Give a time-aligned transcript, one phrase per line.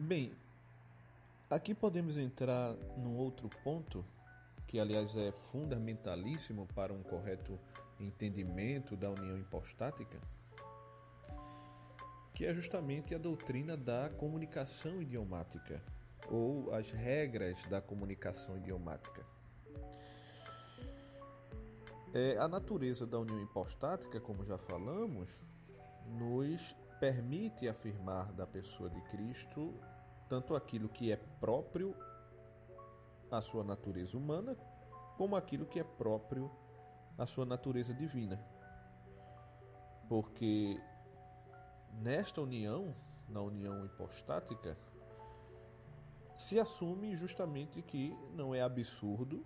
[0.00, 0.32] Bem,
[1.50, 4.04] aqui podemos entrar num outro ponto
[4.68, 7.58] que aliás é fundamentalíssimo para um correto
[7.98, 10.16] entendimento da união hipostática,
[12.32, 15.82] que é justamente a doutrina da comunicação idiomática
[16.30, 19.26] ou as regras da comunicação idiomática.
[22.14, 25.28] É, a natureza da união hipostática, como já falamos,
[26.06, 29.74] nos permite afirmar da pessoa de Cristo
[30.28, 31.94] tanto aquilo que é próprio
[33.30, 34.56] a sua natureza humana,
[35.16, 36.50] como aquilo que é próprio
[37.16, 38.38] à sua natureza divina.
[40.08, 40.80] Porque
[42.00, 42.94] nesta união,
[43.28, 44.76] na união hipostática,
[46.38, 49.44] se assume justamente que não é absurdo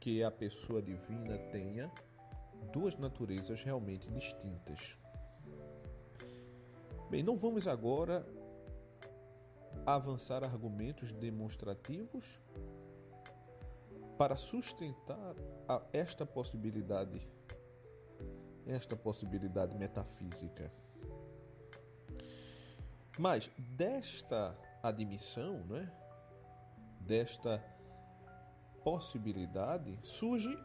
[0.00, 1.90] que a pessoa divina tenha
[2.72, 4.99] duas naturezas realmente distintas.
[7.10, 8.24] Bem, não vamos agora
[9.84, 12.24] avançar argumentos demonstrativos
[14.16, 15.34] para sustentar
[15.92, 17.28] esta possibilidade,
[18.64, 20.70] esta possibilidade metafísica.
[23.18, 25.92] Mas desta admissão, né,
[27.00, 27.60] desta
[28.84, 30.56] possibilidade, surge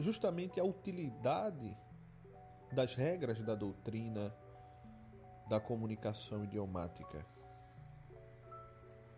[0.00, 1.85] justamente a utilidade
[2.72, 4.34] das regras da doutrina
[5.48, 7.24] da comunicação idiomática.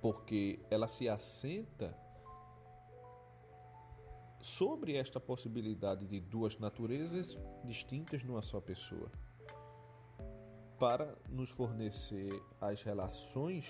[0.00, 1.96] Porque ela se assenta
[4.40, 9.10] sobre esta possibilidade de duas naturezas distintas numa só pessoa,
[10.78, 13.68] para nos fornecer as relações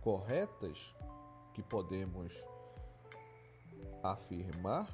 [0.00, 0.94] corretas
[1.54, 2.34] que podemos
[4.02, 4.88] afirmar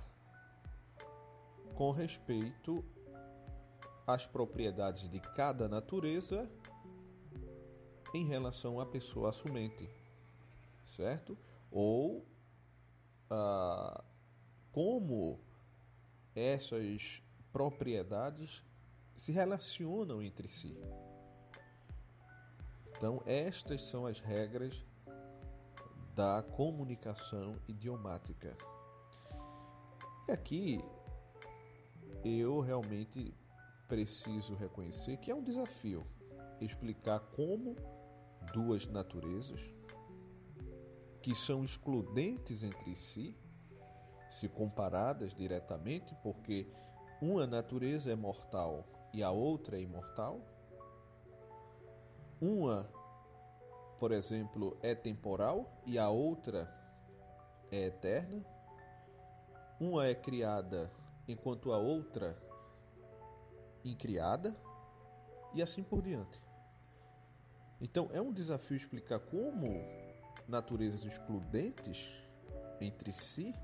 [1.75, 2.85] com respeito
[4.07, 6.49] às propriedades de cada natureza
[8.15, 9.89] em relação à pessoa assumente
[10.91, 11.37] certo?
[11.71, 12.27] Ou
[13.31, 14.03] ah,
[14.73, 15.41] como
[16.35, 18.63] essas propriedades
[19.17, 20.77] se relacionam entre si.
[22.97, 24.85] Então, estas são as regras
[26.15, 28.57] da comunicação idiomática.
[30.29, 30.85] E aqui
[32.23, 33.35] eu realmente
[33.91, 36.07] preciso reconhecer que é um desafio
[36.61, 37.75] explicar como
[38.55, 39.61] duas naturezas
[41.21, 43.37] que são excludentes entre si,
[44.39, 46.69] se comparadas diretamente, porque
[47.21, 50.41] uma natureza é mortal e a outra é imortal.
[52.41, 52.89] Uma,
[53.99, 56.73] por exemplo, é temporal e a outra
[57.73, 58.43] é eterna.
[59.81, 60.91] Uma é criada
[61.27, 62.50] enquanto a outra
[63.85, 64.57] incriada
[65.55, 66.41] e assim por diante.
[67.81, 69.69] Então é um desafio explicar como
[70.47, 71.99] naturezas excludentes
[72.81, 73.55] entre si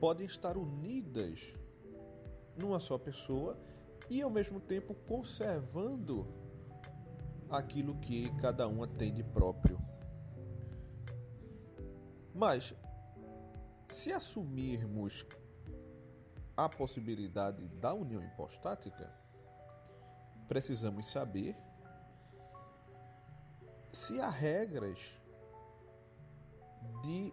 [0.00, 1.52] podem estar unidas
[2.56, 3.58] numa só pessoa
[4.08, 6.26] e ao mesmo tempo conservando
[7.50, 9.78] aquilo que cada uma tem de próprio.
[12.34, 12.74] Mas
[13.90, 15.26] se assumirmos
[16.58, 19.08] a possibilidade da união hipostática,
[20.48, 21.56] precisamos saber
[23.92, 24.98] se há regras
[27.04, 27.32] de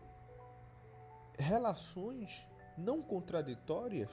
[1.39, 2.47] relações
[2.77, 4.11] não contraditórias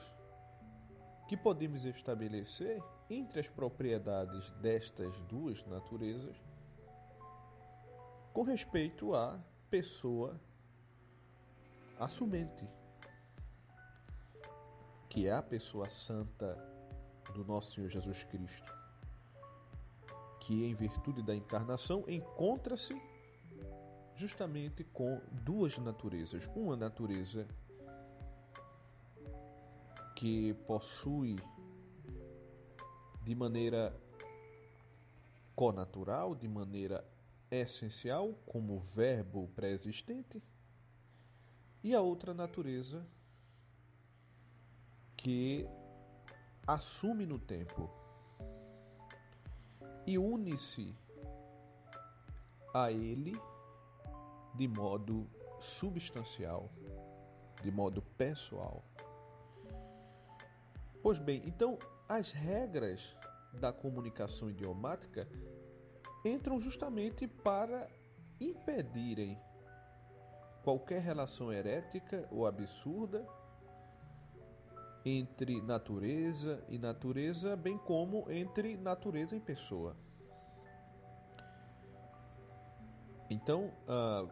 [1.27, 6.35] que podemos estabelecer entre as propriedades destas duas naturezas
[8.33, 9.37] com respeito à
[9.69, 10.41] pessoa
[11.99, 12.67] assumente,
[15.13, 16.57] que é a pessoa santa
[17.35, 18.73] do nosso Senhor Jesus Cristo,
[20.39, 22.99] que em virtude da encarnação encontra-se
[24.15, 26.49] justamente com duas naturezas.
[26.55, 27.47] Uma natureza
[30.15, 31.37] que possui
[33.23, 33.95] de maneira
[35.55, 37.07] conatural, de maneira
[37.51, 40.41] essencial, como verbo pré-existente,
[41.83, 43.05] e a outra natureza
[45.23, 45.65] que
[46.67, 47.89] assume no tempo
[50.05, 50.93] e une-se
[52.73, 53.39] a ele
[54.53, 55.25] de modo
[55.61, 56.69] substancial,
[57.61, 58.83] de modo pessoal.
[61.01, 61.79] Pois bem, então
[62.09, 63.15] as regras
[63.53, 65.25] da comunicação idiomática
[66.25, 67.89] entram justamente para
[68.41, 69.39] impedirem
[70.65, 73.25] qualquer relação herética ou absurda
[75.05, 79.95] entre natureza e natureza, bem como entre natureza e pessoa.
[83.29, 84.31] Então, uh,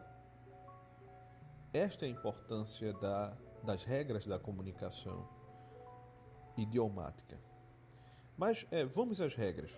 [1.72, 5.28] esta é a importância da, das regras da comunicação
[6.56, 7.38] idiomática.
[8.36, 9.70] Mas é, vamos às regras.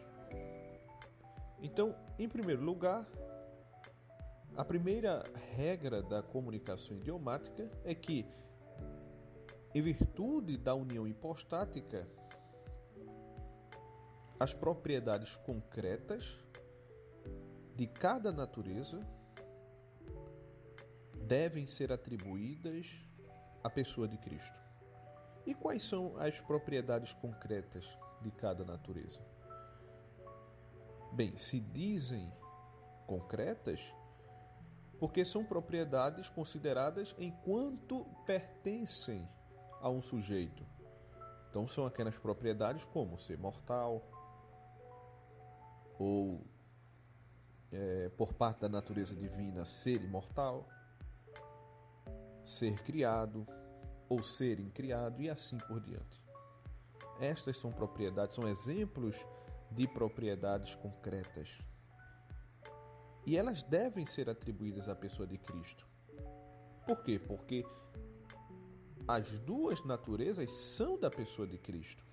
[1.62, 3.06] Então, em primeiro lugar,
[4.56, 5.24] a primeira
[5.56, 8.26] regra da comunicação idiomática é que,
[9.74, 12.08] em virtude da união hipostática,
[14.38, 16.38] as propriedades concretas
[17.74, 19.04] de cada natureza
[21.26, 22.86] devem ser atribuídas
[23.64, 24.62] à pessoa de Cristo.
[25.44, 27.84] E quais são as propriedades concretas
[28.22, 29.20] de cada natureza?
[31.12, 32.32] Bem, se dizem
[33.06, 33.80] concretas
[35.00, 39.28] porque são propriedades consideradas enquanto pertencem
[39.84, 40.66] a um sujeito.
[41.50, 44.02] Então são aquelas propriedades como ser mortal
[45.98, 46.40] ou
[47.70, 50.66] é, por parte da natureza divina ser imortal,
[52.42, 53.46] ser criado
[54.08, 56.24] ou ser incriado e assim por diante.
[57.20, 59.14] Estas são propriedades, são exemplos
[59.70, 61.58] de propriedades concretas.
[63.26, 65.86] E elas devem ser atribuídas à pessoa de Cristo.
[66.86, 67.18] Por quê?
[67.18, 67.66] Porque
[69.06, 72.04] as duas naturezas são da pessoa de Cristo.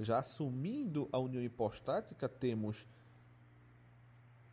[0.00, 2.86] Já assumindo a união hipostática, temos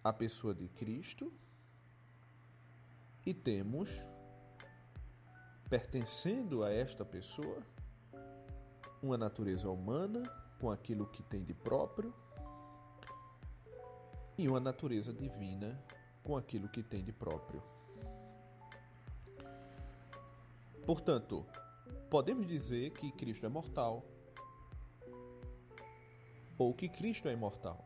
[0.04, 1.34] a pessoa de Cristo
[3.26, 3.90] e temos,
[5.68, 7.64] pertencendo a esta pessoa,
[9.02, 10.24] uma natureza humana
[10.60, 12.14] com aquilo que tem de próprio
[14.38, 15.80] e uma natureza divina
[16.24, 17.75] com aquilo que tem de próprio.
[20.86, 21.46] Portanto,
[22.10, 24.04] podemos dizer que Cristo é mortal
[26.58, 27.84] ou que Cristo é imortal.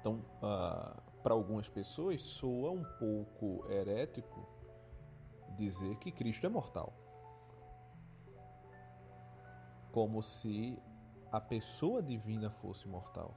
[0.00, 4.46] Então, uh, para algumas pessoas soa um pouco herético
[5.56, 6.92] dizer que Cristo é mortal.
[9.92, 10.80] Como se
[11.32, 13.36] a pessoa divina fosse mortal.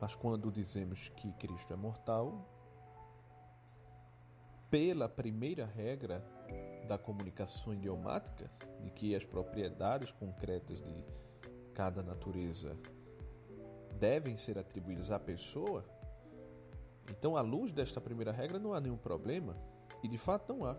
[0.00, 2.44] Mas quando dizemos que Cristo é mortal,
[4.72, 6.24] pela primeira regra
[6.88, 11.04] da comunicação idiomática, de que as propriedades concretas de
[11.74, 12.74] cada natureza
[14.00, 15.84] devem ser atribuídos à pessoa,
[17.06, 19.54] então, à luz desta primeira regra, não há nenhum problema,
[20.02, 20.74] e de fato não há.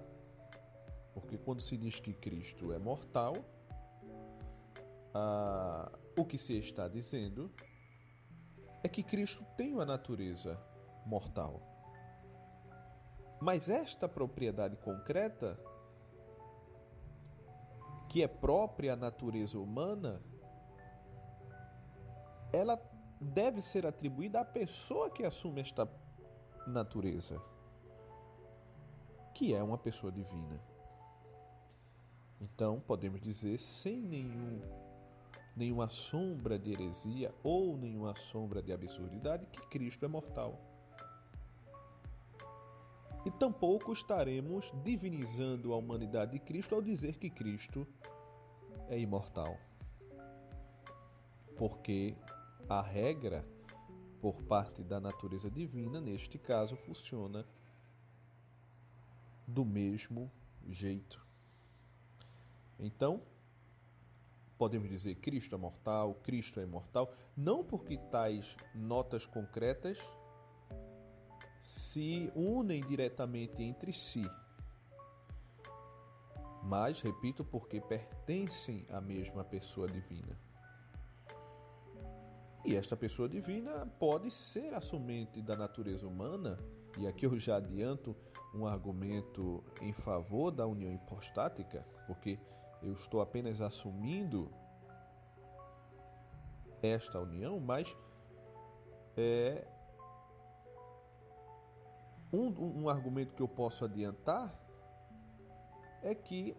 [1.14, 3.36] Porque quando se diz que Cristo é mortal,
[5.14, 7.52] ah, o que se está dizendo
[8.84, 10.60] é que Cristo tem uma natureza
[11.06, 11.73] mortal.
[13.44, 15.60] Mas esta propriedade concreta,
[18.08, 20.22] que é própria à natureza humana,
[22.54, 22.82] ela
[23.20, 25.86] deve ser atribuída à pessoa que assume esta
[26.66, 27.38] natureza,
[29.34, 30.58] que é uma pessoa divina.
[32.40, 34.62] Então, podemos dizer sem nenhum
[35.54, 40.73] nenhuma sombra de heresia ou nenhuma sombra de absurdidade que Cristo é mortal.
[43.26, 47.88] E tampouco estaremos divinizando a humanidade de Cristo ao dizer que Cristo
[48.90, 49.58] é imortal.
[51.56, 52.16] Porque
[52.68, 53.46] a regra,
[54.22, 57.46] por parte da natureza divina, neste caso, funciona
[59.48, 60.30] do mesmo
[60.70, 61.26] jeito.
[62.80, 63.22] Então,
[64.58, 70.00] podemos dizer Cristo é mortal, Cristo é imortal, não porque tais notas concretas
[71.64, 74.30] se unem diretamente entre si,
[76.62, 80.38] mas, repito, porque pertencem à mesma pessoa divina.
[82.66, 86.58] E esta pessoa divina pode ser assumente da natureza humana,
[86.98, 88.16] e aqui eu já adianto
[88.54, 92.40] um argumento em favor da união hipostática, porque
[92.82, 94.50] eu estou apenas assumindo
[96.82, 97.94] esta união, mas
[99.18, 99.68] é
[102.34, 104.54] um, um argumento que eu posso adiantar
[106.02, 106.58] é que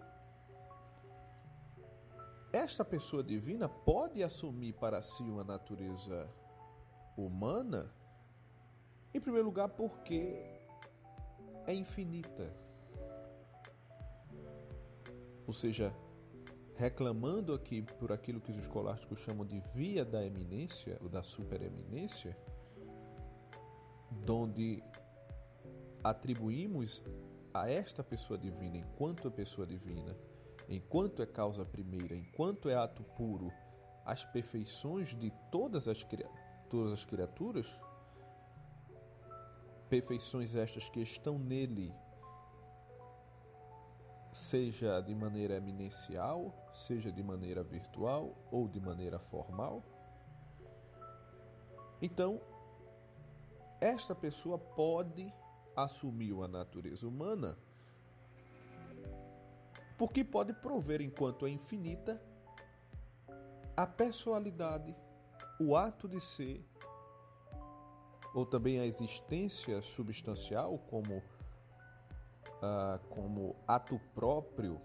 [2.52, 6.30] esta pessoa divina pode assumir para si uma natureza
[7.16, 7.92] humana,
[9.12, 10.40] em primeiro lugar, porque
[11.66, 12.54] é infinita.
[15.46, 15.92] Ou seja,
[16.74, 22.36] reclamando aqui por aquilo que os escolásticos chamam de via da eminência, ou da supereminência,
[24.28, 24.82] onde
[26.04, 27.02] atribuímos
[27.54, 30.14] a esta pessoa divina, enquanto a pessoa divina,
[30.68, 33.50] enquanto é causa primeira, enquanto é ato puro,
[34.04, 36.06] as perfeições de todas as,
[36.68, 37.66] todas as criaturas,
[39.88, 41.94] perfeições estas que estão nele,
[44.32, 49.82] seja de maneira eminencial, seja de maneira virtual ou de maneira formal.
[52.02, 52.40] Então,
[53.80, 55.32] esta pessoa pode
[55.76, 57.56] assumir a natureza humana
[59.96, 62.20] porque pode prover, enquanto é infinita,
[63.76, 64.94] a personalidade,
[65.58, 66.64] o ato de ser,
[68.34, 71.22] ou também a existência substancial como,
[72.60, 74.80] ah, como ato próprio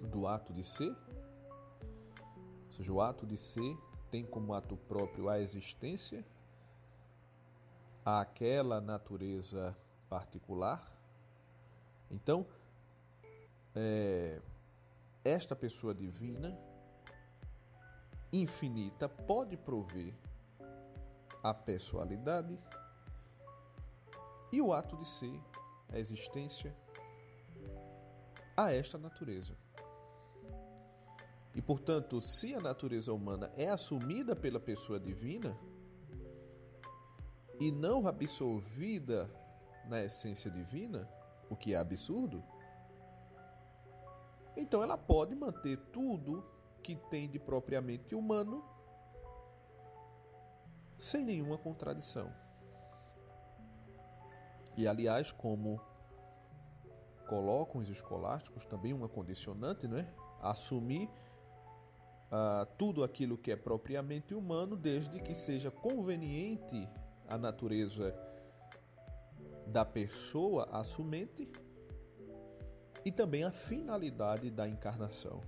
[0.00, 0.96] do ato de ser.
[2.66, 3.76] Ou seja, o ato de ser
[4.10, 6.24] tem como ato próprio a existência,
[8.18, 9.76] aquela natureza
[10.08, 10.90] particular.
[12.10, 12.44] Então,
[13.76, 14.40] é,
[15.24, 16.58] esta pessoa divina,
[18.32, 20.12] infinita, pode prover
[21.42, 22.58] a pessoalidade
[24.50, 25.40] e o ato de ser,
[25.88, 26.74] a existência,
[28.56, 29.54] a esta natureza.
[31.54, 35.56] E portanto, se a natureza humana é assumida pela pessoa divina
[37.60, 39.30] e não absorvida
[39.86, 41.06] na essência divina,
[41.48, 42.42] o que é absurdo,
[44.56, 46.44] então ela pode manter tudo
[46.82, 48.64] que tem de propriamente humano
[50.98, 52.32] sem nenhuma contradição.
[54.76, 55.80] E aliás, como
[57.28, 60.06] colocam os escolásticos, também uma condicionante, não é?
[60.42, 61.08] Assumir
[62.30, 66.88] uh, tudo aquilo que é propriamente humano, desde que seja conveniente
[67.30, 68.12] a natureza
[69.68, 71.48] da pessoa assumente
[73.04, 75.40] e também a finalidade da encarnação.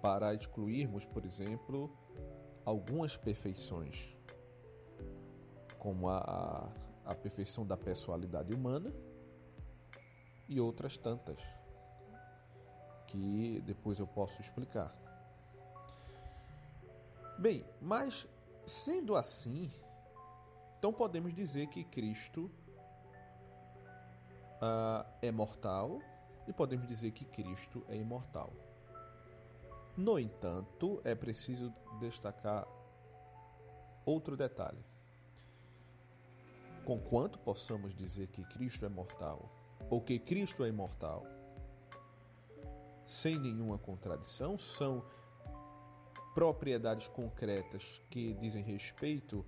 [0.00, 1.94] Para excluirmos, por exemplo,
[2.64, 4.16] algumas perfeições,
[5.78, 6.18] como a,
[7.04, 8.92] a, a perfeição da pessoalidade humana
[10.48, 11.38] e outras tantas,
[13.06, 14.96] que depois eu posso explicar.
[17.38, 18.26] Bem, mas
[18.66, 19.70] sendo assim,
[20.78, 22.50] então podemos dizer que Cristo
[24.56, 26.00] uh, é mortal
[26.46, 28.52] e podemos dizer que Cristo é imortal.
[29.96, 32.66] No entanto, é preciso destacar
[34.04, 34.84] outro detalhe.
[36.84, 39.50] Conquanto possamos dizer que Cristo é mortal
[39.90, 41.26] ou que Cristo é imortal,
[43.04, 45.04] sem nenhuma contradição, são
[46.34, 49.44] propriedades concretas que dizem respeito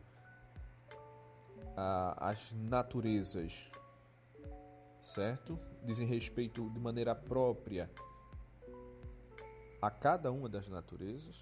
[2.19, 3.53] às naturezas
[5.09, 5.59] certo?
[5.85, 7.91] Dizem respeito de maneira própria
[9.81, 11.37] a cada uma das naturezas.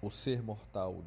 [0.00, 1.02] O ser mortal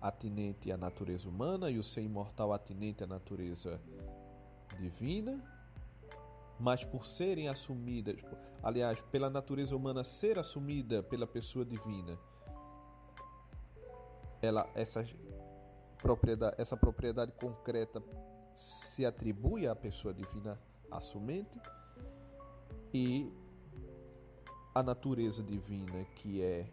[0.00, 3.80] atinente à natureza humana e o ser imortal atinente à natureza
[4.78, 5.40] divina,
[6.58, 8.16] mas por serem assumidas,
[8.62, 12.18] aliás, pela natureza humana ser assumida pela pessoa divina,
[14.42, 15.14] ela essas
[16.02, 18.02] propriedade, essa propriedade concreta
[18.54, 20.58] se atribui à pessoa divina
[20.90, 21.58] assumente
[22.92, 23.32] e
[24.74, 26.68] a natureza divina que é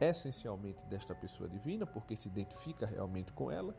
[0.00, 3.74] essencialmente desta pessoa divina, porque se identifica realmente com ela,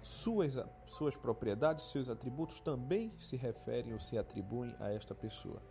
[0.00, 0.54] suas,
[0.86, 5.62] suas propriedades, seus atributos também se referem ou se atribuem a esta pessoa.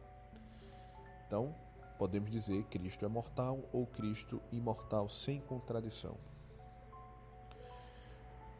[1.27, 1.53] Então,
[1.97, 6.17] podemos dizer Cristo é mortal ou Cristo imortal sem contradição.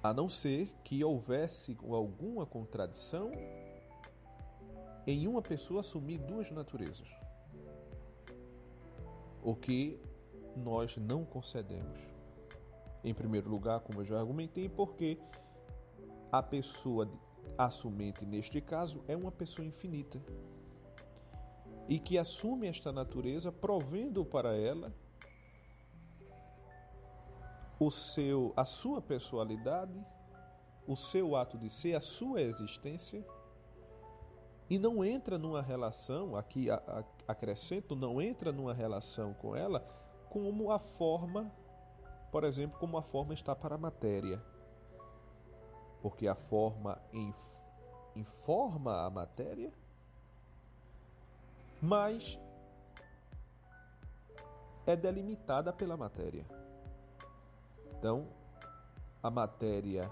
[0.01, 3.31] A não ser que houvesse alguma contradição
[5.07, 7.07] em uma pessoa assumir duas naturezas.
[9.41, 9.99] O que
[10.55, 11.99] nós não concedemos.
[13.03, 15.17] Em primeiro lugar, como eu já argumentei, porque
[16.31, 17.09] a pessoa
[17.57, 20.21] assumente neste caso é uma pessoa infinita
[21.87, 24.93] e que assume esta natureza, provendo para ela
[27.79, 29.93] o seu, a sua personalidade,
[30.87, 33.25] o seu ato de ser, a sua existência,
[34.69, 36.67] e não entra numa relação, aqui
[37.27, 39.85] acrescento, não entra numa relação com ela
[40.29, 41.51] como a forma,
[42.31, 44.41] por exemplo, como a forma está para a matéria.
[46.01, 46.99] Porque a forma
[48.15, 49.71] informa a matéria
[51.83, 52.39] mas
[54.87, 56.45] é delimitada pela matéria.
[57.91, 58.25] Então,
[59.21, 60.09] a matéria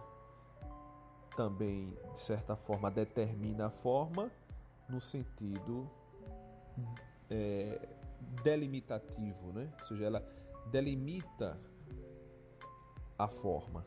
[1.38, 4.30] também, de certa forma, determina a forma
[4.90, 5.90] no sentido
[7.30, 7.88] é,
[8.44, 9.72] delimitativo, né?
[9.80, 10.28] ou seja, ela
[10.70, 11.58] delimita
[13.18, 13.86] a forma.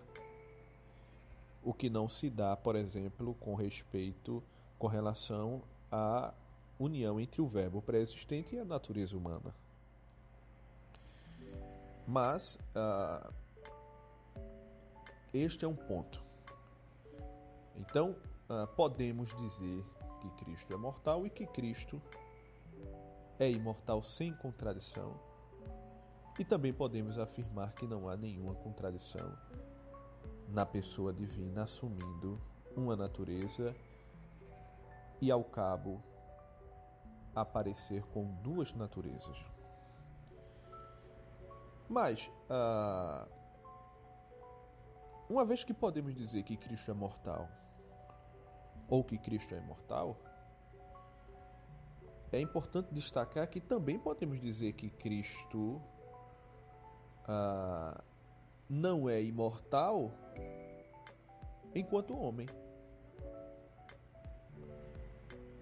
[1.63, 4.43] O que não se dá, por exemplo, com respeito,
[4.79, 5.63] com relação
[5.93, 6.33] à
[6.79, 9.55] união entre o verbo pré-existente e a natureza humana.
[12.07, 13.33] Mas uh,
[15.33, 16.23] este é um ponto.
[17.77, 18.17] Então,
[18.49, 19.85] uh, podemos dizer
[20.21, 22.01] que Cristo é mortal e que Cristo
[23.39, 25.19] é imortal sem contradição.
[26.39, 29.37] E também podemos afirmar que não há nenhuma contradição
[30.49, 32.41] na pessoa divina assumindo
[32.77, 33.75] uma natureza
[35.21, 36.03] e, ao cabo,
[37.35, 39.37] aparecer com duas naturezas.
[41.89, 43.29] Mas, uh,
[45.29, 47.49] uma vez que podemos dizer que Cristo é mortal,
[48.89, 50.17] ou que Cristo é imortal,
[52.33, 55.81] é importante destacar que também podemos dizer que Cristo
[57.27, 58.03] ah,
[58.69, 60.13] não é imortal
[61.75, 62.47] enquanto homem.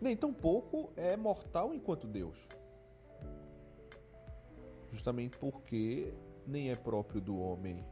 [0.03, 2.37] Nem tampouco é mortal enquanto Deus.
[4.91, 6.13] Justamente porque
[6.45, 7.87] nem é próprio do homem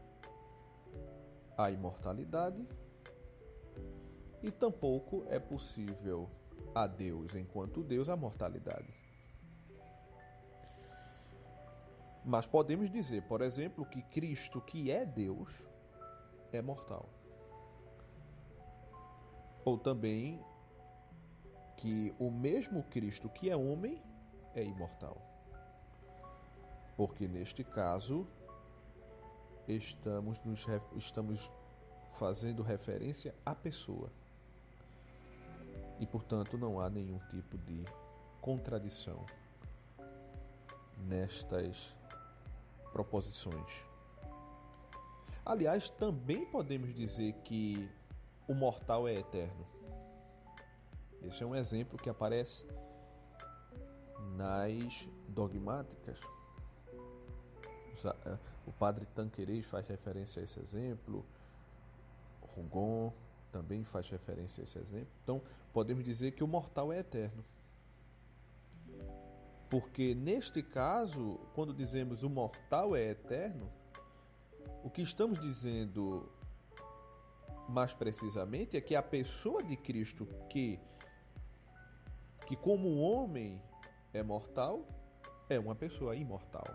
[1.56, 2.66] a imortalidade
[4.42, 6.28] e tampouco é possível
[6.74, 8.92] a Deus, enquanto Deus, a mortalidade.
[12.24, 15.48] Mas podemos dizer, por exemplo, que Cristo, que é Deus,
[16.50, 17.08] é mortal.
[19.64, 20.40] Ou também
[21.80, 24.02] que o mesmo Cristo que é homem
[24.54, 25.16] é imortal.
[26.94, 28.26] Porque neste caso
[29.66, 31.50] estamos, nos, estamos
[32.18, 34.12] fazendo referência à pessoa
[35.99, 37.84] e, portanto, não há nenhum tipo de
[38.42, 39.25] contradição
[40.99, 41.95] nestas
[42.93, 43.73] proposições.
[45.47, 47.88] Aliás, também podemos dizer que
[48.47, 49.79] o mortal é eterno.
[51.23, 52.65] Esse é um exemplo que aparece
[54.37, 56.19] nas dogmáticas.
[58.04, 61.25] Eh, o padre Tanqueray faz referência a esse exemplo,
[62.41, 63.13] Rougon
[63.52, 65.11] também faz referência a esse exemplo.
[65.23, 67.45] Então, podemos dizer que o mortal é eterno.
[69.69, 73.71] Porque neste caso, quando dizemos o mortal é eterno,
[74.83, 76.28] o que estamos dizendo
[77.69, 80.80] mais precisamente é que a pessoa de Cristo que
[82.50, 83.63] que como homem
[84.13, 84.84] é mortal,
[85.49, 86.67] é uma pessoa imortal.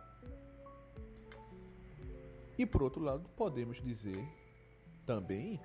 [2.58, 4.26] E por outro lado, podemos dizer
[5.06, 5.60] também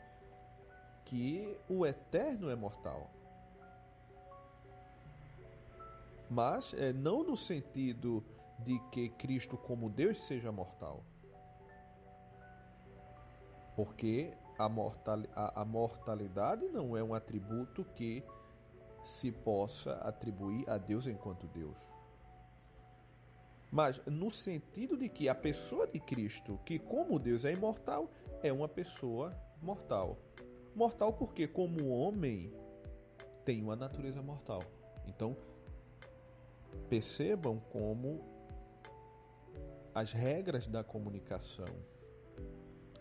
[1.04, 3.08] que o eterno é mortal.
[6.28, 8.24] Mas é, não no sentido
[8.58, 11.04] de que Cristo, como Deus, seja mortal.
[13.76, 18.24] Porque a, mortal, a, a mortalidade não é um atributo que
[19.04, 21.76] se possa atribuir a Deus enquanto Deus.
[23.70, 28.10] Mas no sentido de que a pessoa de Cristo, que como Deus é imortal,
[28.42, 30.18] é uma pessoa mortal.
[30.74, 32.52] Mortal porque, como homem,
[33.44, 34.62] tem uma natureza mortal.
[35.06, 35.36] Então,
[36.88, 38.20] percebam como
[39.94, 41.66] as regras da comunicação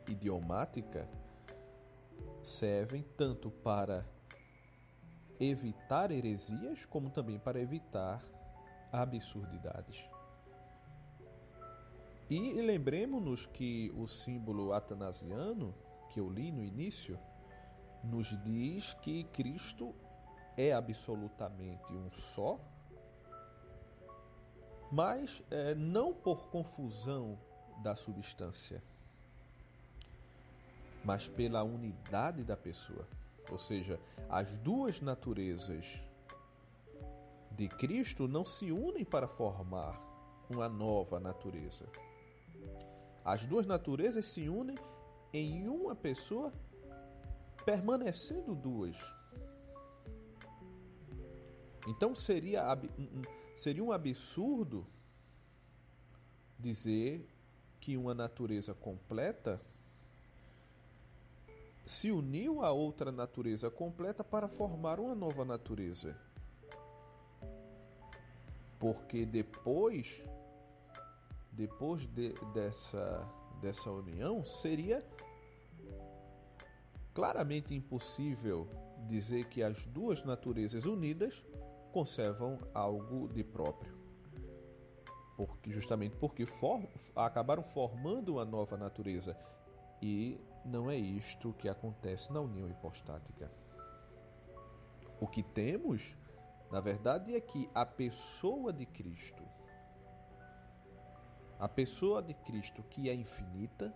[0.07, 1.07] idiomática
[2.43, 4.05] servem tanto para
[5.39, 8.21] evitar heresias, como também para evitar
[8.91, 10.04] absurdidades.
[12.30, 15.73] E lembremos-nos que o símbolo atanasiano,
[16.12, 17.17] que eu li no início,
[18.04, 19.95] nos diz que Cristo
[20.56, 22.60] é absolutamente um só,
[24.91, 27.38] mas é, não por confusão
[27.82, 28.84] da substância,
[31.04, 33.08] mas pela unidade da pessoa.
[33.51, 35.85] Ou seja, as duas naturezas
[37.51, 39.99] de Cristo não se unem para formar
[40.49, 41.85] uma nova natureza.
[43.23, 44.77] As duas naturezas se unem
[45.33, 46.53] em uma pessoa
[47.65, 48.95] permanecendo duas.
[51.88, 52.63] Então seria,
[53.55, 54.85] seria um absurdo
[56.57, 57.27] dizer
[57.79, 59.62] que uma natureza completa
[61.89, 66.15] se uniu a outra natureza completa para formar uma nova natureza.
[68.78, 70.21] Porque depois
[71.52, 73.28] depois de, dessa,
[73.60, 75.04] dessa união seria
[77.12, 78.67] claramente impossível
[79.08, 81.43] dizer que as duas naturezas unidas
[81.91, 83.97] conservam algo de próprio.
[85.36, 89.36] porque, justamente porque for, acabaram formando uma nova natureza.
[89.99, 93.51] E não é isto que acontece na união hipostática.
[95.19, 96.15] O que temos,
[96.71, 99.43] na verdade, é que a pessoa de Cristo,
[101.60, 103.93] a pessoa de Cristo que é infinita,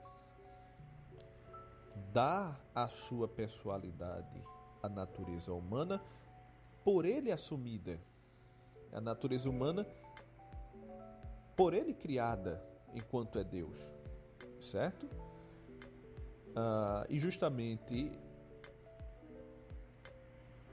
[2.12, 4.44] dá a sua pessoalidade
[4.82, 6.04] à natureza humana
[6.84, 8.00] por ele assumida.
[8.92, 9.88] A natureza humana
[11.56, 13.78] por ele criada enquanto é Deus,
[14.62, 15.08] certo?
[16.56, 18.12] Ah, e justamente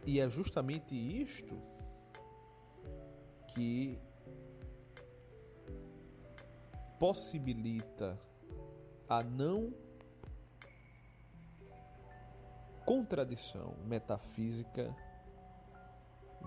[0.07, 1.55] e é justamente isto
[3.49, 3.99] que
[6.99, 8.19] possibilita
[9.09, 9.73] a não
[12.85, 14.95] contradição metafísica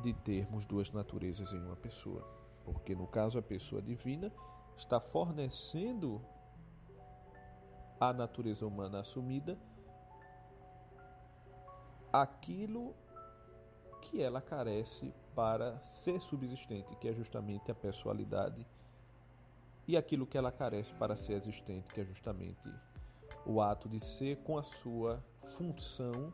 [0.01, 2.21] de termos duas naturezas em uma pessoa.
[2.65, 4.31] Porque no caso a pessoa divina
[4.77, 6.21] está fornecendo
[8.09, 9.57] à natureza humana assumida
[12.11, 12.93] aquilo
[14.01, 18.65] que ela carece para ser subsistente, que é justamente a pessoalidade,
[19.87, 22.69] e aquilo que ela carece para ser existente, que é justamente
[23.45, 25.23] o ato de ser com a sua
[25.55, 26.31] função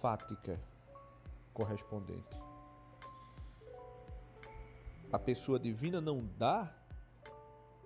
[0.00, 0.60] fática
[1.52, 2.40] correspondente.
[5.10, 6.72] A pessoa divina não dá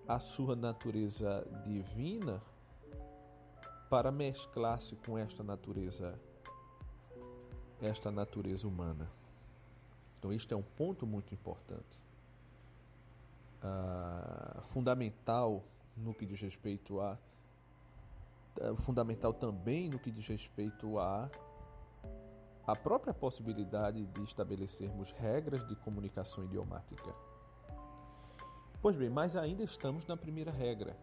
[0.07, 2.43] a sua natureza divina
[3.93, 6.19] para mesclar-se com esta natureza
[7.83, 9.07] esta natureza humana.
[10.19, 12.01] Então, isto é um ponto muito importante.
[13.63, 15.63] Ah, fundamental
[15.95, 17.19] no que diz respeito a.
[18.61, 21.29] É, fundamental também no que diz respeito a
[22.67, 27.15] a própria possibilidade de estabelecermos regras de comunicação idiomática.
[28.81, 30.97] Pois bem, mas ainda estamos na primeira regra,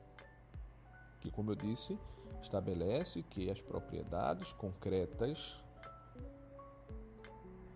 [1.22, 2.00] que, como eu disse,
[2.42, 5.56] estabelece que as propriedades concretas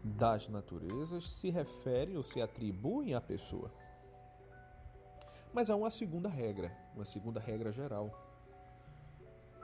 [0.04, 3.72] das naturezas se referem ou se atribuem à pessoa.
[5.54, 8.12] Mas há uma segunda regra, uma segunda regra geral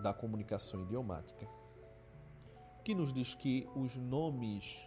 [0.01, 1.47] da comunicação idiomática,
[2.83, 4.79] que nos diz que os nomes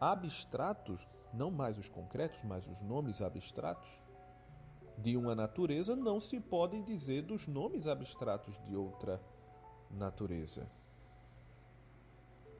[0.00, 3.88] abstratos, não mais os concretos, mas os nomes abstratos
[4.98, 9.20] de uma natureza não se podem dizer dos nomes abstratos de outra
[9.90, 10.66] natureza.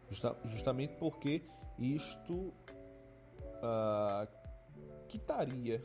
[0.08, 1.42] Justa, justamente porque
[1.78, 2.52] isto
[3.62, 4.28] uh,
[5.08, 5.84] quitaria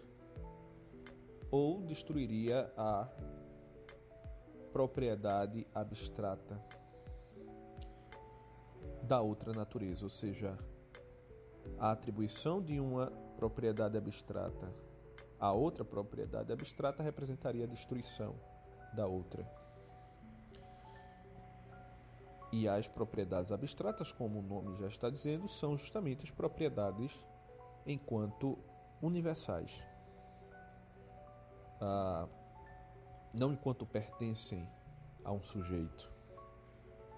[1.51, 3.07] ou destruiria a
[4.71, 6.62] propriedade abstrata
[9.01, 10.57] da outra natureza, ou seja,
[11.79, 14.71] a atribuição de uma propriedade abstrata
[15.39, 18.36] a outra propriedade abstrata representaria a destruição
[18.93, 19.47] da outra.
[22.52, 27.17] E as propriedades abstratas, como o nome já está dizendo, são justamente as propriedades
[27.86, 28.58] enquanto
[29.02, 29.84] universais.
[31.80, 32.28] Ah,
[33.34, 34.67] não enquanto pertencem
[35.23, 36.12] a um sujeito.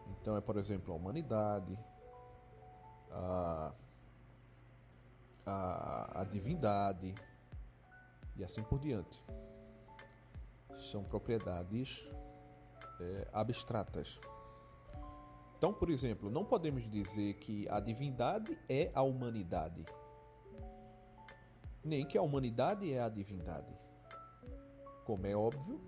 [0.10, 1.80] Então é, por exemplo, a humanidade,
[3.10, 3.72] a,
[5.46, 7.16] a, a divindade
[8.36, 9.22] e assim por diante.
[10.92, 12.04] São propriedades
[13.00, 14.20] é, abstratas.
[15.58, 19.86] Então, por exemplo, não podemos dizer que a divindade é a humanidade,
[21.84, 23.72] nem que a humanidade é a divindade.
[25.06, 25.80] Como é óbvio,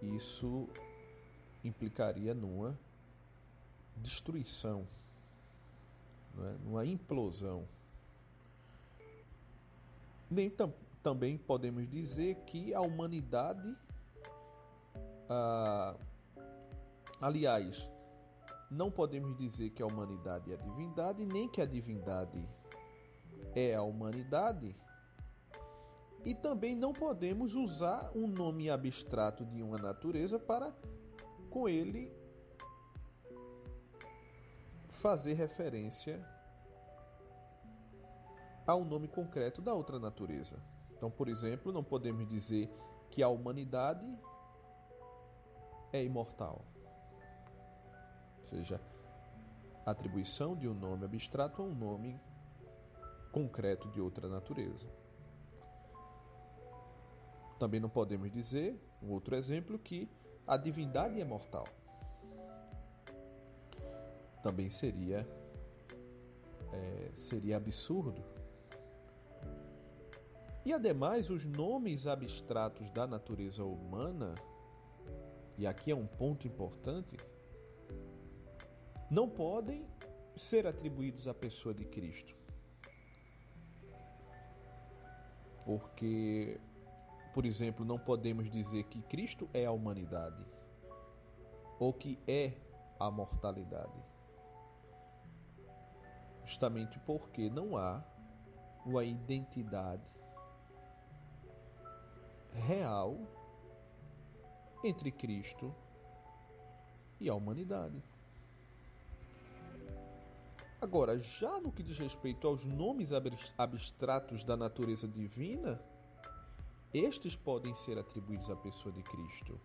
[0.00, 0.68] isso
[1.62, 2.76] implicaria numa
[3.96, 4.86] destruição,
[6.38, 6.56] é?
[6.64, 7.68] numa implosão.
[10.32, 13.76] Nem tam também podemos dizer que a humanidade.
[15.28, 15.96] Ah,
[17.20, 17.90] aliás,
[18.70, 22.48] não podemos dizer que a humanidade é a divindade, nem que a divindade
[23.54, 24.74] é a humanidade.
[26.24, 30.72] E também não podemos usar um nome abstrato de uma natureza para,
[31.50, 32.10] com ele,
[34.88, 36.24] fazer referência
[38.72, 40.56] ao nome concreto da outra natureza.
[40.96, 42.70] Então, por exemplo, não podemos dizer
[43.10, 44.06] que a humanidade
[45.92, 46.64] é imortal
[48.52, 48.80] seja,
[49.86, 52.20] atribuição de um nome abstrato a um nome
[53.32, 54.86] concreto de outra natureza.
[57.58, 60.08] Também não podemos dizer, um outro exemplo, que
[60.46, 61.66] a divindade é mortal.
[64.42, 65.26] Também seria
[66.72, 68.22] é, seria absurdo.
[70.64, 74.36] E ademais, os nomes abstratos da natureza humana,
[75.58, 77.16] e aqui é um ponto importante,
[79.10, 79.84] não podem
[80.36, 82.34] ser atribuídos à pessoa de Cristo.
[85.64, 86.60] Porque,
[87.34, 90.44] por exemplo, não podemos dizer que Cristo é a humanidade
[91.78, 92.52] ou que é
[93.00, 94.00] a mortalidade.
[96.44, 98.02] Justamente porque não há
[98.86, 100.02] uma identidade
[102.54, 103.18] real
[104.84, 105.74] entre Cristo
[107.20, 108.02] e a humanidade.
[110.80, 113.10] Agora, já no que diz respeito aos nomes
[113.56, 115.80] abstratos da natureza divina,
[116.92, 119.60] estes podem ser atribuídos à pessoa de Cristo.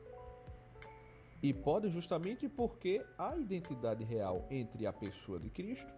[1.42, 5.92] E podem justamente porque há identidade real entre a pessoa de Cristo,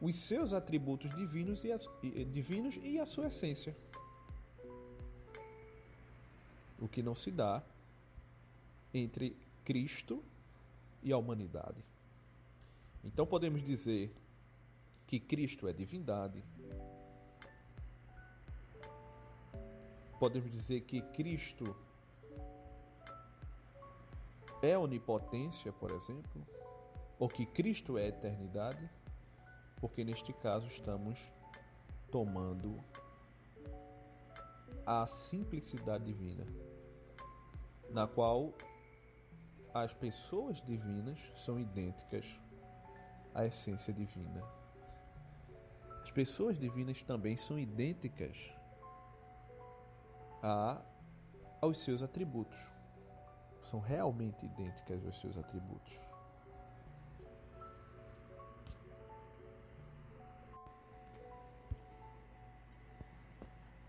[0.00, 1.78] os seus atributos divinos e a,
[2.32, 3.76] divinos e a sua essência.
[6.80, 7.62] O que não se dá
[8.92, 10.24] entre Cristo
[11.02, 11.84] e a humanidade.
[13.04, 14.14] Então podemos dizer
[15.06, 16.42] que Cristo é divindade.
[20.18, 21.74] Podemos dizer que Cristo
[24.62, 26.46] é onipotência, por exemplo,
[27.18, 28.88] ou que Cristo é eternidade,
[29.80, 31.18] porque neste caso estamos
[32.10, 32.78] tomando
[34.84, 36.44] a simplicidade divina,
[37.90, 38.52] na qual
[39.74, 42.24] as pessoas divinas são idênticas
[43.34, 44.42] à essência divina.
[46.02, 48.36] As pessoas divinas também são idênticas
[50.42, 50.82] a,
[51.60, 52.58] aos seus atributos.
[53.64, 56.00] São realmente idênticas aos seus atributos.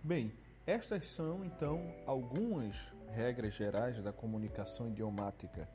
[0.03, 0.31] Bem,
[0.65, 2.75] estas são então algumas
[3.09, 5.67] regras gerais da comunicação idiomática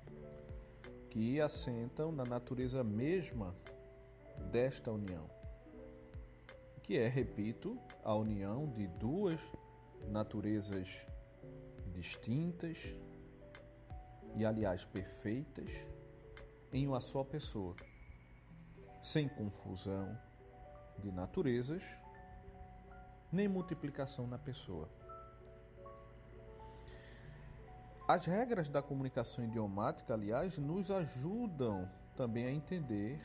[1.11, 3.55] que assentam na natureza mesma
[4.51, 5.37] desta união
[6.87, 9.41] que é, repito, a união de duas
[10.09, 10.89] naturezas
[11.93, 12.79] distintas
[14.37, 15.69] e, aliás, perfeitas
[16.73, 17.75] em uma só pessoa,
[19.03, 20.17] sem confusão
[21.03, 21.83] de naturezas
[23.37, 24.89] nem multiplicação na pessoa.
[28.09, 33.21] As regras da comunicação idiomática, aliás, nos ajudam também a entender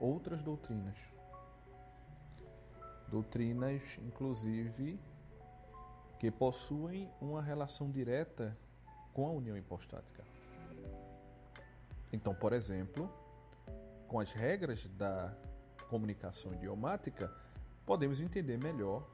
[0.00, 0.96] outras doutrinas
[3.10, 5.00] doutrinas, inclusive,
[6.18, 8.56] que possuem uma relação direta
[9.12, 10.22] com a união hipostática.
[12.12, 13.10] Então, por exemplo,
[14.06, 15.34] com as regras da
[15.88, 17.32] comunicação idiomática,
[17.86, 19.06] podemos entender melhor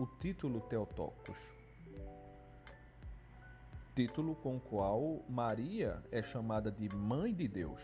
[0.00, 1.36] o título Teotocos,
[3.94, 7.82] título com o qual Maria é chamada de Mãe de Deus.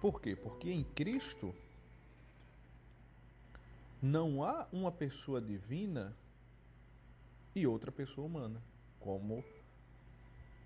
[0.00, 0.34] Por quê?
[0.34, 1.54] Porque em Cristo
[4.02, 6.12] não há uma pessoa divina
[7.54, 8.60] e outra pessoa humana,
[8.98, 9.44] como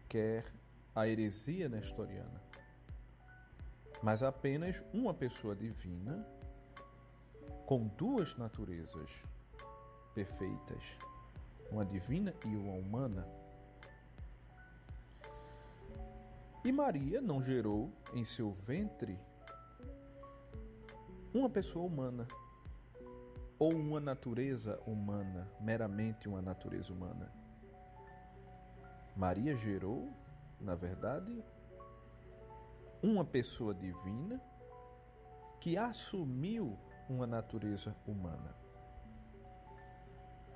[0.08, 0.46] quer
[0.94, 2.40] a heresia nestoriana.
[4.02, 6.26] Mas apenas uma pessoa divina
[7.72, 9.08] com duas naturezas
[10.14, 10.82] perfeitas,
[11.70, 13.26] uma divina e uma humana.
[16.62, 19.18] E Maria não gerou em seu ventre
[21.32, 22.28] uma pessoa humana
[23.58, 27.32] ou uma natureza humana, meramente uma natureza humana.
[29.16, 30.12] Maria gerou,
[30.60, 31.42] na verdade,
[33.02, 34.38] uma pessoa divina
[35.58, 36.78] que assumiu
[37.08, 38.54] uma natureza humana.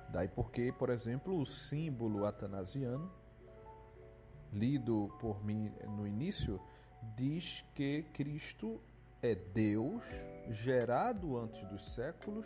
[0.09, 3.11] Daí porque, por exemplo, o símbolo atanasiano
[4.51, 6.59] lido por mim no início,
[7.15, 8.81] diz que Cristo
[9.21, 10.03] é Deus
[10.49, 12.45] gerado antes dos séculos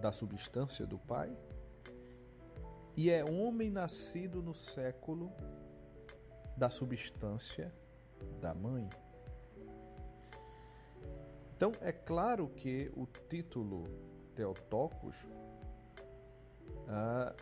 [0.00, 1.36] da substância do Pai
[2.96, 5.32] e é homem nascido no século
[6.56, 7.72] da substância
[8.40, 8.88] da Mãe.
[11.58, 13.82] Então é claro que o título
[14.36, 15.16] Teotocos
[16.86, 17.34] ah,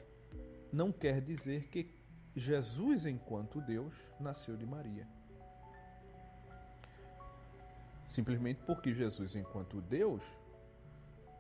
[0.73, 1.95] não quer dizer que
[2.35, 5.07] Jesus, enquanto Deus, nasceu de Maria.
[8.09, 10.23] Simplesmente porque Jesus, enquanto Deus,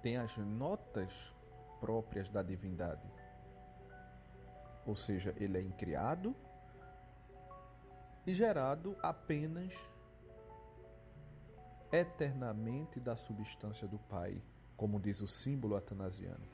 [0.03, 1.33] tem as notas
[1.81, 3.11] próprias da divindade.
[4.85, 6.37] Ou seja, ele é incriado
[8.27, 9.73] e gerado apenas
[11.92, 14.40] eternamente da substância do Pai
[14.77, 16.44] como diz o símbolo atanasiano.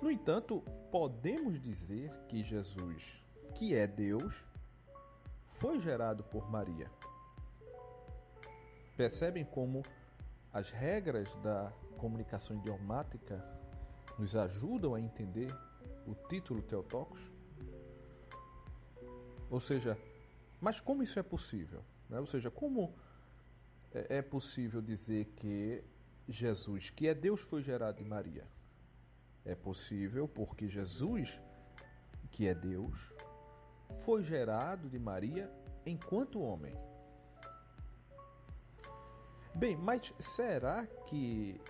[0.00, 3.20] No entanto, podemos dizer que Jesus,
[3.54, 4.46] que é Deus,
[5.48, 6.88] foi gerado por Maria.
[8.96, 9.84] Percebem como
[10.52, 13.44] as regras da comunicação idiomática
[14.16, 15.52] nos ajudam a entender
[16.06, 17.20] o título Teotocos?
[19.50, 19.98] Ou seja,
[20.60, 21.82] mas como isso é possível?
[22.08, 22.18] Né?
[22.18, 22.94] Ou seja, como
[23.92, 25.82] é, é possível dizer que
[26.28, 28.46] Jesus, que é Deus, foi gerado de Maria?
[29.44, 31.40] É possível porque Jesus,
[32.30, 33.12] que é Deus,
[34.04, 35.50] foi gerado de Maria
[35.86, 36.74] enquanto homem.
[39.54, 41.60] Bem, mas será que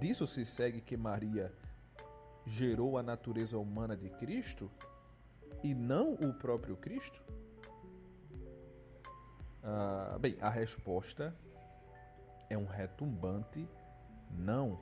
[0.00, 1.54] disso se segue que Maria
[2.44, 4.70] gerou a natureza humana de Cristo
[5.62, 7.22] e não o próprio Cristo?
[9.62, 11.34] Ah, bem, a resposta
[12.48, 13.68] é um retumbante
[14.30, 14.78] não.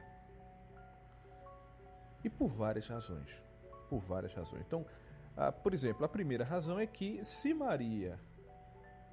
[2.25, 3.29] E por várias razões.
[3.89, 4.63] Por várias razões.
[4.67, 4.85] Então,
[5.37, 8.19] ah, por exemplo, a primeira razão é que se Maria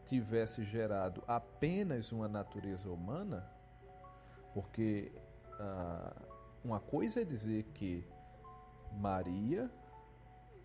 [0.06, 3.48] tivesse gerado apenas uma natureza humana,
[4.54, 5.12] porque
[5.60, 6.14] ah,
[6.64, 8.06] uma coisa é dizer que
[8.94, 9.70] Maria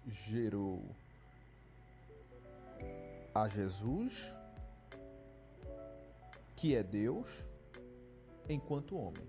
[0.06, 0.84] gerou
[3.34, 4.32] a Jesus
[6.58, 7.28] que é Deus,
[8.48, 9.24] enquanto homem.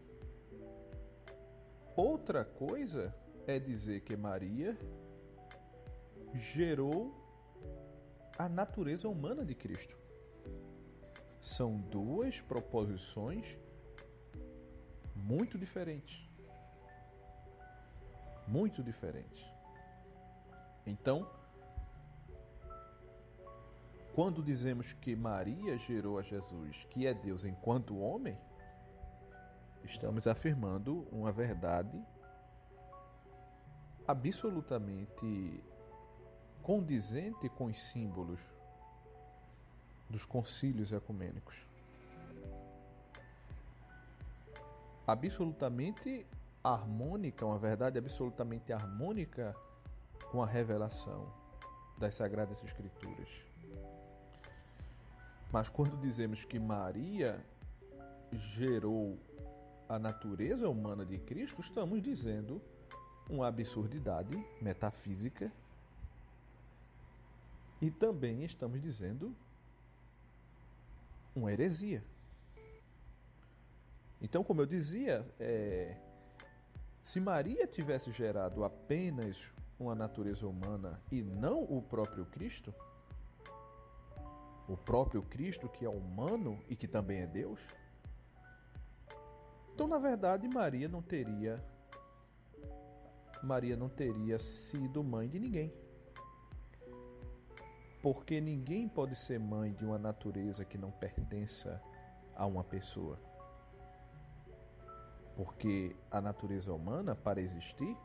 [1.96, 3.16] Outra coisa
[3.46, 4.76] é dizer que Maria
[6.34, 7.14] gerou
[8.36, 9.96] a natureza humana de Cristo.
[11.40, 13.56] São duas proposições
[15.16, 16.28] muito diferentes.
[18.48, 19.46] Muito diferentes.
[20.84, 21.30] Então,
[24.14, 28.38] quando dizemos que Maria gerou a Jesus, que é Deus enquanto homem,
[29.84, 32.02] estamos afirmando uma verdade
[34.08, 35.64] absolutamente
[36.62, 38.40] condizente com os símbolos
[40.10, 41.56] dos concílios ecumênicos.
[45.06, 46.26] Absolutamente
[46.64, 49.56] harmônica, uma verdade absolutamente harmônica
[50.32, 51.32] com a revelação
[51.98, 53.49] das Sagradas Escrituras.
[55.52, 57.44] Mas quando dizemos que Maria
[58.32, 59.18] gerou
[59.88, 62.62] a natureza humana de Cristo, estamos dizendo
[63.30, 65.52] uma absurdidade metafísica
[67.82, 69.36] e também estamos dizendo
[71.36, 72.04] uma heresia.
[74.22, 75.96] Então, como eu dizia, é,
[77.04, 79.38] se Maria tivesse gerado apenas
[79.80, 82.74] uma natureza humana e não o próprio Cristo,
[84.70, 87.60] o próprio Cristo, que é humano e que também é Deus?
[89.74, 91.64] Então, na verdade, Maria não teria
[93.42, 95.74] Maria não teria sido mãe de ninguém.
[98.02, 101.82] Porque ninguém pode ser mãe de uma natureza que não pertença
[102.36, 103.18] a uma pessoa.
[105.36, 107.98] Porque a natureza humana, para existir,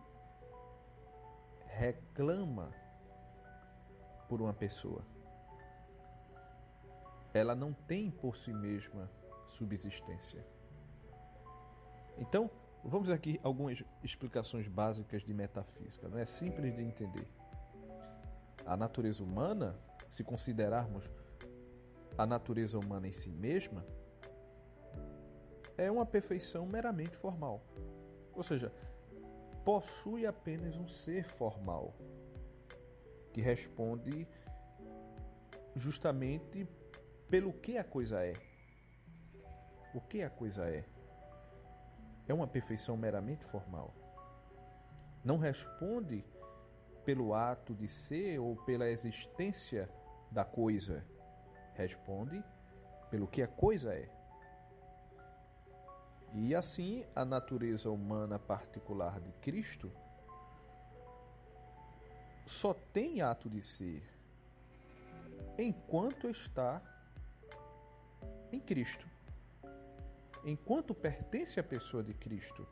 [1.67, 2.73] reclama
[4.29, 5.05] por uma pessoa
[7.35, 9.11] ela não tem por si mesma
[9.51, 10.47] subsistência.
[12.17, 12.49] Então,
[12.85, 17.29] vamos aqui algumas explicações básicas de metafísica, não é simples de entender.
[18.65, 19.77] A natureza humana,
[20.11, 21.13] se considerarmos
[22.17, 23.85] a natureza humana em si mesma,
[25.77, 27.61] é uma perfeição meramente formal.
[28.33, 28.73] Ou seja,
[29.65, 31.93] possui apenas um ser formal
[33.33, 34.29] que responde
[35.75, 36.69] justamente
[37.35, 38.35] pelo que a coisa é.
[39.93, 40.85] O que a coisa é?
[42.29, 43.93] É uma perfeição meramente formal.
[45.25, 46.25] Não responde
[47.05, 49.91] pelo ato de ser ou pela existência
[50.31, 51.05] da coisa.
[51.75, 52.41] Responde
[53.11, 54.09] pelo que a coisa é.
[56.35, 59.91] E assim, a natureza humana particular de Cristo
[62.47, 64.09] só tem ato de ser
[65.59, 66.81] enquanto está
[68.55, 69.07] em Cristo.
[70.45, 72.67] Enquanto pertence à pessoa de Cristo.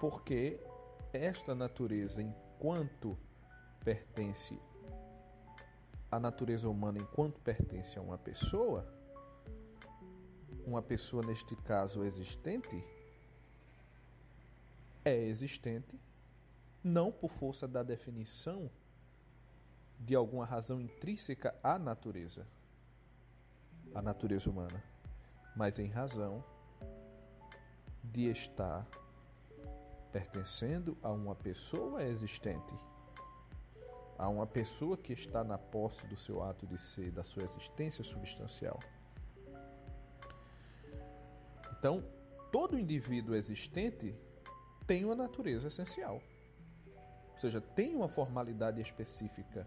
[0.00, 0.60] Porque
[1.12, 3.18] esta natureza, enquanto
[3.84, 4.58] pertence
[6.10, 8.86] à natureza humana, enquanto pertence a uma pessoa,
[10.64, 12.84] uma pessoa neste caso existente,
[15.04, 15.98] é existente
[16.82, 18.70] não por força da definição
[19.98, 22.46] de alguma razão intrínseca à natureza,
[23.94, 24.82] a natureza humana,
[25.56, 26.44] mas em razão
[28.02, 28.86] de estar
[30.12, 32.74] pertencendo a uma pessoa existente,
[34.18, 38.04] a uma pessoa que está na posse do seu ato de ser, da sua existência
[38.04, 38.78] substancial.
[41.78, 42.04] Então,
[42.52, 44.14] todo indivíduo existente
[44.86, 46.20] tem uma natureza essencial,
[47.32, 49.66] ou seja, tem uma formalidade específica.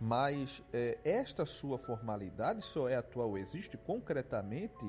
[0.00, 4.84] Mas é, esta sua formalidade só é atual, existe concretamente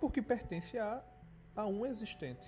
[0.00, 1.02] porque pertence a,
[1.54, 2.46] a um existente.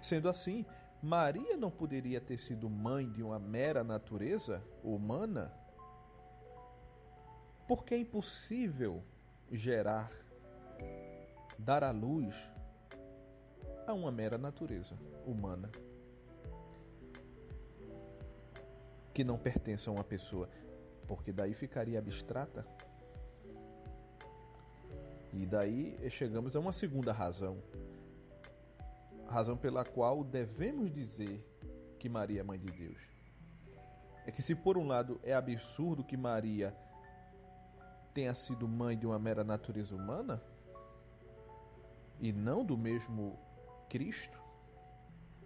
[0.00, 0.64] Sendo assim,
[1.02, 5.52] Maria não poderia ter sido mãe de uma mera natureza humana,
[7.66, 9.02] porque é impossível
[9.52, 10.10] gerar,
[11.58, 12.34] dar à luz
[13.86, 15.70] a uma mera natureza humana
[19.18, 20.48] que não pertence a uma pessoa,
[21.08, 22.64] porque daí ficaria abstrata.
[25.32, 27.60] E daí chegamos a uma segunda razão
[29.28, 31.44] razão pela qual devemos dizer
[31.98, 33.00] que Maria é mãe de Deus.
[34.24, 36.72] É que, se por um lado é absurdo que Maria
[38.14, 40.40] tenha sido mãe de uma mera natureza humana
[42.20, 43.36] e não do mesmo
[43.88, 44.40] Cristo,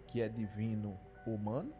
[0.05, 0.95] que é divino
[1.25, 1.73] humano,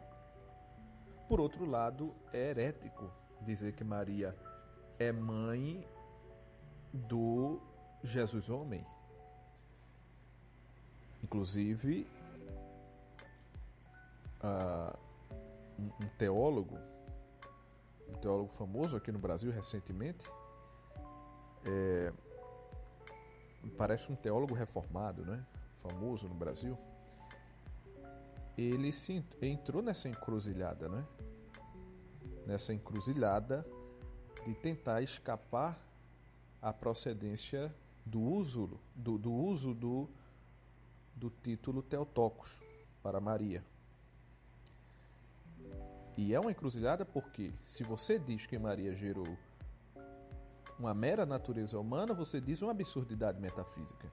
[1.28, 3.10] por outro lado, é herético
[3.42, 4.34] dizer que Maria
[4.98, 5.86] é mãe
[6.92, 7.60] do
[8.02, 8.86] Jesus homem.
[11.22, 12.06] Inclusive,
[14.42, 14.96] uh,
[15.78, 16.78] um, um teólogo,
[18.08, 20.24] um teólogo famoso aqui no Brasil recentemente,
[21.64, 22.12] é,
[23.76, 25.44] parece um teólogo reformado, né?
[25.80, 26.78] famoso no Brasil,
[28.56, 31.04] ele se entrou nessa encruzilhada, né?
[32.46, 33.66] Nessa encruzilhada
[34.44, 35.78] de tentar escapar
[36.60, 37.74] à procedência
[38.04, 40.08] do uso do, do uso do
[41.16, 42.50] do título Teotocos
[43.02, 43.64] para Maria.
[46.16, 49.36] E é uma encruzilhada porque, se você diz que Maria gerou
[50.78, 54.10] uma mera natureza humana, você diz uma absurdidade metafísica.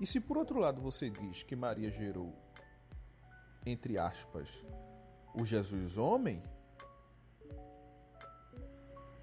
[0.00, 2.32] E se por outro lado você diz que Maria gerou,
[3.70, 4.48] entre aspas,
[5.34, 6.42] o Jesus homem,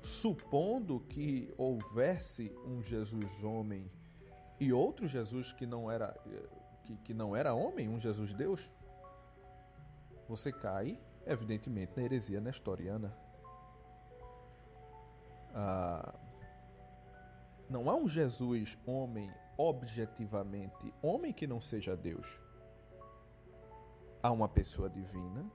[0.02, 3.92] supondo que houvesse um Jesus homem
[4.60, 6.16] e outro Jesus que não era
[6.84, 8.70] que, que não era homem, um Jesus Deus,
[10.30, 13.12] você cai, evidentemente, na heresia nestoriana.
[15.54, 16.14] Ah,
[17.68, 22.40] não há um Jesus homem objetivamente homem que não seja Deus.
[24.26, 25.46] Há uma pessoa divina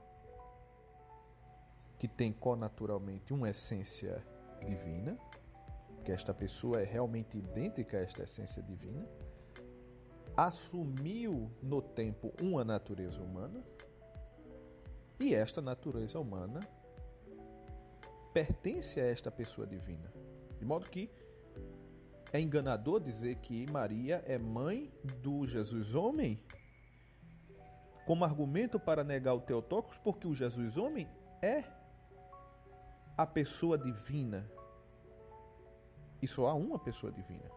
[1.99, 4.25] que tem connaturalmente uma essência
[4.65, 5.19] divina,
[6.05, 9.05] que esta pessoa é realmente idêntica a esta essência divina
[10.37, 13.61] assumiu no tempo uma natureza humana
[15.19, 16.61] e esta natureza humana
[18.33, 20.13] pertence a esta pessoa divina.
[20.57, 21.11] De modo que
[22.31, 24.89] é enganador dizer que Maria é mãe
[25.21, 26.41] do Jesus homem
[28.05, 31.07] como argumento para negar o Teotocos, porque o Jesus homem
[31.41, 31.63] é
[33.17, 34.49] a pessoa divina.
[36.21, 37.49] E só há uma pessoa divina.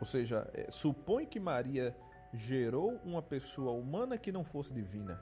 [0.00, 1.96] Ou seja, é, supõe que Maria
[2.32, 5.20] gerou uma pessoa humana que não fosse divina.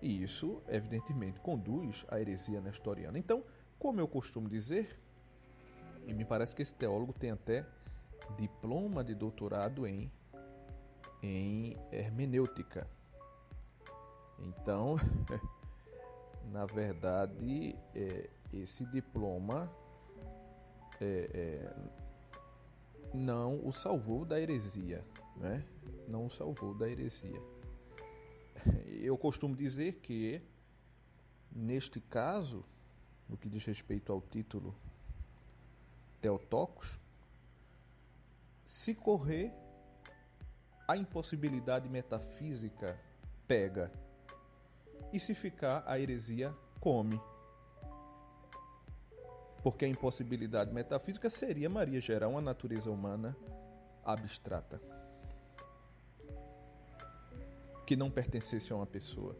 [0.00, 3.18] E isso, evidentemente, conduz à heresia nestoriana.
[3.18, 3.44] Então,
[3.78, 4.98] como eu costumo dizer,
[6.06, 7.66] e me parece que esse teólogo tem até
[8.36, 10.10] diploma de doutorado em,
[11.26, 12.88] em hermenêutica.
[14.38, 14.96] Então,
[16.52, 19.70] na verdade, é, esse diploma
[21.00, 21.76] é, é,
[23.12, 25.04] não o salvou da heresia,
[25.36, 25.64] né?
[26.06, 27.42] Não o salvou da heresia.
[28.86, 30.40] Eu costumo dizer que
[31.50, 32.64] neste caso,
[33.28, 34.74] no que diz respeito ao título
[36.20, 36.98] Teotocos,
[38.64, 39.52] se correr
[40.86, 42.98] a impossibilidade metafísica
[43.46, 43.90] pega
[45.12, 47.20] e se ficar a heresia come
[49.62, 53.36] porque a impossibilidade metafísica seria Maria gerar uma natureza humana
[54.04, 54.80] abstrata
[57.84, 59.36] que não pertencesse a uma pessoa.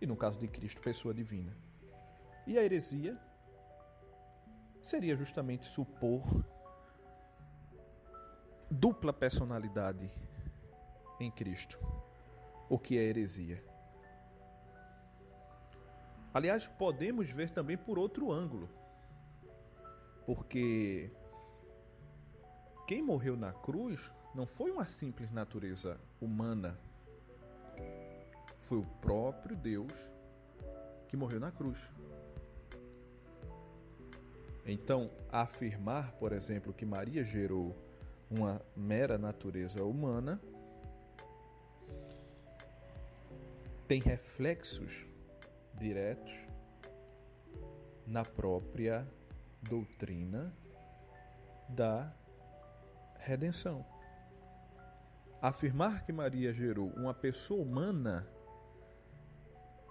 [0.00, 1.52] E no caso de Cristo, pessoa divina.
[2.46, 3.16] E a heresia
[4.82, 6.22] seria justamente supor
[8.70, 10.10] dupla personalidade
[11.20, 11.78] em Cristo.
[12.68, 13.62] O que é heresia?
[16.34, 18.68] Aliás, podemos ver também por outro ângulo.
[20.26, 21.10] Porque
[22.86, 26.78] quem morreu na cruz não foi uma simples natureza humana.
[28.62, 29.92] Foi o próprio Deus
[31.08, 31.78] que morreu na cruz.
[34.66, 37.74] Então, afirmar, por exemplo, que Maria gerou
[38.28, 40.40] uma mera natureza humana
[43.86, 45.06] tem reflexos
[45.74, 46.32] diretos
[48.06, 49.06] na própria
[49.62, 50.52] doutrina
[51.68, 52.12] da
[53.18, 53.84] redenção.
[55.40, 58.26] Afirmar que Maria gerou uma pessoa humana,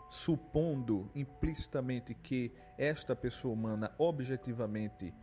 [0.09, 5.13] supondo implicitamente que esta pessoa humana objetivamente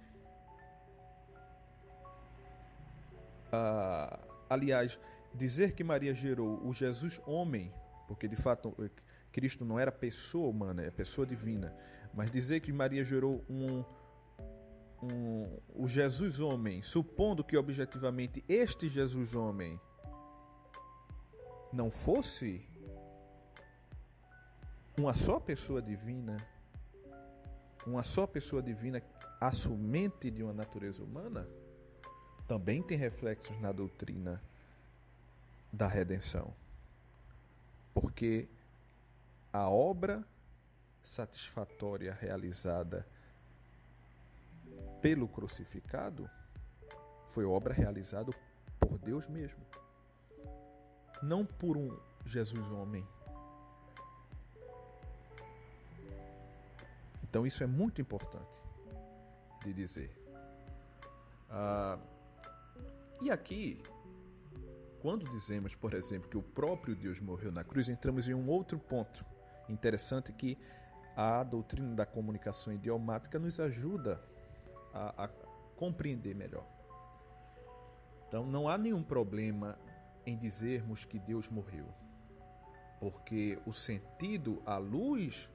[3.52, 4.18] ah,
[4.48, 4.98] aliás,
[5.34, 7.72] dizer que Maria gerou o Jesus homem,
[8.12, 8.76] porque de fato
[9.32, 11.74] Cristo não era pessoa humana, é pessoa divina,
[12.12, 13.82] mas dizer que Maria gerou um,
[15.02, 19.80] um, o Jesus homem, supondo que objetivamente este Jesus homem
[21.72, 22.62] não fosse
[24.94, 26.36] uma só pessoa divina,
[27.86, 29.02] uma só pessoa divina
[29.40, 31.48] assumente de uma natureza humana,
[32.46, 34.38] também tem reflexos na doutrina
[35.72, 36.54] da redenção.
[37.94, 38.48] Porque
[39.52, 40.24] a obra
[41.02, 43.06] satisfatória realizada
[45.00, 46.30] pelo crucificado
[47.28, 48.32] foi obra realizada
[48.78, 49.64] por Deus mesmo,
[51.22, 53.06] não por um Jesus homem.
[57.22, 58.60] Então isso é muito importante
[59.64, 60.14] de dizer.
[61.50, 61.98] Ah,
[63.20, 63.82] e aqui,
[65.02, 68.78] quando dizemos, por exemplo, que o próprio Deus morreu na cruz, entramos em um outro
[68.78, 69.26] ponto
[69.68, 70.56] interessante que
[71.16, 74.22] a doutrina da comunicação idiomática nos ajuda
[74.94, 75.28] a, a
[75.74, 76.64] compreender melhor.
[78.28, 79.76] Então, não há nenhum problema
[80.24, 81.86] em dizermos que Deus morreu,
[83.00, 85.50] porque o sentido, à luz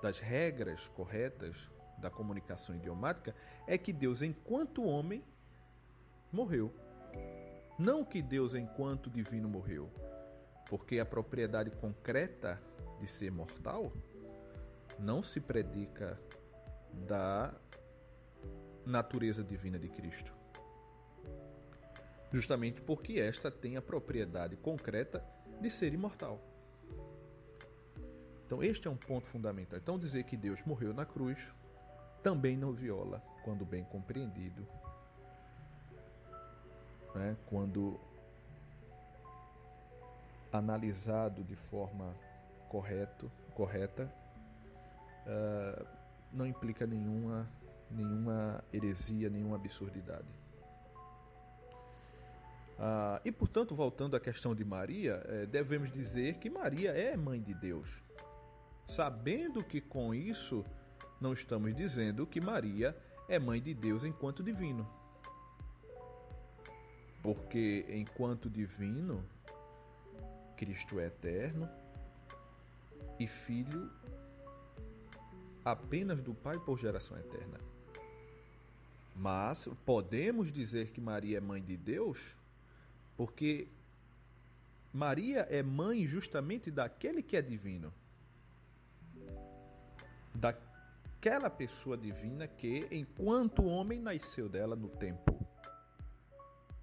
[0.00, 1.56] das regras corretas
[1.98, 3.34] da comunicação idiomática,
[3.66, 5.24] é que Deus, enquanto homem,
[6.32, 6.72] morreu.
[7.78, 9.90] Não que Deus, enquanto divino, morreu,
[10.68, 12.60] porque a propriedade concreta
[13.00, 13.92] de ser mortal
[14.98, 16.18] não se predica
[17.06, 17.52] da
[18.86, 20.32] natureza divina de Cristo.
[22.32, 25.24] Justamente porque esta tem a propriedade concreta
[25.60, 26.40] de ser imortal.
[28.46, 29.78] Então, este é um ponto fundamental.
[29.78, 31.38] Então, dizer que Deus morreu na cruz
[32.22, 34.66] também não viola, quando bem compreendido,
[37.14, 37.36] né?
[37.46, 37.98] quando
[40.52, 42.14] analisado de forma
[42.68, 44.12] correto, correta,
[45.26, 45.86] uh,
[46.32, 47.48] não implica nenhuma,
[47.90, 50.28] nenhuma heresia, nenhuma absurdidade.
[52.78, 57.40] Uh, e portanto, voltando à questão de Maria, eh, devemos dizer que Maria é mãe
[57.40, 57.88] de Deus,
[58.84, 60.64] sabendo que com isso
[61.20, 62.96] não estamos dizendo que Maria
[63.28, 64.84] é mãe de Deus enquanto divino.
[67.24, 69.24] Porque enquanto divino,
[70.56, 71.68] Cristo é eterno,
[73.18, 73.90] e filho
[75.64, 77.58] apenas do Pai por geração eterna.
[79.16, 82.34] Mas podemos dizer que Maria é mãe de Deus
[83.16, 83.68] porque
[84.92, 87.92] Maria é mãe justamente daquele que é divino.
[90.34, 95.43] Daquela pessoa divina que, enquanto homem, nasceu dela no tempo.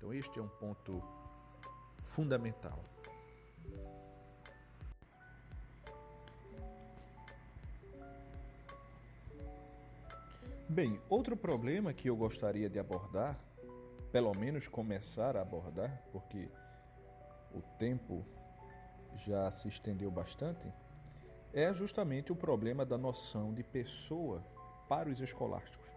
[0.02, 1.00] Então, este é um ponto
[2.06, 2.80] fundamental.
[10.68, 13.38] Bem, outro problema que eu gostaria de abordar,
[14.12, 16.50] pelo menos começar a abordar, porque
[17.54, 18.26] o tempo
[19.18, 20.68] já se estendeu bastante,
[21.54, 24.42] é justamente o problema da noção de pessoa
[24.90, 25.92] para os escolásticos.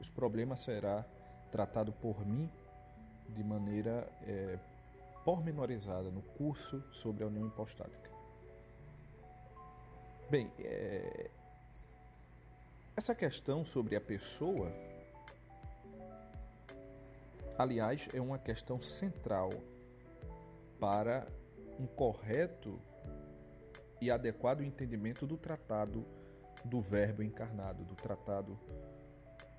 [0.00, 1.04] Esse problema será
[1.52, 2.50] tratado por mim
[3.30, 4.58] de maneira é,
[5.24, 8.10] pormenorizada no curso sobre a união hipostática.
[10.30, 11.30] Bem, é,
[12.96, 14.72] essa questão sobre a pessoa,
[17.58, 19.50] aliás, é uma questão central
[20.78, 21.26] para
[21.78, 22.78] um correto
[24.00, 26.04] e adequado entendimento do tratado
[26.64, 28.58] do Verbo encarnado, do tratado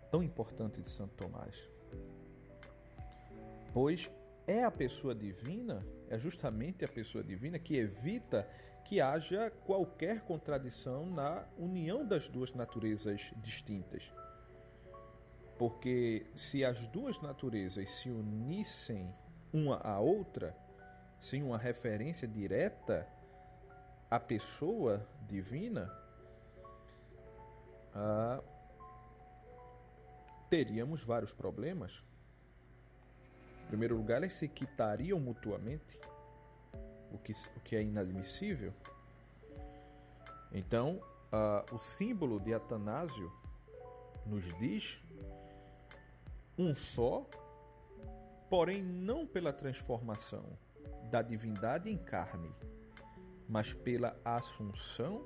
[0.10, 1.56] tão importante de Santo Tomás.
[3.74, 4.12] Pois
[4.46, 8.48] é a pessoa divina, é justamente a pessoa divina que evita
[8.84, 14.04] que haja qualquer contradição na união das duas naturezas distintas.
[15.58, 19.14] Porque se as duas naturezas se unissem
[19.54, 20.54] uma à outra,
[21.20, 23.08] sem uma referência direta
[24.10, 25.90] à pessoa divina,
[27.94, 28.44] ah,
[30.50, 32.04] teríamos vários problemas.
[33.72, 35.98] Primeiro lugar, elas se quitariam mutuamente,
[37.10, 38.74] o que, o que é inadmissível.
[40.52, 41.02] Então,
[41.32, 43.32] ah, o símbolo de Atanásio
[44.26, 45.02] nos diz
[46.58, 47.26] um só,
[48.50, 50.44] porém não pela transformação
[51.10, 52.52] da divindade em carne,
[53.48, 55.26] mas pela assunção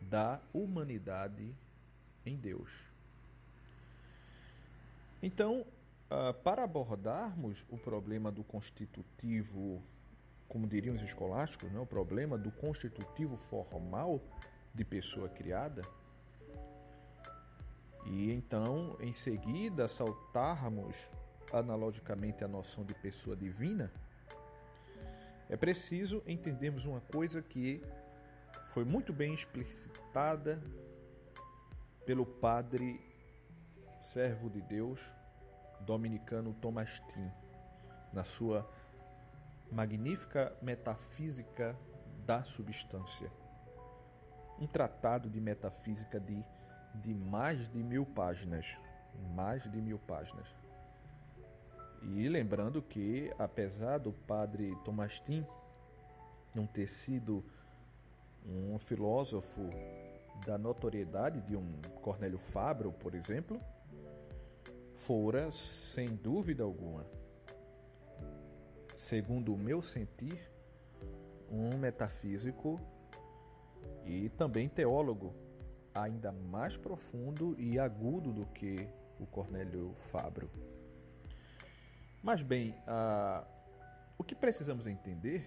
[0.00, 1.54] da humanidade
[2.24, 2.70] em Deus.
[5.22, 5.66] Então,
[6.10, 9.82] ah, para abordarmos o problema do constitutivo,
[10.48, 14.20] como diriam os escolásticos, né, o problema do constitutivo formal
[14.74, 15.82] de pessoa criada,
[18.06, 20.96] e então, em seguida, saltarmos
[21.52, 23.90] analogicamente a noção de pessoa divina,
[25.48, 27.82] é preciso entendermos uma coisa que
[28.72, 30.60] foi muito bem explicitada
[32.04, 33.00] pelo padre
[34.02, 35.00] servo de Deus
[35.84, 37.30] dominicano Thomas Tim,
[38.12, 38.68] na sua
[39.70, 41.76] magnífica metafísica
[42.24, 43.30] da substância.
[44.58, 46.44] Um tratado de metafísica de,
[46.94, 48.66] de mais de mil páginas.
[49.34, 50.46] Mais de mil páginas.
[52.02, 55.46] E lembrando que, apesar do padre Thomas Tim
[56.54, 57.44] não ter sido
[58.46, 59.70] um filósofo
[60.46, 63.60] da notoriedade de um Cornélio Fabro, por exemplo,
[65.06, 67.04] fora, sem dúvida alguma,
[68.96, 70.50] segundo o meu sentir,
[71.50, 72.80] um metafísico
[74.06, 75.34] e também teólogo
[75.94, 78.88] ainda mais profundo e agudo do que
[79.20, 80.50] o Cornélio Fabro.
[82.22, 83.46] Mas bem, uh,
[84.16, 85.44] o que precisamos entender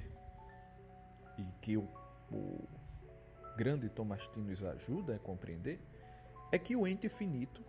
[1.35, 1.89] e que o,
[2.31, 2.67] o
[3.57, 5.81] grande Tomastino nos ajuda a compreender
[6.51, 7.66] é que o ente finito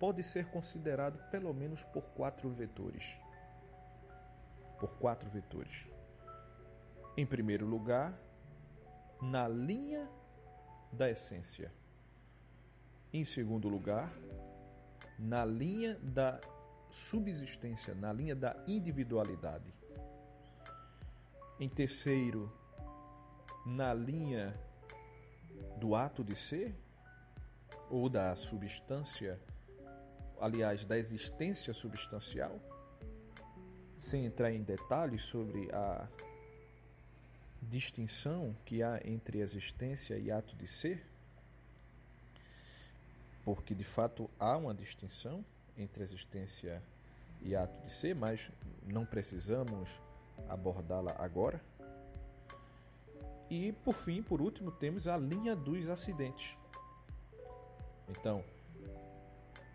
[0.00, 3.04] pode ser considerado pelo menos por quatro vetores.
[4.80, 5.86] Por quatro vetores.
[7.16, 8.18] Em primeiro lugar,
[9.20, 10.08] na linha
[10.90, 11.70] da essência.
[13.12, 14.10] Em segundo lugar,
[15.18, 16.40] na linha da
[16.90, 19.74] subsistência, na linha da individualidade.
[21.58, 22.50] Em terceiro,
[23.66, 24.58] na linha
[25.76, 26.74] do ato de ser
[27.90, 29.38] ou da substância
[30.40, 32.58] aliás, da existência substancial,
[33.98, 36.08] sem entrar em detalhes sobre a
[37.60, 41.04] distinção que há entre existência e ato de ser,
[43.44, 45.44] porque de fato há uma distinção
[45.76, 46.82] entre existência
[47.42, 48.50] e ato de ser, mas
[48.86, 49.90] não precisamos
[50.48, 51.60] abordá-la agora.
[53.50, 56.56] E por fim, por último, temos a linha dos acidentes.
[58.08, 58.44] Então,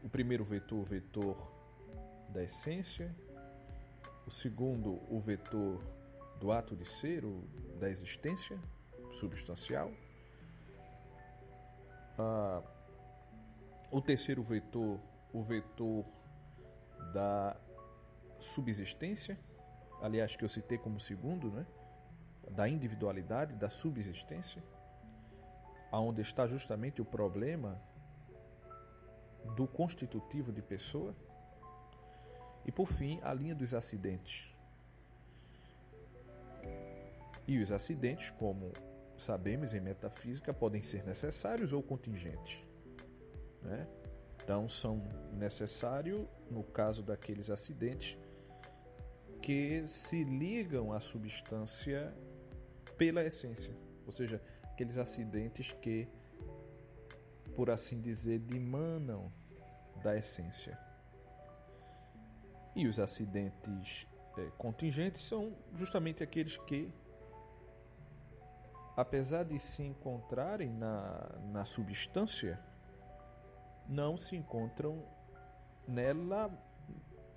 [0.05, 1.35] o primeiro vetor, o vetor
[2.29, 3.13] da essência,
[4.27, 5.83] o segundo, o vetor
[6.39, 7.41] do ato de ser, o
[7.79, 8.59] da existência
[9.19, 9.91] substancial,
[12.19, 12.61] ah,
[13.89, 14.99] o terceiro vetor,
[15.33, 16.05] o vetor
[17.11, 17.57] da
[18.39, 19.39] subsistência,
[20.03, 21.65] aliás, que eu citei como segundo, né?
[22.51, 24.61] da individualidade, da subsistência,
[25.91, 27.81] aonde está justamente o problema
[29.55, 31.15] do constitutivo de pessoa.
[32.65, 34.53] E por fim, a linha dos acidentes.
[37.47, 38.71] E os acidentes, como
[39.17, 42.63] sabemos em metafísica, podem ser necessários ou contingentes.
[43.61, 43.87] Né?
[44.43, 45.01] Então, são
[45.33, 48.17] necessários, no caso daqueles acidentes,
[49.41, 52.13] que se ligam à substância
[52.97, 53.73] pela essência,
[54.05, 56.07] ou seja, aqueles acidentes que
[57.55, 59.31] por assim dizer, dimanam
[60.03, 60.77] da essência.
[62.75, 64.05] E os acidentes
[64.37, 66.93] é, contingentes são justamente aqueles que,
[68.97, 72.59] apesar de se encontrarem na, na substância,
[73.87, 75.01] não se encontram
[75.87, 76.51] nela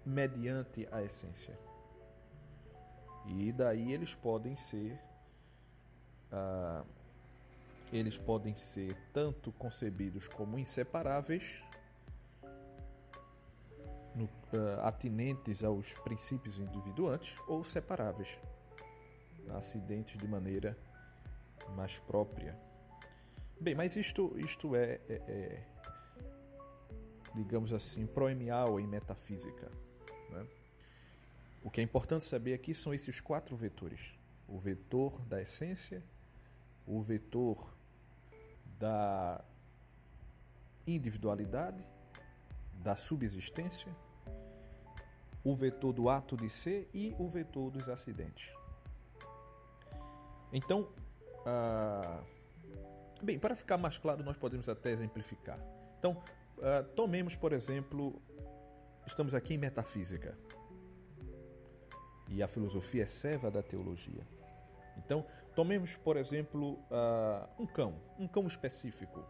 [0.04, 1.56] mediante a essência.
[3.26, 4.98] E daí eles podem ser
[6.32, 6.82] ah,
[7.92, 11.62] eles podem ser tanto concebidos como inseparáveis,
[14.14, 18.38] no, uh, atinentes aos princípios individuantes, ou separáveis,
[19.50, 20.76] acidentes de maneira
[21.76, 22.58] mais própria.
[23.60, 25.64] Bem, mas isto, isto é, é, é
[27.34, 29.70] digamos assim, proemial em metafísica.
[30.30, 30.46] Né?
[31.62, 34.00] O que é importante saber aqui são esses quatro vetores:
[34.46, 36.02] o vetor da essência,
[36.86, 37.77] o vetor
[38.78, 39.44] da
[40.86, 41.82] individualidade,
[42.74, 43.94] da subsistência,
[45.44, 48.52] o vetor do ato de ser e o vetor dos acidentes.
[50.52, 50.88] Então,
[51.46, 52.22] ah,
[53.22, 55.58] bem, para ficar mais claro, nós podemos até exemplificar.
[55.98, 56.22] Então,
[56.62, 58.20] ah, tomemos, por exemplo,
[59.06, 60.38] estamos aqui em metafísica.
[62.28, 64.26] E a filosofia é serva da teologia.
[64.98, 65.24] Então,
[65.58, 69.24] tomemos, por exemplo, uh, um cão, um cão específico.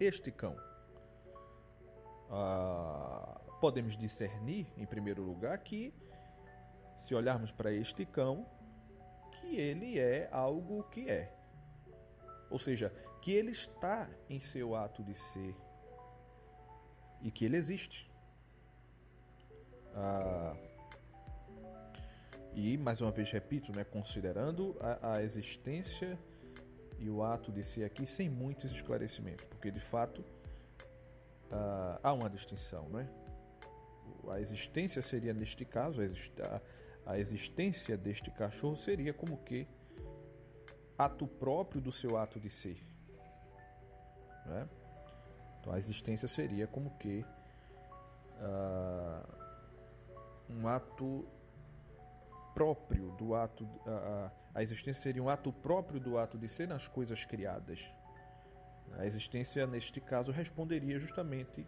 [0.00, 0.56] Este cão.
[2.30, 5.92] Uh, podemos discernir, em primeiro lugar, que,
[6.98, 8.46] se olharmos para este cão,
[9.32, 11.36] que ele é algo que é.
[12.48, 12.90] Ou seja,
[13.20, 15.54] que ele está em seu ato de ser
[17.20, 18.10] e que ele existe.
[19.94, 20.56] Ah,
[22.54, 26.18] e, mais uma vez, repito, né, considerando a, a existência
[26.98, 30.24] e o ato de ser aqui sem muitos esclarecimentos, porque de fato
[31.50, 32.88] ah, há uma distinção.
[32.88, 33.08] Né?
[34.28, 36.00] A existência seria, neste caso,
[36.40, 36.60] a,
[37.04, 39.66] a existência deste cachorro seria como que
[40.96, 42.82] ato próprio do seu ato de ser.
[44.46, 44.68] Né?
[45.60, 47.24] Então a existência seria como que
[48.38, 49.26] uh,
[50.50, 51.26] um ato
[52.54, 53.68] próprio do ato.
[53.86, 57.80] A, a existência seria um ato próprio do ato de ser nas coisas criadas.
[58.98, 61.66] A existência, neste caso, responderia justamente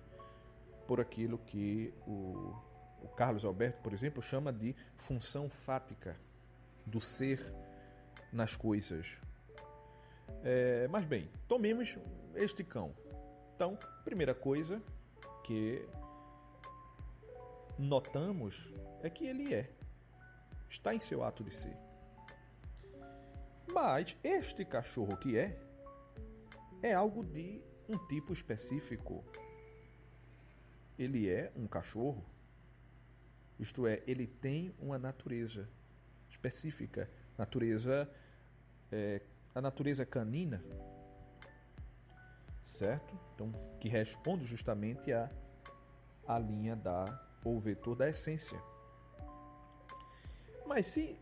[0.86, 2.54] por aquilo que o,
[3.02, 6.16] o Carlos Alberto, por exemplo, chama de função fática
[6.84, 7.40] do ser
[8.32, 9.06] nas coisas.
[10.42, 11.96] É, mas bem, tomemos
[12.34, 12.94] este cão.
[13.54, 14.82] Então, primeira coisa
[15.44, 15.86] que
[17.78, 18.68] notamos
[19.02, 19.70] é que ele é
[20.74, 21.76] está em seu ato de ser.
[23.66, 25.58] Mas este cachorro que é,
[26.82, 29.24] é algo de um tipo específico.
[30.98, 32.24] Ele é um cachorro.
[33.58, 35.68] Isto é, ele tem uma natureza
[36.28, 37.08] específica,
[37.38, 38.10] natureza
[38.90, 39.22] é,
[39.54, 40.62] a natureza canina,
[42.62, 43.18] certo?
[43.34, 45.30] Então, que responde justamente a
[46.26, 48.60] a linha da ou vetor da essência.
[50.66, 51.18] Mas se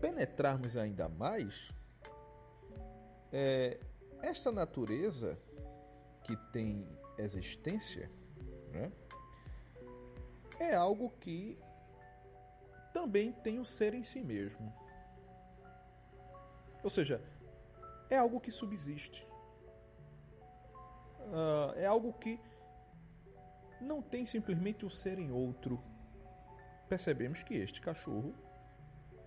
[0.00, 1.70] penetrarmos ainda mais,
[3.32, 3.78] é,
[4.22, 5.38] esta natureza
[6.22, 6.86] que tem
[7.18, 8.10] existência
[8.72, 8.90] né,
[10.58, 11.58] é algo que
[12.92, 14.72] também tem o ser em si mesmo.
[16.82, 17.20] Ou seja,
[18.08, 19.26] é algo que subsiste.
[21.20, 22.40] Uh, é algo que
[23.80, 25.82] não tem simplesmente o ser em outro.
[26.88, 28.34] Percebemos que este cachorro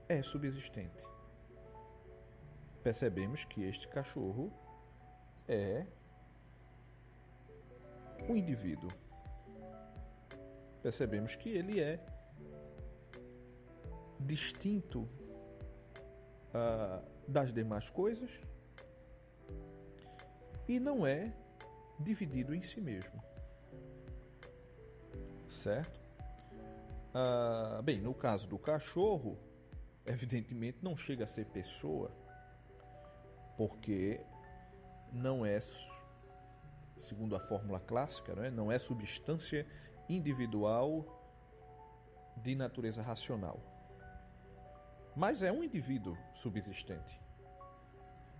[0.09, 1.03] é subsistente.
[2.83, 4.51] Percebemos que este cachorro
[5.47, 5.85] é
[8.27, 8.91] o indivíduo.
[10.81, 12.03] Percebemos que ele é
[14.19, 15.07] distinto
[16.49, 18.31] uh, das demais coisas
[20.67, 21.31] e não é
[21.99, 23.23] dividido em si mesmo.
[25.47, 25.99] Certo?
[27.09, 29.37] Uh, bem, no caso do cachorro,
[30.09, 32.11] evidentemente não chega a ser pessoa,
[33.55, 34.19] porque
[35.13, 35.61] não é,
[36.97, 39.67] segundo a fórmula clássica, não é, não é substância
[40.09, 41.05] individual
[42.37, 43.59] de natureza racional.
[45.15, 47.21] Mas é um indivíduo subsistente.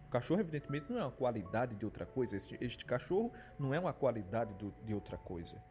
[0.07, 2.35] O cachorro, evidentemente, não é uma qualidade de outra coisa.
[2.35, 5.61] Este, este cachorro não é uma qualidade do, de outra coisa.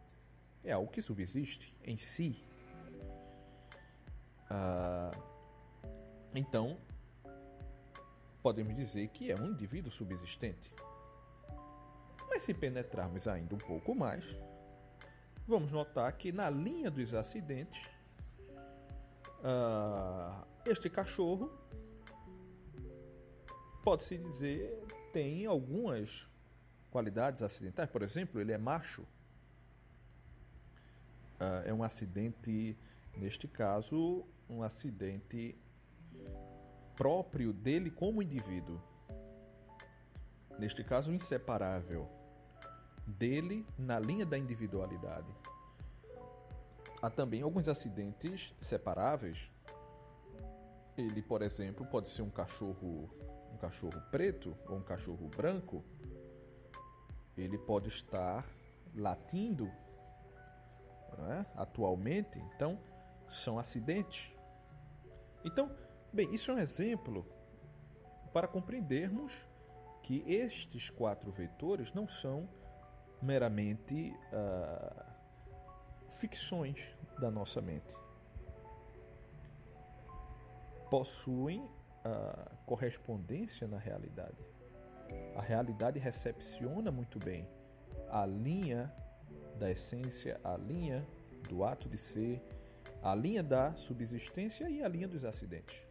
[0.62, 2.44] É algo que subsiste em si.
[4.49, 5.11] Ah,
[6.39, 6.78] então,
[8.41, 10.72] podemos dizer que é um indivíduo subsistente.
[12.28, 14.24] Mas se penetrarmos ainda um pouco mais,
[15.47, 17.84] vamos notar que na linha dos acidentes,
[19.41, 21.51] uh, este cachorro,
[23.82, 26.28] pode-se dizer, tem algumas
[26.91, 27.91] qualidades acidentais.
[27.91, 29.03] Por exemplo, ele é macho.
[31.41, 32.76] Uh, é um acidente,
[33.16, 35.59] neste caso, um acidente
[36.99, 38.80] próprio dele como indivíduo.
[40.59, 42.09] Neste caso, inseparável
[43.07, 45.32] dele na linha da individualidade.
[47.01, 49.38] Há também alguns acidentes separáveis.
[50.96, 53.09] Ele, por exemplo, pode ser um cachorro,
[53.55, 55.84] um cachorro preto ou um cachorro branco,
[57.36, 58.44] ele pode estar
[58.96, 59.70] latindo
[61.30, 61.46] é?
[61.57, 62.78] atualmente, então
[63.30, 64.32] são acidentes.
[65.44, 65.70] Então,
[66.12, 67.26] bem, isso é um exemplo
[68.32, 69.32] para compreendermos
[70.02, 72.48] que estes quatro vetores não são
[73.20, 75.04] meramente uh,
[76.12, 77.94] ficções da nossa mente.
[80.90, 84.36] Possuem uh, correspondência na realidade.
[85.36, 87.48] A realidade recepciona muito bem
[88.11, 88.92] a linha
[89.59, 91.06] da essência, a linha
[91.48, 92.42] do ato de ser,
[93.02, 95.88] a linha da subsistência e a linha dos acidentes.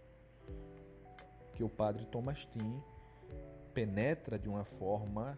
[1.58, 2.84] Que o padre Thomas Team
[3.74, 5.36] penetra de uma forma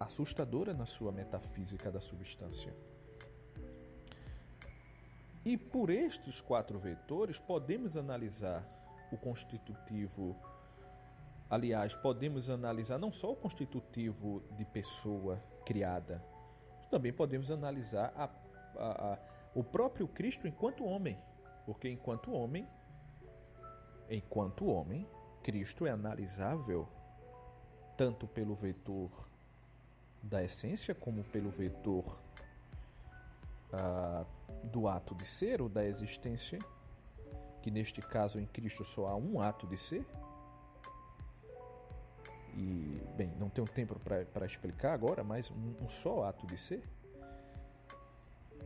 [0.00, 2.74] assustadora na sua metafísica da substância.
[5.44, 8.66] E por estes quatro vetores podemos analisar
[9.12, 10.34] o constitutivo.
[11.50, 15.36] Aliás, podemos analisar não só o constitutivo de pessoa
[15.66, 16.24] criada,
[16.90, 18.30] também podemos analisar a,
[18.78, 19.18] a, a,
[19.54, 21.18] o próprio Cristo enquanto homem,
[21.66, 22.66] porque enquanto homem,
[24.14, 25.06] enquanto homem,
[25.42, 26.86] Cristo é analisável
[27.96, 29.10] tanto pelo vetor
[30.22, 32.18] da essência como pelo vetor
[33.72, 34.26] uh,
[34.66, 36.58] do ato de ser ou da existência,
[37.62, 40.06] que neste caso em Cristo só há um ato de ser.
[42.54, 46.82] E, bem, não tenho tempo para explicar agora, mas um, um só ato de ser.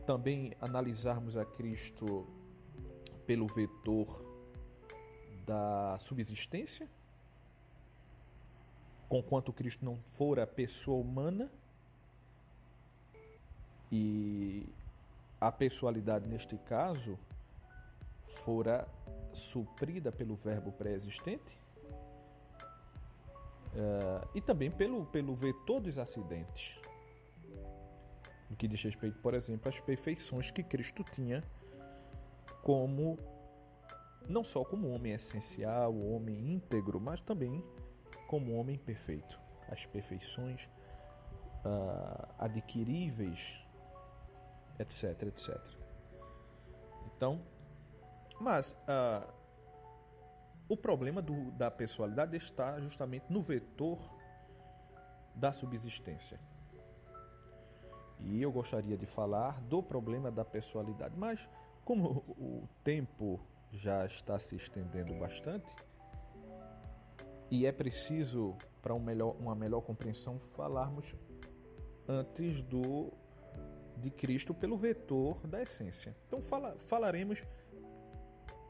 [0.05, 2.27] Também analisarmos a Cristo
[3.25, 4.26] pelo vetor
[5.47, 6.87] da subsistência,
[9.07, 11.49] conquanto Cristo não fora pessoa humana
[13.89, 14.67] e
[15.39, 17.17] a pessoalidade neste caso
[18.43, 18.85] fora
[19.33, 21.57] suprida pelo verbo pré-existente
[23.73, 26.77] uh, e também pelo, pelo vetor dos acidentes
[28.49, 31.43] no que diz respeito, por exemplo, às perfeições que Cristo tinha
[32.63, 33.17] como
[34.27, 37.63] não só como homem essencial, homem íntegro, mas também
[38.27, 39.39] como homem perfeito.
[39.69, 40.67] As perfeições
[41.65, 43.65] uh, adquiríveis,
[44.79, 45.59] etc, etc.
[47.05, 47.41] Então,
[48.39, 49.27] mas uh,
[50.69, 53.99] o problema do, da pessoalidade está justamente no vetor
[55.33, 56.39] da subsistência.
[58.19, 61.47] E eu gostaria de falar do problema da pessoalidade, mas
[61.85, 63.39] como o tempo
[63.71, 65.67] já está se estendendo bastante,
[67.49, 71.15] e é preciso, para um melhor, uma melhor compreensão, falarmos
[72.07, 73.11] antes do
[73.97, 76.15] de Cristo pelo vetor da essência.
[76.27, 77.39] Então fala, falaremos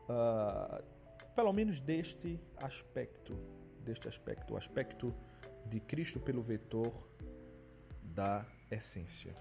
[0.09, 0.83] uh,
[1.35, 3.37] pelo menos deste aspecto,
[3.81, 5.13] deste aspecto, o aspecto
[5.65, 6.93] de Cristo pelo vetor
[8.01, 9.35] da essência.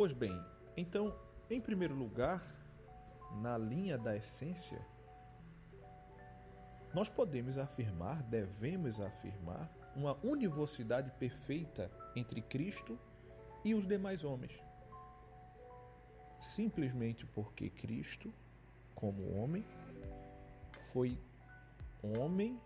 [0.00, 0.42] Pois bem,
[0.78, 1.14] então,
[1.50, 2.42] em primeiro lugar,
[3.42, 4.80] na linha da essência,
[6.94, 12.98] nós podemos afirmar, devemos afirmar, uma univocidade perfeita entre Cristo
[13.62, 14.58] e os demais homens.
[16.40, 18.32] Simplesmente porque Cristo,
[18.94, 19.66] como homem,
[20.94, 21.20] foi
[22.02, 22.58] homem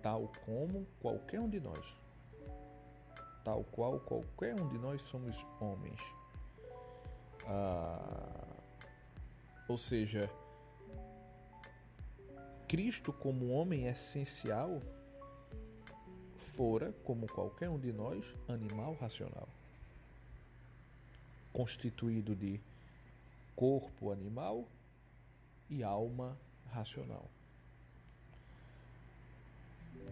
[0.00, 1.84] tal como qualquer um de nós.
[3.42, 6.17] Tal qual qualquer um de nós somos homens.
[7.50, 8.44] Ah,
[9.66, 10.30] ou seja,
[12.68, 14.82] Cristo, como homem essencial,
[16.36, 19.48] fora, como qualquer um de nós, animal racional,
[21.50, 22.60] constituído de
[23.56, 24.68] corpo animal
[25.70, 26.38] e alma
[26.70, 27.24] racional.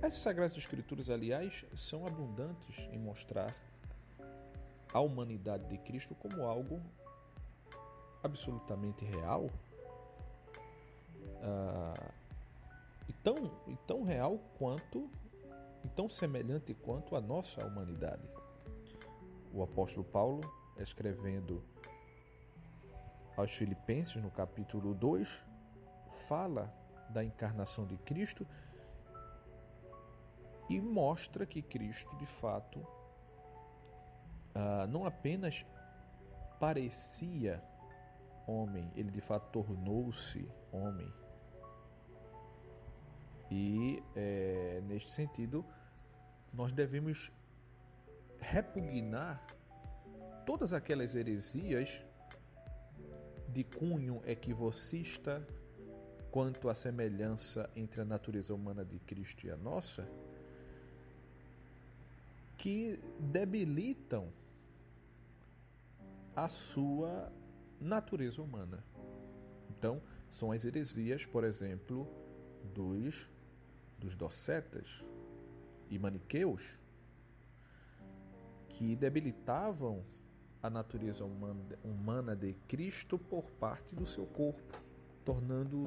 [0.01, 3.55] Essas Sagradas Escrituras, aliás, são abundantes em mostrar
[4.93, 6.81] a humanidade de Cristo como algo
[8.23, 9.51] absolutamente real
[11.43, 12.13] uh,
[13.09, 15.11] e, tão, e tão real quanto
[15.85, 18.29] e tão semelhante quanto a nossa humanidade.
[19.53, 20.43] O apóstolo Paulo,
[20.79, 21.63] escrevendo
[23.37, 25.29] aos Filipenses, no capítulo 2,
[26.27, 26.73] fala
[27.11, 28.47] da encarnação de Cristo
[30.69, 35.65] e mostra que Cristo, de fato, uh, não apenas
[36.59, 37.63] parecia
[38.47, 41.13] homem, ele de fato tornou-se homem.
[43.51, 45.65] E é, neste sentido,
[46.53, 47.31] nós devemos
[48.39, 49.45] repugnar
[50.45, 51.89] todas aquelas heresias
[53.49, 55.47] de cunho equivocista
[56.31, 60.07] quanto à semelhança entre a natureza humana de Cristo e a nossa,
[62.59, 64.29] que debilitam
[66.35, 67.33] a sua
[67.81, 68.83] natureza humana.
[69.71, 70.01] Então,
[70.31, 72.07] são as heresias, por exemplo,
[72.75, 73.29] dos,
[73.99, 75.05] dos docetas
[75.91, 76.63] e maniqueus,
[78.69, 80.05] que debilitavam
[80.63, 84.77] a natureza humana, humana de Cristo por parte do seu corpo,
[85.25, 85.85] tornando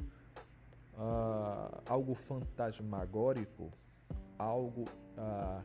[0.93, 3.71] uh, algo fantasmagórico,
[4.37, 4.85] algo
[5.17, 5.63] uh,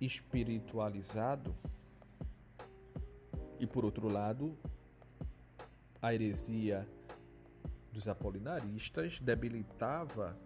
[0.00, 1.54] espiritualizado.
[3.58, 4.58] E por outro lado,
[6.02, 6.86] a heresia
[7.92, 10.36] dos apolinaristas debilitava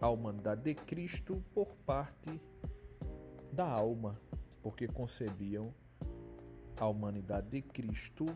[0.00, 2.40] a humanidade de Cristo por parte
[3.52, 4.20] da alma,
[4.60, 5.72] porque concebiam
[6.76, 8.26] a humanidade de Cristo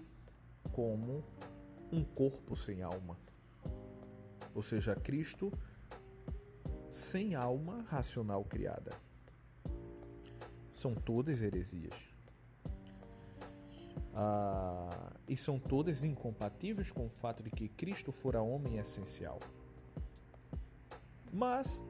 [0.72, 1.24] como
[1.90, 3.18] um corpo sem alma.
[4.54, 5.52] Ou seja, Cristo
[6.92, 8.92] sem alma racional criada.
[10.72, 12.13] São todas heresias.
[14.16, 19.40] Ah, e são todas incompatíveis com o fato de que Cristo fora homem essencial.
[21.32, 21.82] Mas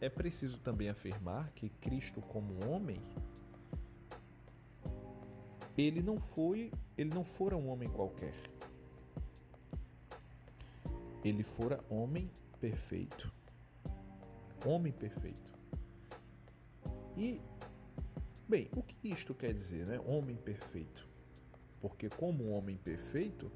[0.00, 3.00] é preciso também afirmar que Cristo como homem
[5.76, 8.34] ele não foi, ele não fora um homem qualquer.
[11.24, 12.30] Ele fora homem
[12.60, 13.32] perfeito.
[14.64, 15.52] Homem perfeito.
[17.16, 17.40] E
[18.48, 19.98] bem, o que isto quer dizer, né?
[20.06, 21.13] Homem perfeito
[21.84, 23.52] porque, como homem perfeito,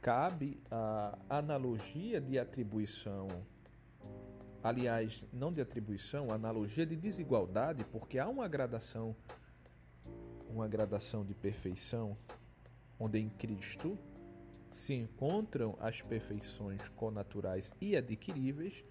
[0.00, 3.26] cabe a analogia de atribuição.
[4.62, 9.16] Aliás, não de atribuição, analogia de desigualdade, porque há uma gradação,
[10.48, 12.16] uma gradação de perfeição,
[13.00, 13.98] onde em Cristo
[14.70, 18.84] se encontram as perfeições connaturais e adquiríveis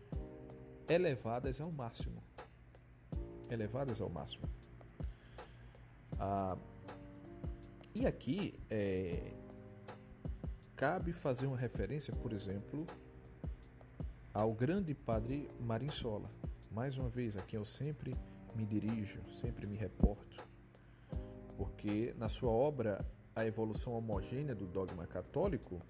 [0.90, 2.22] elevadas ao máximo.
[3.50, 4.50] Elevadas ao máximo.
[6.20, 6.58] Ah,
[7.94, 9.34] e aqui é,
[10.76, 12.88] cabe fazer uma referência, por exemplo,
[14.34, 16.30] ao grande padre Marinsola.
[16.72, 18.16] Mais uma vez, aqui eu sempre
[18.56, 20.44] me dirijo, sempre me reporto,
[21.58, 25.82] porque na sua obra A Evolução Homogênea do Dogma Católico,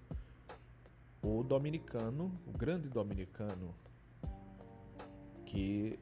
[1.22, 3.74] o dominicano, o grande dominicano,
[5.46, 5.98] que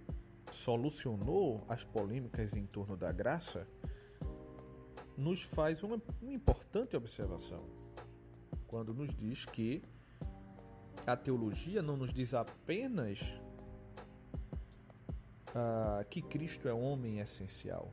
[0.51, 3.66] solucionou as polêmicas em torno da graça,
[5.20, 7.62] nos faz uma, uma importante observação
[8.66, 9.82] quando nos diz que
[11.06, 13.18] a teologia não nos diz apenas
[15.54, 17.92] ah, que Cristo é homem essencial.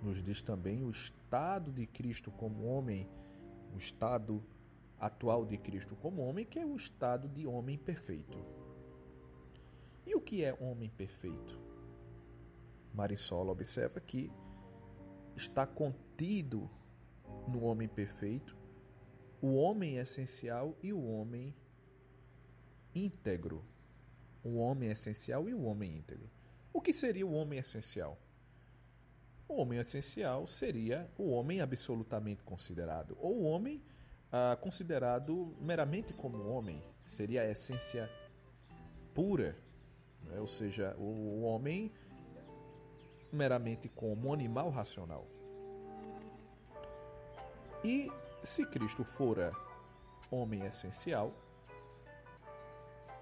[0.00, 3.08] Nos diz também o estado de Cristo como homem,
[3.74, 4.40] o estado
[5.00, 8.38] atual de Cristo como homem, que é o estado de homem perfeito.
[10.06, 11.58] E o que é homem perfeito?
[12.94, 14.30] Marisol observa que
[15.36, 16.70] está contido
[17.48, 18.56] no homem perfeito,
[19.40, 21.54] o homem essencial e o homem
[22.94, 23.64] íntegro.
[24.42, 26.30] O homem essencial e o homem íntegro.
[26.72, 28.18] O que seria o homem essencial?
[29.48, 33.82] O homem essencial seria o homem absolutamente considerado, ou o homem
[34.32, 38.10] ah, considerado meramente como homem, seria a essência
[39.14, 39.56] pura,
[40.24, 40.40] né?
[40.40, 41.92] ou seja, o homem
[43.32, 45.26] meramente como um animal racional.
[47.84, 48.10] E
[48.42, 49.50] se Cristo fora
[50.30, 51.32] homem essencial,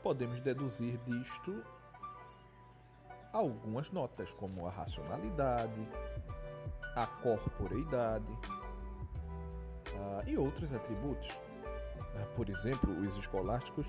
[0.02, 1.62] podemos deduzir disto
[3.32, 5.88] algumas notas, como a racionalidade,
[6.94, 8.32] a corporeidade
[9.92, 11.28] uh, e outros atributos.
[11.28, 13.86] Uh, por exemplo, os escolásticos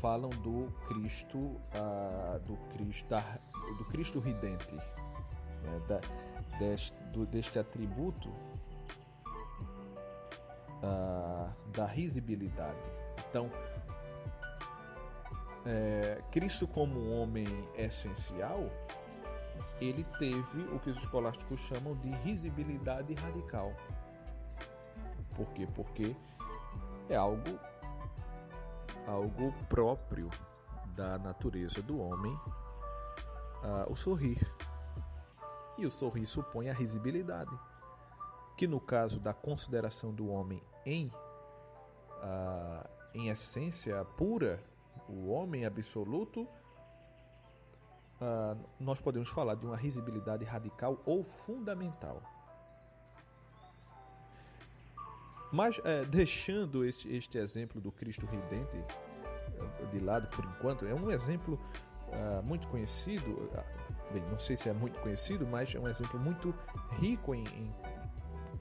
[0.00, 3.38] falam do Cristo, uh, do Cristo, da,
[3.76, 6.00] do Cristo ridente, né, da,
[6.58, 8.28] deste, do, deste atributo
[10.82, 12.90] uh, da risibilidade.
[13.28, 13.50] Então,
[15.66, 17.46] é, Cristo como homem
[17.76, 18.70] essencial,
[19.80, 23.72] ele teve o que os escolásticos chamam de risibilidade radical.
[25.36, 25.66] Por quê?
[25.74, 26.16] Porque
[27.08, 27.58] é algo
[29.08, 30.28] algo próprio
[30.94, 32.32] da natureza do homem
[33.62, 34.46] uh, o sorrir.
[35.76, 37.56] E o sorrir supõe a risibilidade,
[38.56, 44.62] que no caso da consideração do homem em, uh, em essência pura,
[45.08, 46.42] o homem absoluto,
[48.20, 52.20] uh, nós podemos falar de uma risibilidade radical ou fundamental.
[55.50, 58.84] Mas é, deixando este, este, exemplo do Cristo Redente
[59.80, 61.58] é, de lado por enquanto, é um exemplo
[62.08, 63.30] uh, muito conhecido.
[63.30, 66.54] Uh, bem, não sei se é muito conhecido, mas é um exemplo muito
[66.98, 67.74] rico em, em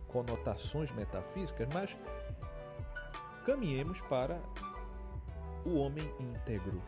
[0.07, 1.67] conotações metafísicas.
[1.73, 1.95] Mas
[3.45, 4.41] caminhemos para
[5.65, 6.81] o homem íntegro.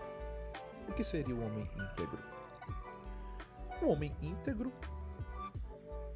[0.88, 2.20] O que seria o homem íntegro?
[3.82, 4.72] O homem íntegro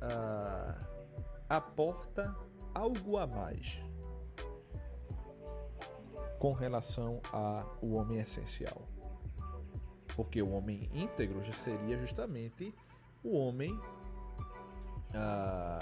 [0.02, 0.86] uh,
[1.50, 2.36] aporta
[2.74, 3.80] algo a mais
[6.40, 8.82] com relação ao homem essencial.
[10.16, 12.76] Porque o homem íntegro já seria justamente
[13.24, 13.80] o homem
[15.16, 15.80] ah,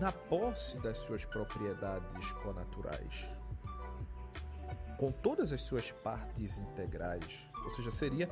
[0.00, 3.28] na posse das suas propriedades conaturais,
[4.98, 8.28] com todas as suas partes integrais, ou seja, seria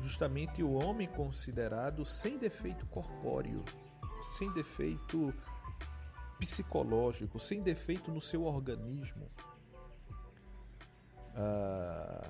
[0.00, 3.64] justamente o homem considerado sem defeito corpóreo,
[4.38, 5.34] sem defeito
[6.40, 9.28] psicológico, sem defeito no seu organismo.
[11.36, 12.28] Ah,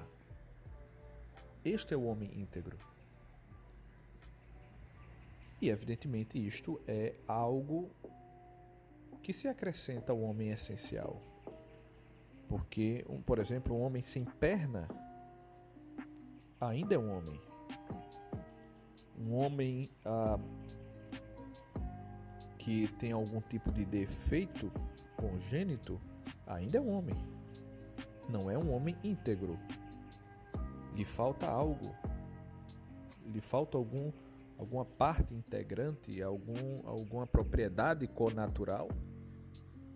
[1.65, 2.77] este é o homem íntegro.
[5.63, 7.91] E evidentemente isto é algo
[9.23, 11.23] que se acrescenta ao homem essencial.
[12.49, 14.89] Porque, um, por exemplo, um homem sem perna
[16.61, 17.41] ainda é um homem.
[19.17, 20.39] Um homem ah,
[22.61, 24.71] que tem algum tipo de defeito
[25.17, 25.99] congênito
[26.47, 27.17] ainda é um homem.
[28.29, 29.59] Não é um homem íntegro.
[30.95, 31.95] Lhe falta algo.
[33.27, 34.13] Lhe falta algum
[34.59, 38.89] alguma parte integrante, algum, alguma propriedade conatural,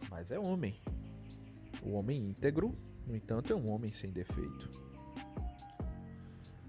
[0.09, 0.81] mas é homem.
[1.83, 2.75] O homem íntegro,
[3.07, 4.71] no entanto, é um homem sem defeito.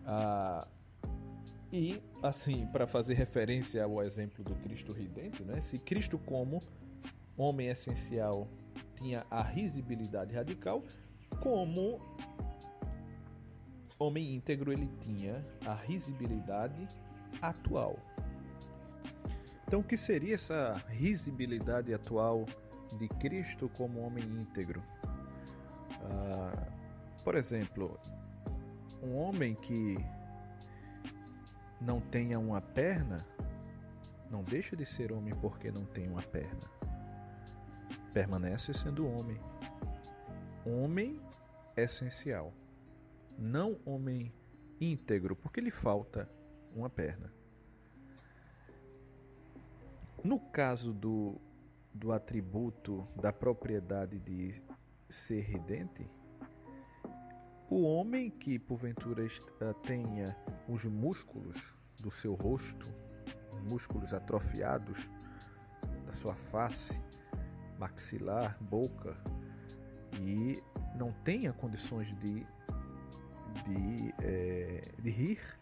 [0.06, 0.68] Ah,
[1.76, 5.60] e, assim, para fazer referência ao exemplo do Cristo Ridente, né?
[5.60, 6.64] se Cristo, como
[7.38, 8.48] homem essencial,
[8.96, 10.82] tinha a risibilidade radical,
[11.42, 12.00] como
[14.00, 16.88] homem íntegro, ele tinha a risibilidade
[17.42, 18.00] atual.
[19.68, 22.46] Então, o que seria essa risibilidade atual
[22.98, 24.82] de Cristo como homem íntegro?
[26.04, 26.68] Ah,
[27.22, 28.00] por exemplo,
[29.04, 29.98] um homem que
[31.80, 33.26] não tenha uma perna,
[34.30, 36.70] não deixa de ser homem porque não tem uma perna.
[38.14, 39.40] Permanece sendo homem.
[40.66, 41.22] Homem
[41.76, 42.54] essencial.
[43.38, 44.34] Não homem
[44.80, 46.30] íntegro, porque lhe falta
[46.74, 47.32] uma perna.
[50.24, 51.40] No caso do,
[51.94, 54.62] do atributo da propriedade de
[55.10, 56.10] ser ridente,
[57.76, 60.34] o homem que porventura eh, tenha
[60.66, 62.88] os músculos do seu rosto,
[63.66, 65.10] músculos atrofiados
[66.06, 67.02] da sua face,
[67.78, 69.18] maxilar, boca,
[70.22, 70.64] e
[70.98, 72.48] não tenha condições de,
[73.66, 75.60] de, é, de rir,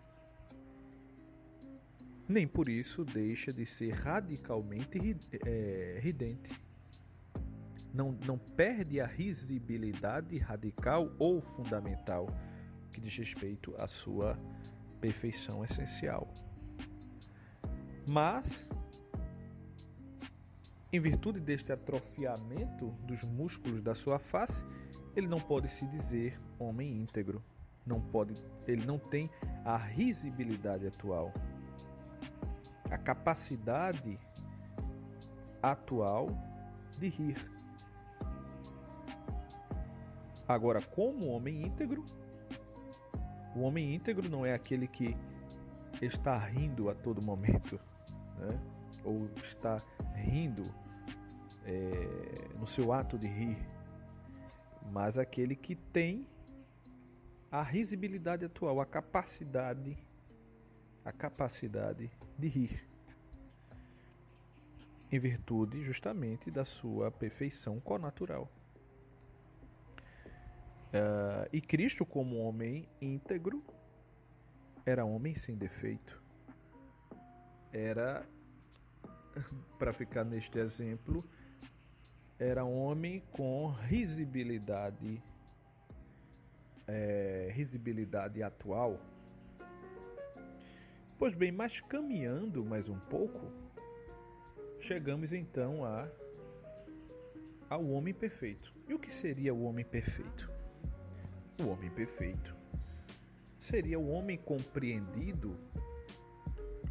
[2.29, 6.53] nem por isso deixa de ser radicalmente é, ridente
[7.93, 12.27] não, não perde a risibilidade radical ou fundamental
[12.91, 14.37] que diz respeito à sua
[14.99, 16.33] perfeição essencial.
[18.05, 18.67] Mas,
[20.91, 24.65] em virtude deste atrofiamento dos músculos da sua face,
[25.15, 27.43] ele não pode se dizer homem íntegro.
[27.85, 28.33] Não pode,
[28.65, 29.29] ele não tem
[29.65, 31.33] a risibilidade atual.
[32.89, 34.17] A capacidade
[35.61, 36.29] atual
[36.97, 37.52] de rir.
[40.53, 42.05] Agora, como homem íntegro,
[43.55, 45.17] o homem íntegro não é aquele que
[45.99, 47.79] está rindo a todo momento,
[48.37, 48.59] né?
[49.03, 49.81] ou está
[50.15, 50.63] rindo
[51.65, 53.57] é, no seu ato de rir,
[54.91, 56.27] mas aquele que tem
[57.51, 59.97] a risibilidade atual, a capacidade,
[61.03, 62.87] a capacidade de rir,
[65.11, 68.49] em virtude justamente da sua perfeição conatural.
[70.93, 73.63] Uh, e Cristo, como homem íntegro,
[74.85, 76.21] era homem sem defeito.
[77.71, 78.23] Era,
[79.79, 81.27] para ficar neste exemplo,
[82.37, 85.19] era homem com risibilidade,
[86.87, 88.99] é, risibilidade atual.
[91.17, 93.51] Pois bem, mas caminhando mais um pouco,
[94.79, 96.07] chegamos então a
[97.67, 98.71] ao homem perfeito.
[98.87, 100.52] E o que seria o homem perfeito?
[101.59, 102.55] O homem perfeito.
[103.59, 105.57] Seria o homem compreendido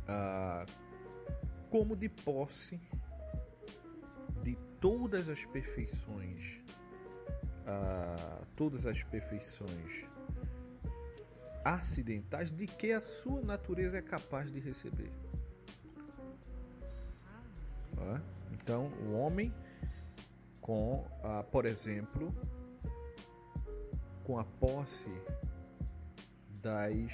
[0.08, 0.64] ah,
[1.70, 2.80] como de posse
[4.42, 6.60] de todas as perfeições,
[7.66, 10.04] ah, todas as perfeições
[11.64, 15.12] acidentais de que a sua natureza é capaz de receber.
[18.52, 19.52] Então, o homem,
[20.60, 22.34] com, ah, por exemplo,
[24.24, 25.10] com a posse
[26.62, 27.12] das,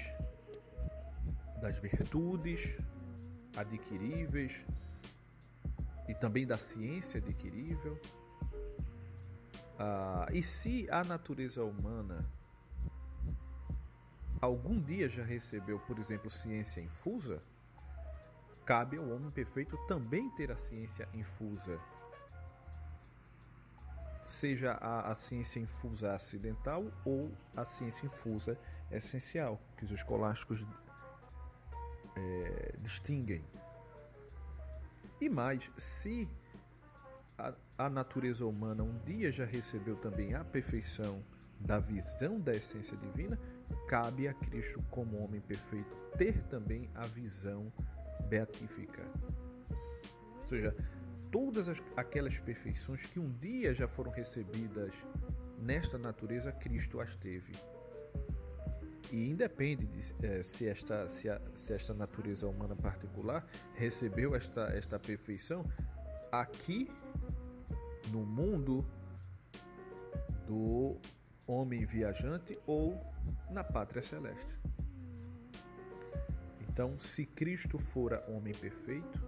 [1.61, 2.77] das virtudes
[3.57, 4.65] adquiríveis
[6.09, 8.01] e também da ciência adquirível.
[9.79, 12.27] Ah, e se a natureza humana
[14.41, 17.43] algum dia já recebeu, por exemplo, ciência infusa,
[18.65, 21.81] cabe ao homem perfeito também ter a ciência infusa.
[24.29, 28.59] Seja a, a ciência infusa acidental ou a ciência infusa
[28.91, 30.67] essencial, que os escolásticos
[32.15, 33.43] é, distinguem.
[35.19, 36.29] E mais, se
[37.39, 41.25] a, a natureza humana um dia já recebeu também a perfeição
[41.59, 43.39] da visão da essência divina,
[43.89, 47.73] cabe a Cristo, como homem perfeito, ter também a visão
[48.29, 49.03] beatífica.
[50.41, 50.77] Ou seja,
[51.31, 54.93] todas as, aquelas perfeições que um dia já foram recebidas
[55.59, 57.53] nesta natureza, Cristo as teve.
[59.11, 64.65] E independe de é, se, esta, se, a, se esta natureza humana particular recebeu esta,
[64.75, 65.65] esta perfeição
[66.31, 66.91] aqui
[68.11, 68.85] no mundo
[70.47, 70.99] do
[71.47, 73.01] homem viajante ou
[73.51, 74.55] na pátria celeste.
[76.69, 79.28] Então, se Cristo fora homem perfeito,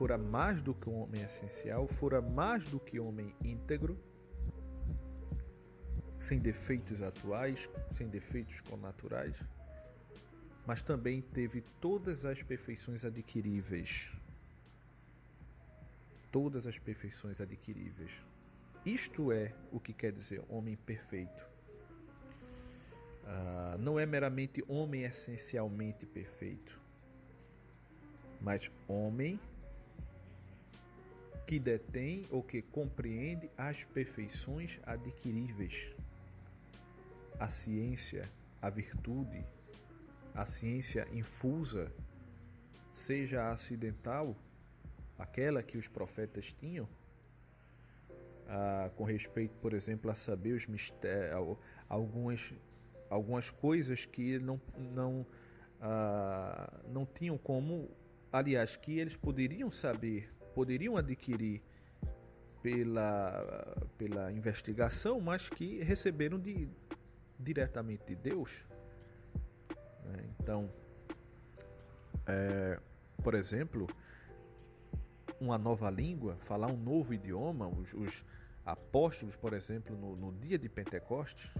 [0.00, 3.98] fora mais do que um homem essencial, fora mais do que homem íntegro,
[6.18, 7.68] sem defeitos atuais,
[7.98, 9.36] sem defeitos connaturais,
[10.66, 14.10] mas também teve todas as perfeições adquiríveis.
[16.32, 18.12] Todas as perfeições adquiríveis.
[18.86, 21.46] Isto é o que quer dizer homem perfeito.
[23.24, 26.80] Uh, não é meramente homem essencialmente perfeito,
[28.40, 29.38] mas homem
[31.50, 35.92] que detém ou que compreende as perfeições adquiríveis,
[37.40, 38.30] a ciência,
[38.62, 39.44] a virtude,
[40.32, 41.92] a ciência infusa,
[42.92, 44.36] seja acidental,
[45.18, 46.88] aquela que os profetas tinham,
[48.46, 51.58] ah, com respeito, por exemplo, a saber os mistérios,
[51.88, 52.54] algumas,
[53.08, 55.26] algumas coisas que não, não,
[55.80, 57.90] ah, não tinham como,
[58.32, 60.30] aliás, que eles poderiam saber,
[60.60, 61.62] poderiam adquirir
[62.62, 66.68] pela, pela investigação, mas que receberam de,
[67.38, 68.50] diretamente de Deus.
[70.04, 70.22] Né?
[70.38, 70.70] Então,
[72.26, 72.78] é,
[73.24, 73.86] por exemplo,
[75.40, 78.22] uma nova língua, falar um novo idioma, os, os
[78.62, 81.54] apóstolos, por exemplo, no, no dia de Pentecostes,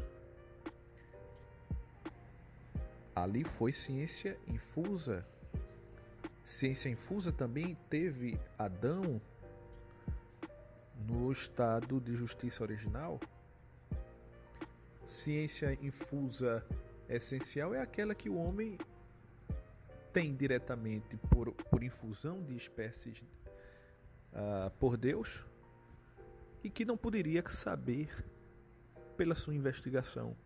[3.17, 5.27] ali foi ciência infusa.
[6.51, 9.23] Ciência infusa também teve Adão
[11.09, 13.21] no estado de justiça original.
[15.07, 16.67] Ciência infusa
[17.09, 18.77] essencial é aquela que o homem
[20.13, 23.23] tem diretamente por, por infusão de espécies
[24.33, 25.47] uh, por Deus
[26.65, 28.13] e que não poderia saber
[29.17, 30.37] pela sua investigação.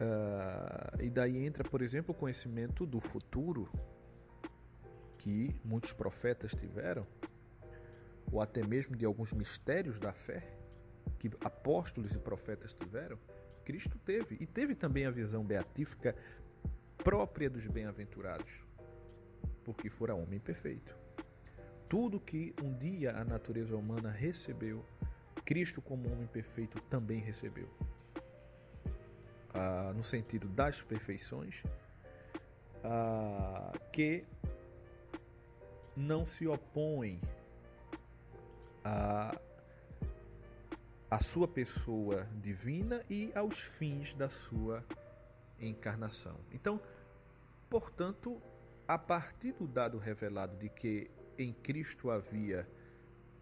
[0.00, 3.70] Uh, e daí entra, por exemplo, o conhecimento do futuro
[5.18, 7.06] que muitos profetas tiveram,
[8.32, 10.56] ou até mesmo de alguns mistérios da fé
[11.18, 13.18] que apóstolos e profetas tiveram.
[13.62, 16.16] Cristo teve, e teve também a visão beatífica
[16.96, 18.50] própria dos bem-aventurados,
[19.62, 20.96] porque fora homem perfeito.
[21.88, 24.82] Tudo que um dia a natureza humana recebeu,
[25.44, 27.68] Cristo, como homem perfeito, também recebeu.
[29.52, 31.62] Ah, no sentido das perfeições,
[32.84, 34.24] ah, que
[35.96, 37.20] não se opõem
[38.84, 39.36] a,
[41.10, 44.84] a sua pessoa divina e aos fins da sua
[45.58, 46.38] encarnação.
[46.52, 46.80] Então,
[47.68, 48.40] portanto,
[48.86, 52.68] a partir do dado revelado de que em Cristo havia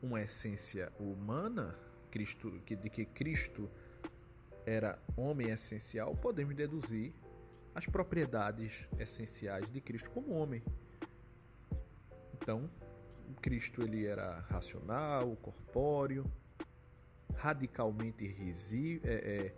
[0.03, 1.77] uma essência humana,
[2.11, 3.71] Cristo, de que Cristo
[4.69, 7.13] era homem essencial, podemos deduzir
[7.75, 10.63] as propriedades essenciais de Cristo como homem.
[12.35, 12.69] Então,
[13.41, 16.31] Cristo ele era racional, corpóreo,
[17.35, 19.55] radicalmente risi, é,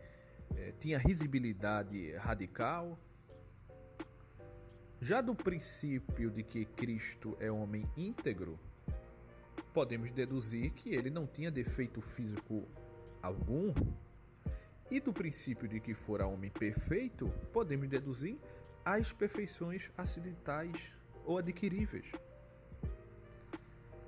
[0.57, 2.99] é, é, tinha risibilidade radical,
[5.01, 8.59] já do princípio de que Cristo é homem íntegro,
[9.73, 12.69] podemos deduzir que ele não tinha defeito físico
[13.23, 13.73] algum.
[14.91, 18.37] E do princípio de que fora homem perfeito, podemos deduzir
[18.85, 20.93] as perfeições acidentais
[21.25, 22.11] ou adquiríveis.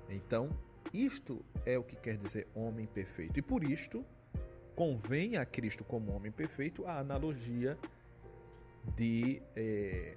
[0.09, 0.49] Então,
[0.93, 3.39] isto é o que quer dizer homem perfeito.
[3.39, 4.05] E por isto,
[4.75, 7.77] convém a Cristo como homem perfeito a analogia
[8.95, 10.15] de, é,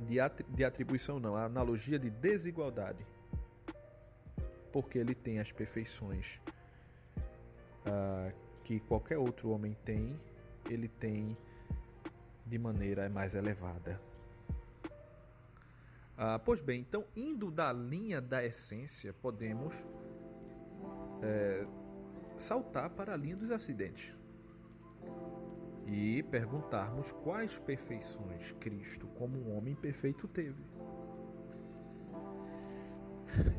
[0.00, 3.06] de, atribuição, não, a analogia de desigualdade.
[4.72, 6.40] Porque ele tem as perfeições
[7.86, 8.32] ah,
[8.64, 10.18] que qualquer outro homem tem,
[10.68, 11.36] ele tem
[12.46, 14.00] de maneira mais elevada.
[16.16, 19.74] Ah, pois bem, então, indo da linha da essência, podemos
[21.22, 21.66] é,
[22.36, 24.14] saltar para a linha dos acidentes
[25.86, 30.62] e perguntarmos quais perfeições Cristo, como um homem perfeito, teve.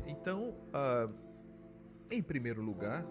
[0.06, 1.08] Então, ah,
[2.10, 3.04] em primeiro lugar,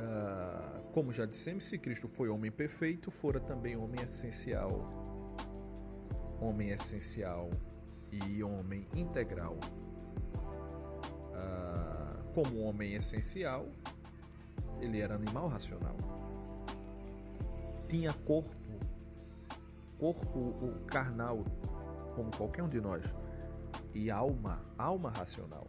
[0.00, 5.00] ah, como já dissemos, se Cristo foi homem perfeito, fora também homem essencial
[6.40, 7.50] homem essencial
[8.10, 9.56] e homem integral.
[11.34, 13.66] Ah, como homem essencial,
[14.80, 15.96] ele era animal racional.
[17.88, 18.56] Tinha corpo,
[19.98, 20.54] corpo
[20.86, 21.44] carnal,
[22.14, 23.04] como qualquer um de nós,
[23.92, 25.66] e alma, alma racional.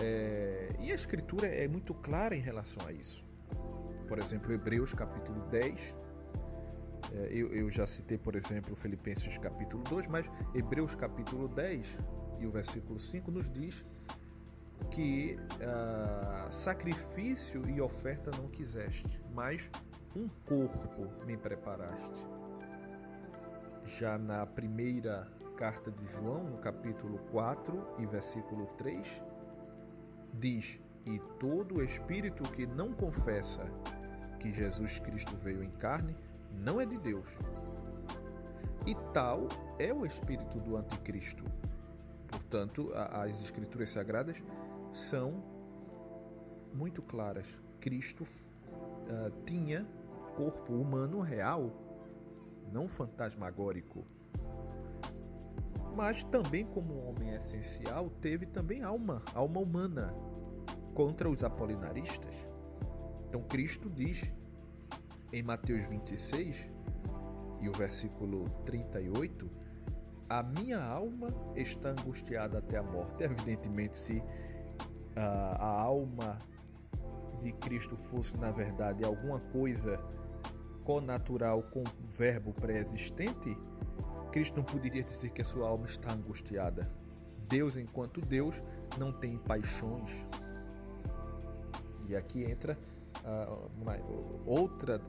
[0.00, 3.24] É, e a escritura é muito clara em relação a isso.
[4.08, 5.94] Por exemplo, Hebreus capítulo 10,
[7.12, 11.98] é, eu, eu já citei, por exemplo, Filipenses capítulo 2, mas Hebreus capítulo 10
[12.40, 13.84] e o versículo 5 nos diz
[14.90, 19.70] que uh, sacrifício e oferta não quiseste, mas
[20.16, 22.26] um corpo me preparaste.
[23.84, 29.22] Já na primeira carta de João, no capítulo 4 e versículo 3,
[30.34, 33.64] diz: E todo espírito que não confessa
[34.38, 36.16] que Jesus Cristo veio em carne,
[36.52, 37.28] não é de Deus.
[38.86, 39.46] E tal
[39.78, 41.44] é o espírito do anticristo.
[42.28, 44.36] Portanto, as escrituras sagradas
[44.92, 45.42] são
[46.72, 47.46] muito claras.
[47.80, 49.86] Cristo uh, tinha
[50.36, 51.70] corpo humano real,
[52.72, 54.06] não fantasmagórico.
[55.94, 60.14] Mas também como homem essencial, teve também alma, alma humana,
[60.94, 62.34] contra os apolinaristas.
[63.28, 64.32] Então Cristo diz
[65.32, 66.56] em Mateus 26
[67.60, 69.50] e o versículo 38,
[70.28, 73.22] a minha alma está angustiada até a morte.
[73.22, 74.22] Evidentemente, se
[75.16, 76.38] a, ah, a alma
[77.42, 79.98] de Cristo fosse, na verdade, alguma coisa
[80.84, 83.56] connatural com verbo pré-existente,
[84.30, 86.88] Cristo não poderia dizer que a sua alma está angustiada.
[87.48, 88.62] Deus, enquanto Deus,
[88.98, 90.24] não tem paixões.
[92.08, 92.78] E aqui entra
[93.24, 95.00] uh, outra,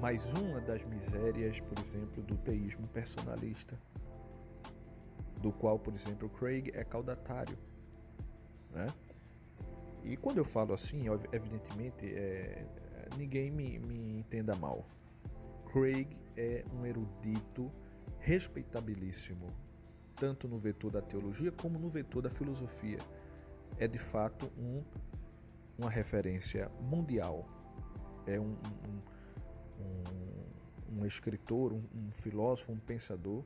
[0.00, 3.78] mais uma das misérias, por exemplo, do teísmo personalista,
[5.40, 7.56] do qual, por exemplo, Craig é caudatário.
[8.72, 8.86] Né?
[10.04, 12.64] E quando eu falo assim, evidentemente, é,
[13.16, 14.84] ninguém me, me entenda mal.
[15.72, 17.70] Craig é um erudito
[18.28, 19.50] respeitabilíssimo,
[20.14, 22.98] tanto no vetor da teologia como no vetor da filosofia.
[23.78, 24.84] É de fato um
[25.78, 27.46] uma referência mundial.
[28.26, 28.54] É um,
[28.90, 29.00] um,
[29.80, 33.44] um, um escritor, um, filósofo, um pensador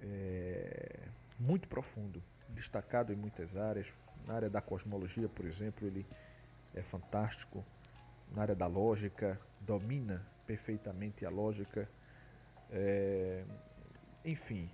[0.00, 1.00] é,
[1.38, 3.86] muito profundo, destacado em muitas áreas.
[4.26, 6.04] Na área da cosmologia, por exemplo, ele
[6.74, 7.64] é fantástico.
[8.34, 11.88] Na área da lógica, domina perfeitamente a lógica.
[12.70, 13.44] É,
[14.30, 14.70] enfim,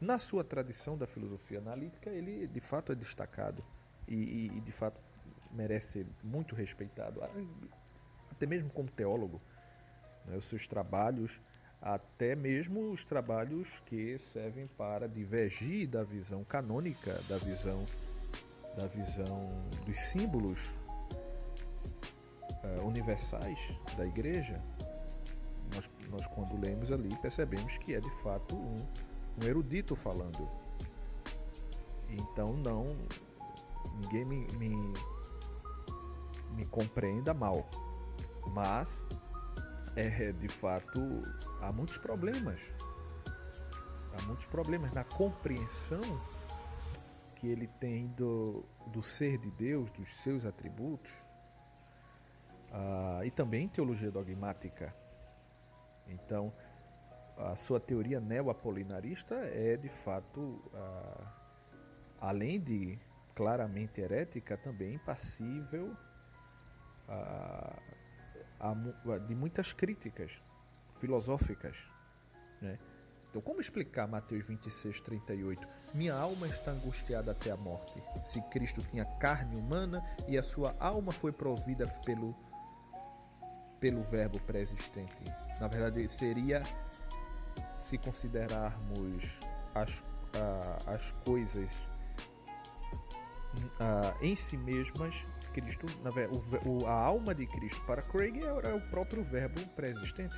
[0.00, 3.64] na sua tradição da filosofia analítica, ele de fato é destacado
[4.08, 5.00] e, e, e de fato
[5.52, 7.20] merece ser muito respeitado,
[8.30, 9.40] até mesmo como teólogo.
[10.24, 10.36] Né?
[10.36, 11.40] Os seus trabalhos,
[11.80, 17.84] até mesmo os trabalhos que servem para divergir da visão canônica, da visão
[18.76, 19.50] da visão
[19.84, 20.58] dos símbolos
[22.64, 23.58] uh, universais
[23.98, 24.58] da igreja,
[25.74, 28.76] nós, nós quando lemos ali percebemos que é de fato um,
[29.42, 30.48] um erudito falando.
[32.08, 32.96] Então não
[34.00, 34.92] ninguém me, me
[36.54, 37.66] me compreenda mal,
[38.48, 39.04] mas
[39.96, 41.00] é de fato
[41.60, 42.60] há muitos problemas.
[44.18, 46.02] Há muitos problemas na compreensão
[47.36, 51.10] que ele tem do, do ser de Deus, dos seus atributos,
[52.70, 54.94] uh, e também teologia dogmática.
[56.08, 56.52] Então,
[57.36, 60.60] a sua teoria neo-apolinarista é de fato
[62.22, 62.98] além de
[63.34, 65.96] claramente herética, também passível
[67.08, 67.76] a,
[68.60, 70.30] a, de muitas críticas
[71.00, 71.76] filosóficas.
[72.60, 72.78] Né?
[73.28, 75.66] Então, como explicar Mateus 26, 38?
[75.94, 78.00] Minha alma está angustiada até a morte.
[78.24, 82.36] Se Cristo tinha carne humana e a sua alma foi provida pelo,
[83.82, 85.12] pelo Verbo pré-existente.
[85.60, 86.62] Na verdade, seria
[87.76, 89.24] se considerarmos
[89.74, 89.90] as,
[90.86, 91.70] as coisas
[94.22, 96.10] em si mesmas, Cristo, na,
[96.64, 100.34] o, a alma de Cristo para Craig é o próprio Verbo pré-existente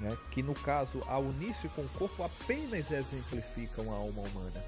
[0.00, 4.64] né, que no caso a unir-se com o corpo apenas exemplificam a alma humana.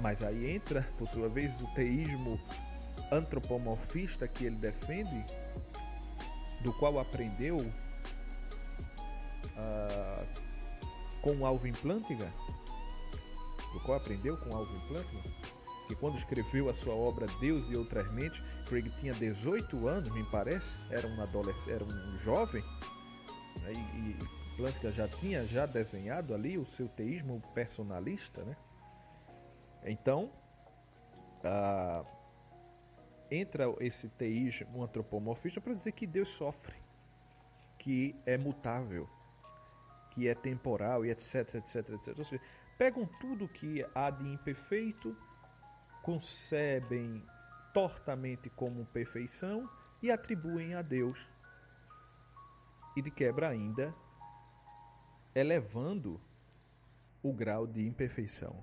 [0.00, 2.40] Mas aí entra, por sua vez, o teísmo
[3.14, 5.24] antropomorfista que ele defende,
[6.62, 7.58] do qual aprendeu
[9.56, 10.26] uh,
[11.22, 12.32] com Alvin Plantinga,
[13.72, 15.30] do qual aprendeu com Alvin Plantinga,
[15.86, 20.24] que quando escreveu a sua obra Deus e Outras Mentes, Craig tinha 18 anos, me
[20.24, 22.62] parece, era um adolescente, era um jovem,
[23.62, 23.72] né?
[23.72, 28.56] e, Plantinga já tinha já desenhado ali o seu teísmo personalista, né?
[29.84, 30.30] Então,
[31.42, 32.04] ah,
[33.34, 36.76] entra esse teísmo antropomorfista para dizer que Deus sofre,
[37.78, 39.08] que é mutável,
[40.10, 42.18] que é temporal e etc, etc, etc.
[42.18, 42.42] Ou seja,
[42.78, 45.16] pegam tudo que há de imperfeito
[46.02, 47.24] concebem
[47.72, 49.68] tortamente como perfeição
[50.02, 51.18] e atribuem a Deus.
[52.96, 53.92] E de quebra ainda
[55.34, 56.20] elevando
[57.22, 58.62] o grau de imperfeição.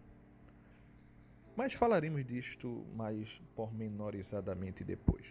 [1.56, 5.26] Mas falaremos disto mais pormenorizadamente depois.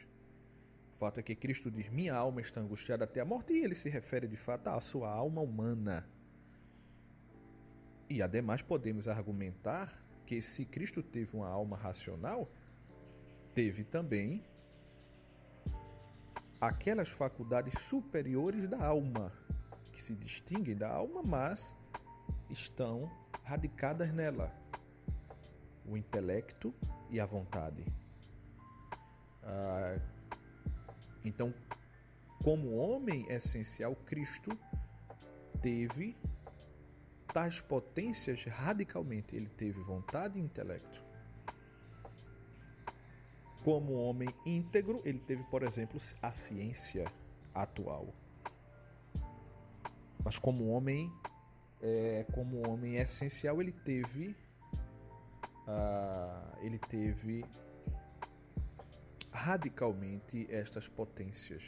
[0.94, 3.74] O fato é que Cristo diz: Minha alma está angustiada até a morte, e ele
[3.74, 6.06] se refere de fato à sua alma humana.
[8.08, 12.48] E ademais podemos argumentar porque se Cristo teve uma alma racional,
[13.52, 14.44] teve também
[16.60, 19.32] aquelas faculdades superiores da alma,
[19.92, 21.74] que se distinguem da alma, mas
[22.48, 23.10] estão
[23.42, 24.54] radicadas nela:
[25.90, 26.74] o intelecto
[27.10, 27.84] e a vontade.
[29.42, 29.98] Ah,
[31.24, 31.52] então,
[32.42, 34.50] como homem essencial, Cristo
[35.60, 36.16] teve
[37.32, 39.34] tais potências radicalmente.
[39.34, 41.04] Ele teve vontade e intelecto.
[43.64, 47.04] Como homem íntegro, ele teve, por exemplo, a ciência
[47.54, 48.08] atual.
[50.24, 51.12] Mas como homem,
[51.82, 54.34] é, como homem essencial, ele teve,
[55.70, 57.44] uh, ele teve
[59.30, 61.62] radicalmente estas potências.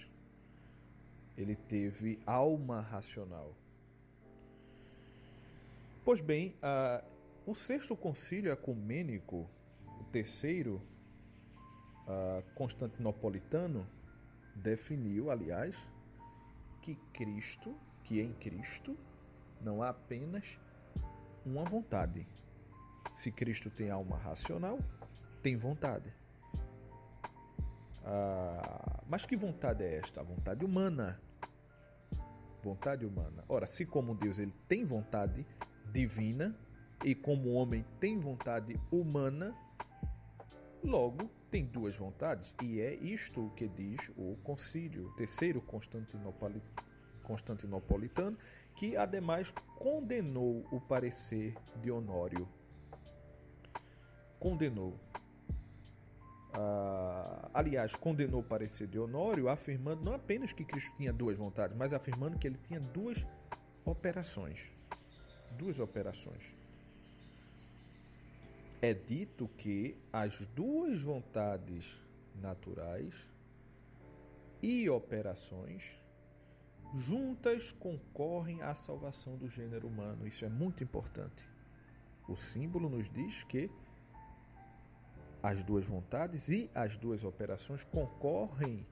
[1.36, 3.54] Ele teve alma racional.
[6.04, 7.04] Pois bem, uh,
[7.46, 9.48] o sexto concílio ecumênico,
[10.00, 10.82] o terceiro
[12.06, 13.86] uh, constantinopolitano,
[14.54, 15.76] definiu, aliás,
[16.82, 17.74] que Cristo,
[18.04, 18.96] que em Cristo,
[19.60, 20.44] não há apenas
[21.46, 22.26] uma vontade.
[23.22, 24.80] Se Cristo tem alma racional,
[25.44, 26.12] tem vontade.
[28.04, 30.22] Ah, mas que vontade é esta?
[30.22, 31.20] A vontade humana.
[32.64, 33.44] Vontade humana.
[33.48, 35.46] Ora, se como Deus ele tem vontade,
[35.92, 36.52] divina
[37.04, 39.54] e como o homem tem vontade humana,
[40.82, 42.52] logo tem duas vontades.
[42.60, 45.62] E é isto que diz o concílio, o terceiro
[47.22, 48.36] constantinopolitano,
[48.74, 52.48] que ademais condenou o parecer de Honório.
[54.42, 54.98] Condenou.
[56.52, 61.76] Ah, aliás, condenou o parecer de Honório, afirmando não apenas que Cristo tinha duas vontades,
[61.76, 63.24] mas afirmando que ele tinha duas
[63.84, 64.70] operações
[65.52, 66.42] duas operações.
[68.80, 71.96] É dito que as duas vontades
[72.40, 73.14] naturais
[74.60, 75.96] e operações
[76.94, 80.26] juntas concorrem à salvação do gênero humano.
[80.26, 81.48] Isso é muito importante.
[82.28, 83.70] O símbolo nos diz que
[85.42, 88.86] as duas vontades e as duas operações concorrem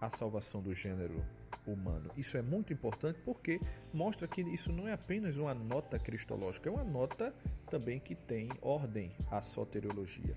[0.00, 1.22] à salvação do gênero
[1.66, 2.10] humano.
[2.16, 3.60] Isso é muito importante porque
[3.92, 7.34] mostra que isso não é apenas uma nota cristológica, é uma nota
[7.70, 10.36] também que tem ordem à soteriologia.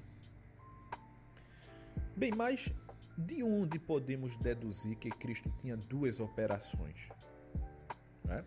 [2.16, 2.72] Bem, mas
[3.18, 7.10] de onde podemos deduzir que Cristo tinha duas operações?
[8.24, 8.44] Né?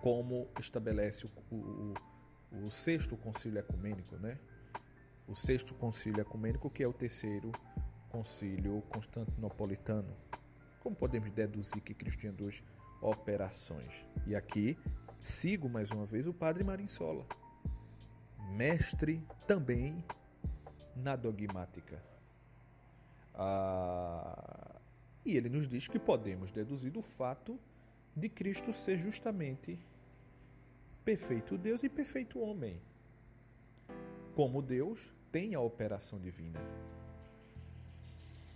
[0.00, 1.94] Como estabelece o, o,
[2.66, 4.38] o sexto concílio ecumênico, né?
[5.26, 7.52] O sexto concílio ecumênico, que é o terceiro
[8.10, 10.14] concílio constantinopolitano.
[10.80, 12.62] Como podemos deduzir que Cristo tinha duas
[13.00, 14.04] operações?
[14.26, 14.76] E aqui
[15.22, 17.24] Sigo mais uma vez o padre Marinsola,
[18.56, 20.04] mestre também
[20.96, 22.02] na dogmática.
[23.32, 24.80] Ah,
[25.24, 27.56] e ele nos diz que podemos deduzir do fato
[28.16, 29.78] de Cristo ser justamente
[31.04, 32.80] perfeito Deus e perfeito homem.
[34.34, 36.58] Como Deus, tem a operação divina.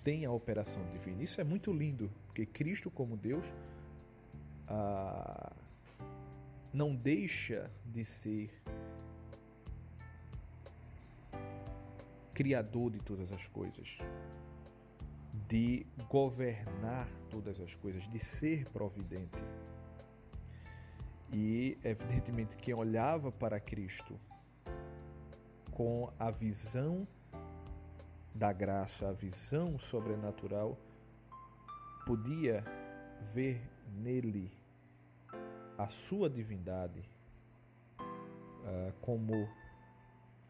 [0.03, 1.23] Tem a operação divina.
[1.23, 3.45] Isso é muito lindo, porque Cristo, como Deus,
[4.69, 5.53] ah,
[6.73, 8.51] não deixa de ser
[12.35, 13.99] criador de todas as coisas,
[15.49, 19.43] de governar todas as coisas, de ser providente.
[21.33, 24.21] E evidentemente quem olhava para Cristo
[25.77, 27.07] com a visão
[28.35, 30.79] da graça, a visão sobrenatural,
[32.07, 32.65] podia
[33.35, 33.61] ver
[33.93, 34.51] nele
[35.77, 37.07] a sua divindade
[38.01, 39.47] uh, como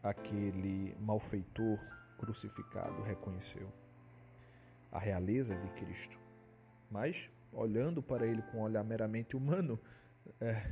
[0.01, 1.77] aquele malfeitor
[2.17, 3.67] crucificado reconheceu
[4.89, 6.17] a realeza de Cristo.
[6.89, 9.77] Mas, olhando para ele com um olhar meramente humano,
[10.39, 10.71] é,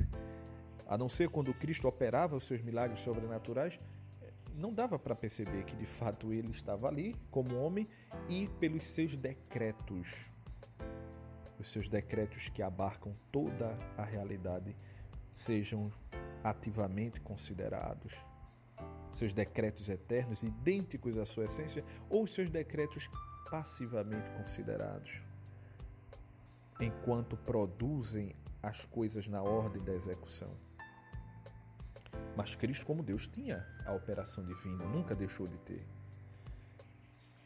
[0.88, 3.78] a não ser quando Cristo operava os seus milagres sobrenaturais,
[4.56, 7.86] não dava para perceber que de fato ele estava ali como homem
[8.28, 10.30] e pelos seus decretos
[11.58, 14.76] os seus decretos que abarcam toda a realidade
[15.34, 15.90] sejam
[16.44, 18.12] ativamente considerados.
[19.12, 23.08] Seus decretos eternos, idênticos à sua essência, ou seus decretos
[23.50, 25.22] passivamente considerados,
[26.80, 30.65] enquanto produzem as coisas na ordem da execução.
[32.36, 35.86] Mas Cristo, como Deus, tinha a operação divina, nunca deixou de ter.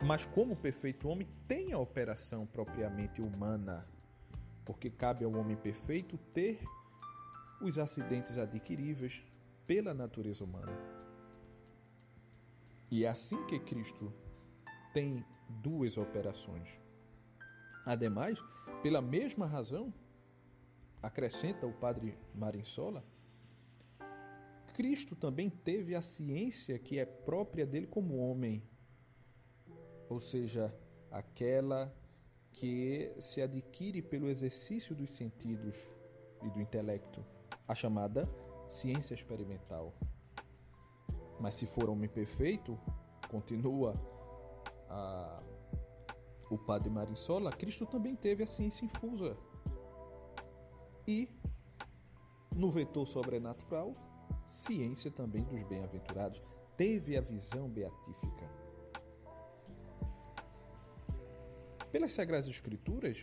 [0.03, 3.87] Mas, como perfeito homem, tem a operação propriamente humana
[4.65, 6.61] porque cabe ao homem perfeito ter
[7.61, 9.23] os acidentes adquiríveis
[9.67, 10.73] pela natureza humana.
[12.91, 14.13] E é assim que Cristo
[14.93, 16.69] tem duas operações.
[17.85, 18.43] Ademais,
[18.83, 19.93] pela mesma razão,
[21.03, 23.05] acrescenta o padre Marinsola,
[24.81, 28.63] Cristo também teve a ciência que é própria dele como homem,
[30.09, 30.75] ou seja,
[31.11, 31.95] aquela
[32.51, 35.77] que se adquire pelo exercício dos sentidos
[36.43, 37.23] e do intelecto,
[37.69, 38.27] a chamada
[38.71, 39.93] ciência experimental.
[41.39, 42.81] Mas se for homem perfeito,
[43.29, 43.95] continua
[44.89, 45.43] a,
[46.51, 49.37] o padre Marinsola, Cristo também teve a ciência infusa.
[51.07, 51.29] E,
[52.57, 53.95] no vetor sobrenatural,
[54.51, 56.43] ciência também dos bem-aventurados,
[56.77, 58.49] teve a visão beatífica.
[61.91, 63.21] Pelas Sagradas Escrituras,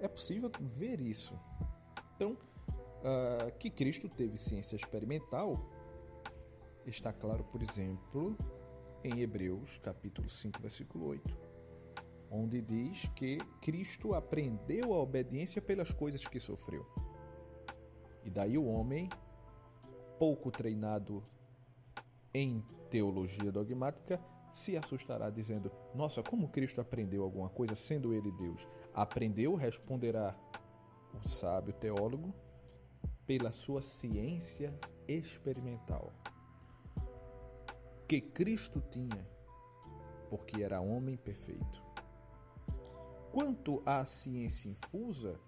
[0.00, 1.38] é possível ver isso.
[2.14, 5.60] Então, uh, que Cristo teve ciência experimental
[6.84, 8.36] está claro, por exemplo,
[9.04, 11.36] em Hebreus capítulo 5, versículo 8,
[12.30, 16.86] onde diz que Cristo aprendeu a obediência pelas coisas que sofreu.
[18.24, 19.08] E daí o homem,
[20.18, 21.22] pouco treinado
[22.34, 24.20] em teologia dogmática,
[24.52, 28.66] se assustará, dizendo: Nossa, como Cristo aprendeu alguma coisa sendo ele Deus?
[28.94, 30.34] Aprendeu, responderá
[31.14, 32.34] o sábio teólogo,
[33.26, 34.74] pela sua ciência
[35.06, 36.12] experimental.
[38.06, 39.26] Que Cristo tinha,
[40.30, 41.82] porque era homem perfeito.
[43.30, 45.38] Quanto à ciência infusa,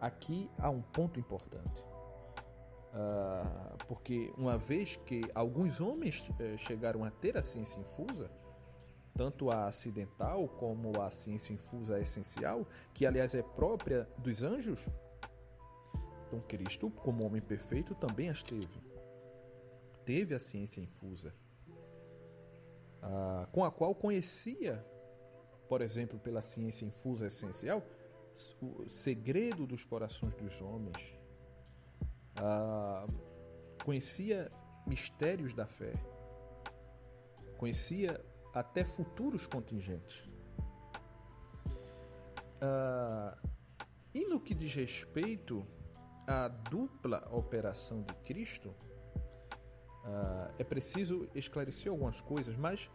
[0.00, 1.93] aqui há um ponto importante.
[2.94, 8.30] Uh, porque uma vez que alguns homens uh, chegaram a ter a ciência infusa,
[9.12, 12.64] tanto a acidental como a ciência infusa essencial,
[12.94, 14.88] que aliás é própria dos anjos,
[16.28, 18.80] então Cristo, como homem perfeito, também as teve.
[20.04, 21.34] Teve a ciência infusa,
[23.02, 24.86] uh, com a qual conhecia,
[25.68, 27.82] por exemplo, pela ciência infusa essencial,
[28.62, 31.23] o segredo dos corações dos homens
[32.36, 33.06] ah,
[33.84, 34.50] conhecia
[34.86, 35.92] mistérios da fé,
[37.58, 38.20] conhecia
[38.52, 40.28] até futuros contingentes.
[42.60, 43.36] Ah,
[44.12, 45.66] e no que diz respeito
[46.26, 48.74] à dupla operação de Cristo,
[50.04, 52.90] ah, é preciso esclarecer algumas coisas, mas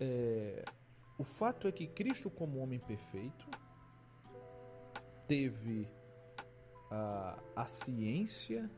[0.00, 0.64] é,
[1.18, 3.48] o fato é que Cristo, como homem perfeito,
[5.26, 5.88] teve
[6.90, 8.70] a, a ciência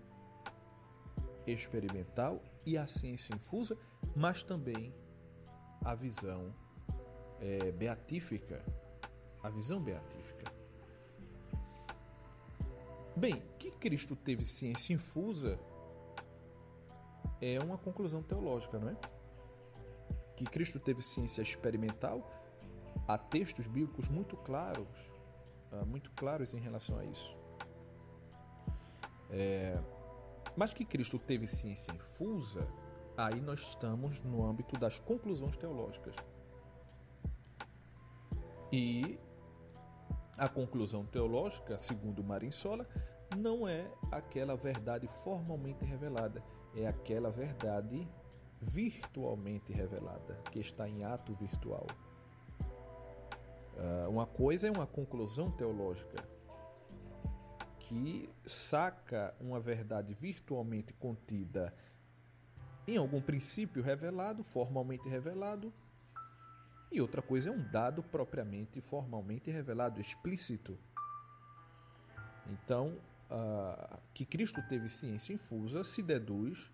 [1.46, 3.76] experimental e a ciência infusa,
[4.14, 4.94] mas também
[5.84, 6.54] a visão
[7.40, 8.64] é, beatífica,
[9.42, 10.52] a visão beatífica.
[13.16, 15.58] Bem, que Cristo teve ciência infusa
[17.40, 18.96] é uma conclusão teológica, não é?
[20.36, 22.22] Que Cristo teve ciência experimental,
[23.06, 24.88] há textos bíblicos muito claros,
[25.72, 27.39] ah, muito claros em relação a isso.
[29.30, 29.78] É,
[30.56, 32.66] mas que Cristo teve ciência infusa,
[33.16, 36.14] aí nós estamos no âmbito das conclusões teológicas.
[38.72, 39.18] E
[40.36, 42.86] a conclusão teológica, segundo Marinsola,
[43.36, 46.42] não é aquela verdade formalmente revelada,
[46.74, 48.08] é aquela verdade
[48.60, 51.86] virtualmente revelada, que está em ato virtual.
[53.76, 56.22] Ah, uma coisa é uma conclusão teológica
[57.90, 61.74] que saca uma verdade virtualmente contida
[62.86, 65.72] em algum princípio revelado, formalmente revelado,
[66.92, 70.78] e outra coisa é um dado propriamente formalmente revelado, explícito.
[72.46, 72.96] Então,
[73.28, 76.70] uh, que Cristo teve ciência infusa se deduz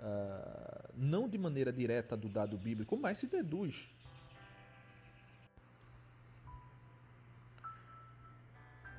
[0.00, 3.88] uh, não de maneira direta do dado bíblico, mas se deduz.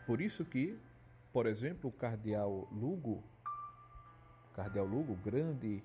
[0.05, 0.79] Por isso que,
[1.31, 3.23] por exemplo, o cardeal Lugo,
[4.53, 5.83] cardeal Lugo, grande,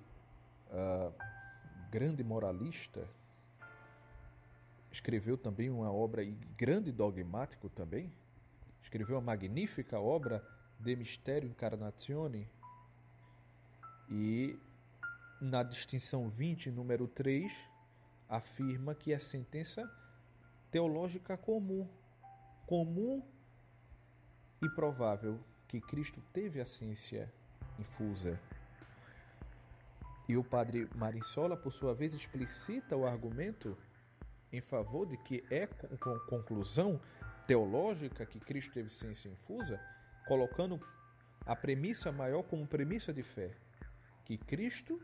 [0.69, 1.13] uh,
[1.91, 3.07] grande moralista,
[4.91, 8.11] escreveu também uma obra e grande dogmático também,
[8.81, 10.43] escreveu uma magnífica obra
[10.79, 12.47] de Mistério Incarnatione
[14.09, 14.57] e
[15.39, 17.53] na distinção 20, número 3,
[18.27, 19.89] afirma que é sentença
[20.71, 21.87] teológica comum,
[22.65, 23.21] comum
[24.61, 27.31] e provável que Cristo teve a ciência
[27.79, 28.39] infusa.
[30.27, 33.77] E o padre Marinsola, por sua vez, explicita o argumento
[34.51, 36.99] em favor de que é com conclusão
[37.45, 39.79] teológica que Cristo teve ciência infusa,
[40.27, 40.79] colocando
[41.45, 43.51] a premissa maior como premissa de fé,
[44.23, 44.99] que Cristo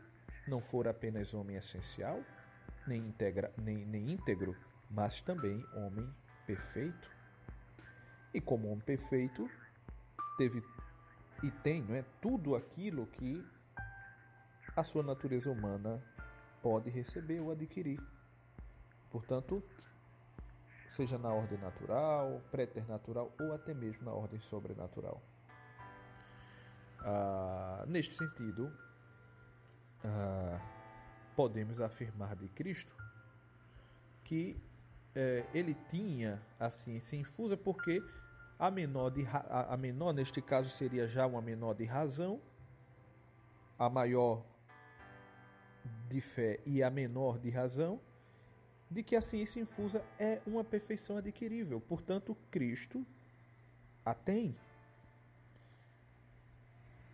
[0.48, 2.20] não for apenas homem essencial,
[2.86, 4.56] nem, integra, nem, nem íntegro,
[4.90, 6.08] mas também homem
[6.46, 7.10] perfeito.
[8.34, 9.48] E como homem perfeito,
[10.38, 10.62] teve
[11.42, 13.44] e tem não é, tudo aquilo que
[14.76, 16.00] a sua natureza humana
[16.62, 18.00] pode receber ou adquirir.
[19.10, 19.62] Portanto,
[20.92, 25.20] seja na ordem natural, preternatural ou até mesmo na ordem sobrenatural.
[27.00, 28.72] Ah, neste sentido,
[30.04, 30.60] ah,
[31.34, 32.94] podemos afirmar de Cristo
[34.24, 34.56] que
[35.14, 38.02] eh, ele tinha a ciência infusa porque
[38.58, 42.40] a menor, de, a, menor neste caso seria já uma menor de razão,
[43.78, 44.44] a maior
[46.08, 48.00] de fé e a menor de razão,
[48.90, 51.80] de que a ciência infusa é uma perfeição adquirível.
[51.80, 53.04] Portanto, Cristo
[54.04, 54.56] a tem.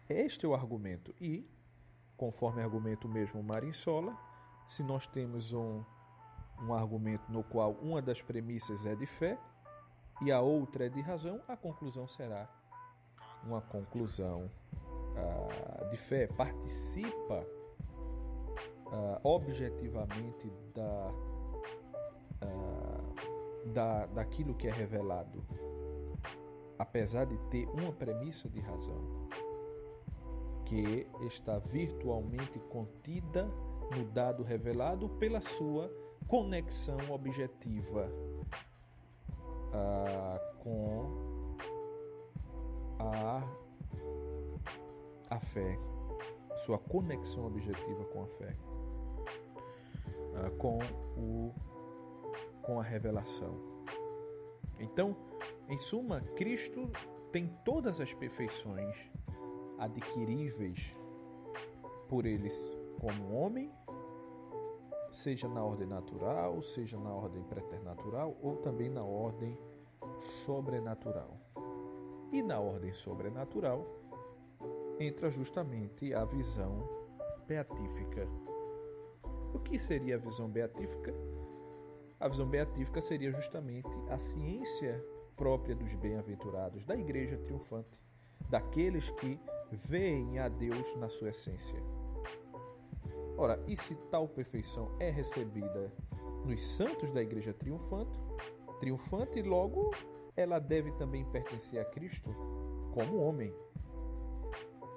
[0.09, 1.15] Este é o argumento.
[1.21, 1.47] E,
[2.17, 4.17] conforme argumento mesmo Marinsola,
[4.69, 5.85] se nós temos um,
[6.61, 9.39] um argumento no qual uma das premissas é de fé
[10.21, 12.49] e a outra é de razão, a conclusão será
[13.45, 14.51] uma conclusão
[15.17, 16.27] ah, de fé.
[16.27, 17.47] Participa
[18.93, 21.13] ah, objetivamente da
[22.45, 23.09] uh,
[23.73, 25.45] da, daquilo que é revelado,
[26.79, 29.29] apesar de ter uma premissa de razão,
[30.65, 33.49] que está virtualmente contida
[33.95, 35.91] no dado revelado pela sua
[36.27, 38.11] conexão objetiva
[39.73, 41.07] uh, com
[42.99, 43.43] a,
[45.31, 45.79] a fé,
[46.65, 48.57] sua conexão objetiva com a fé,
[50.35, 50.79] uh, com
[51.17, 51.55] o
[52.69, 53.57] com a revelação.
[54.79, 55.17] Então,
[55.71, 56.91] em suma, Cristo
[57.33, 58.95] tem todas as perfeições
[59.79, 60.95] adquiríveis
[62.11, 62.55] por eles
[63.01, 63.73] como homem,
[65.19, 69.59] seja na ordem natural, seja na ordem preternatural ou também na ordem
[70.21, 71.37] sobrenatural.
[72.31, 73.85] E na ordem sobrenatural
[75.01, 76.89] entra justamente a visão
[77.49, 78.29] beatífica.
[79.53, 81.13] O que seria a visão beatífica?
[82.21, 85.05] A visão beatífica seria justamente a ciência
[85.37, 87.99] própria dos bem-aventurados, da igreja triunfante,
[88.49, 89.39] daqueles que
[89.73, 91.98] veem a Deus na sua essência.
[93.39, 95.93] Ora, e se tal perfeição é recebida
[96.45, 98.19] nos santos da igreja triunfante,
[98.81, 99.93] triunfante, logo
[100.37, 102.35] ela deve também pertencer a Cristo
[102.93, 103.55] como homem.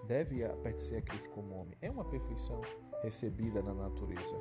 [0.08, 1.78] Deve pertencer a Cristo como homem.
[1.82, 2.60] É uma perfeição
[3.04, 4.36] recebida na natureza.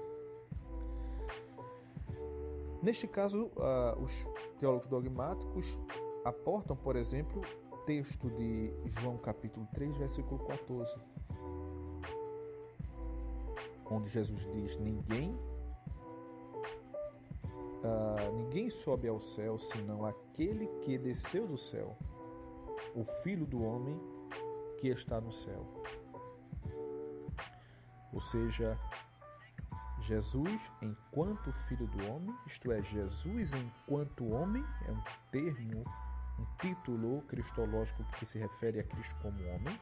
[2.83, 4.13] Neste caso, uh, os
[4.59, 5.79] teólogos dogmáticos
[6.25, 7.43] aportam, por exemplo,
[7.85, 10.95] texto de João capítulo 3, versículo 14,
[13.91, 15.35] onde Jesus diz: Ninguém
[17.83, 21.97] uh, ninguém sobe ao céu senão aquele que desceu do céu,
[22.95, 24.01] o Filho do Homem
[24.79, 25.67] que está no céu.
[28.13, 28.79] Ou seja,
[30.01, 35.85] Jesus enquanto Filho do Homem, isto é, Jesus enquanto homem, é um termo,
[36.39, 39.79] um título cristológico que se refere a Cristo como homem,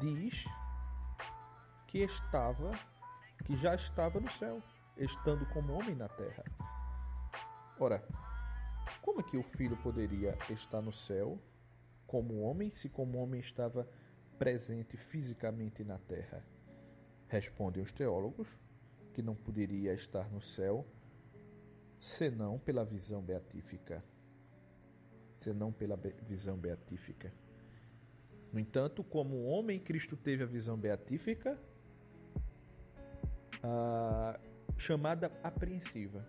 [0.00, 0.46] diz
[1.86, 2.72] que estava,
[3.44, 4.62] que já estava no céu,
[4.96, 6.44] estando como homem na terra.
[7.78, 8.06] Ora,
[9.02, 11.38] como é que o Filho poderia estar no céu
[12.06, 13.88] como homem se como homem estava
[14.38, 16.44] presente fisicamente na terra?
[17.28, 18.58] Respondem os teólogos
[19.12, 20.86] que não poderia estar no céu
[21.98, 24.02] senão pela visão beatífica.
[25.38, 27.32] Senão pela visão beatífica.
[28.52, 31.58] No entanto, como homem, Cristo teve a visão beatífica
[33.66, 34.38] ah,
[34.76, 36.24] chamada apreensiva.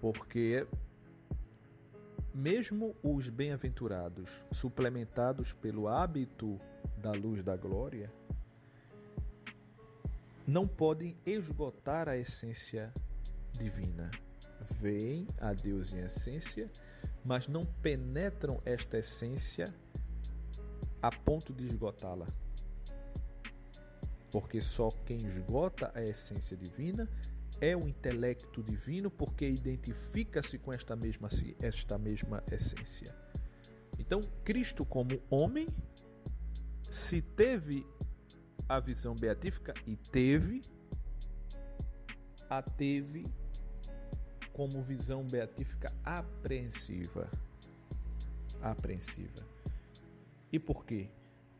[0.00, 0.66] Porque
[2.34, 6.58] mesmo os bem-aventurados, suplementados pelo hábito
[6.96, 8.12] da luz da glória,
[10.46, 12.92] não podem esgotar a essência
[13.52, 14.10] divina.
[14.80, 16.68] Veem a Deus em essência,
[17.24, 19.72] mas não penetram esta essência
[21.00, 22.26] a ponto de esgotá-la.
[24.32, 27.08] Porque só quem esgota a essência divina
[27.60, 31.28] é o intelecto divino, porque identifica-se com esta mesma,
[31.60, 33.14] esta mesma essência.
[33.98, 35.66] Então, Cristo, como homem,
[36.90, 37.86] se teve
[38.68, 40.62] a visão beatífica e teve,
[42.48, 43.24] a teve
[44.52, 47.30] como visão beatífica apreensiva.
[48.60, 49.46] Apreensiva.
[50.50, 51.10] E por que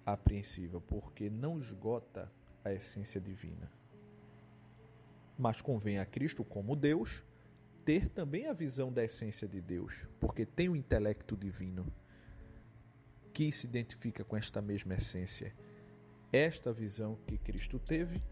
[0.05, 0.81] apreensiva?
[0.81, 2.31] Porque não esgota
[2.65, 3.71] a essência divina.
[5.39, 7.23] Mas convém a Cristo, como Deus,
[7.85, 11.87] ter também a visão da essência de Deus, porque tem o intelecto divino
[13.33, 15.53] que se identifica com esta mesma essência
[16.33, 18.23] esta visão que Cristo teve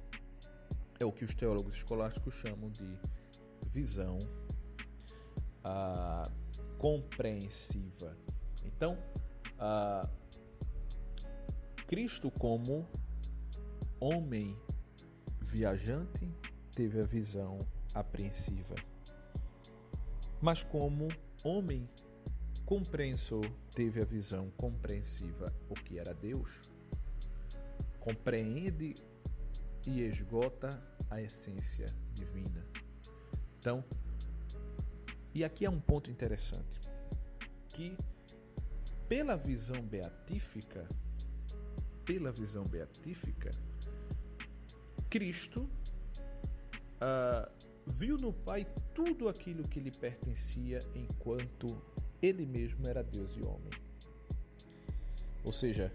[0.98, 2.98] é o que os teólogos escolásticos chamam de
[3.66, 4.19] visão
[5.62, 6.23] ah,
[6.78, 8.16] compreensiva.
[8.65, 8.97] Então,
[9.59, 10.09] ah,
[11.86, 12.89] Cristo, como
[14.01, 14.57] homem
[15.41, 16.29] viajante,
[16.75, 17.59] teve a visão
[17.95, 18.75] apreensiva.
[20.41, 21.09] Mas, como
[21.45, 21.89] homem
[22.65, 23.45] compreensor,
[23.75, 26.71] teve a visão compreensiva, o que era Deus
[28.01, 28.95] compreende
[29.87, 30.69] e esgota
[31.11, 32.67] a essência divina.
[33.59, 33.85] Então,
[35.35, 36.81] e aqui é um ponto interessante,
[37.69, 37.97] que
[39.07, 40.89] pela visão beatífica,
[42.05, 43.51] pela visão beatífica,
[45.11, 45.69] Cristo
[47.03, 47.51] uh,
[47.87, 51.66] viu no Pai tudo aquilo que lhe pertencia enquanto
[52.23, 53.70] ele mesmo era Deus e homem.
[55.45, 55.93] Ou seja,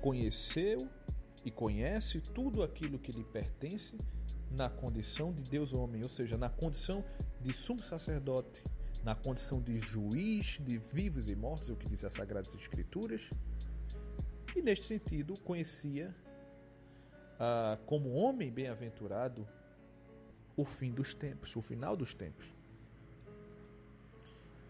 [0.00, 0.88] conheceu
[1.44, 3.96] e conhece tudo aquilo que lhe pertence
[4.50, 7.04] na condição de Deus homem, ou seja, na condição
[7.40, 8.62] de sumo sacerdote,
[9.04, 13.22] na condição de juiz de vivos e mortos, é o que diz as Sagradas Escrituras.
[14.54, 16.14] E neste sentido, conhecia
[17.44, 19.48] ah, como homem bem-aventurado
[20.56, 22.54] o fim dos tempos, o final dos tempos.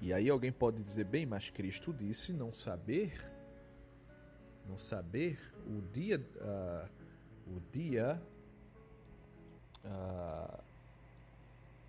[0.01, 3.13] E aí alguém pode dizer, bem, mas Cristo disse não saber
[4.67, 6.89] não saber o dia, uh,
[7.55, 8.23] o dia
[9.85, 10.63] uh,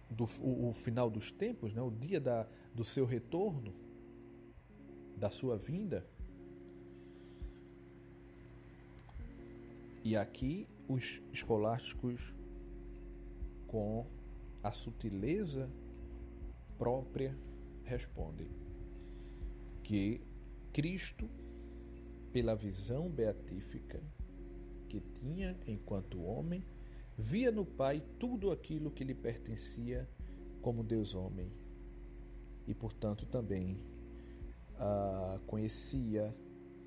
[0.09, 1.81] do o, o, final dos tempos, né?
[1.81, 3.73] o dia da, do seu retorno,
[5.15, 6.05] da sua vinda.
[10.03, 12.33] E aqui os escolásticos,
[13.67, 14.05] com
[14.61, 15.69] a sutileza
[16.77, 17.35] própria,
[17.83, 18.49] respondem
[19.83, 20.21] que
[20.71, 21.29] Cristo
[22.31, 24.01] pela visão beatífica
[24.89, 26.63] que tinha enquanto homem,
[27.17, 30.09] via no Pai tudo aquilo que lhe pertencia
[30.61, 31.51] como Deus homem
[32.67, 33.77] e, portanto, também
[34.77, 36.35] ah, conhecia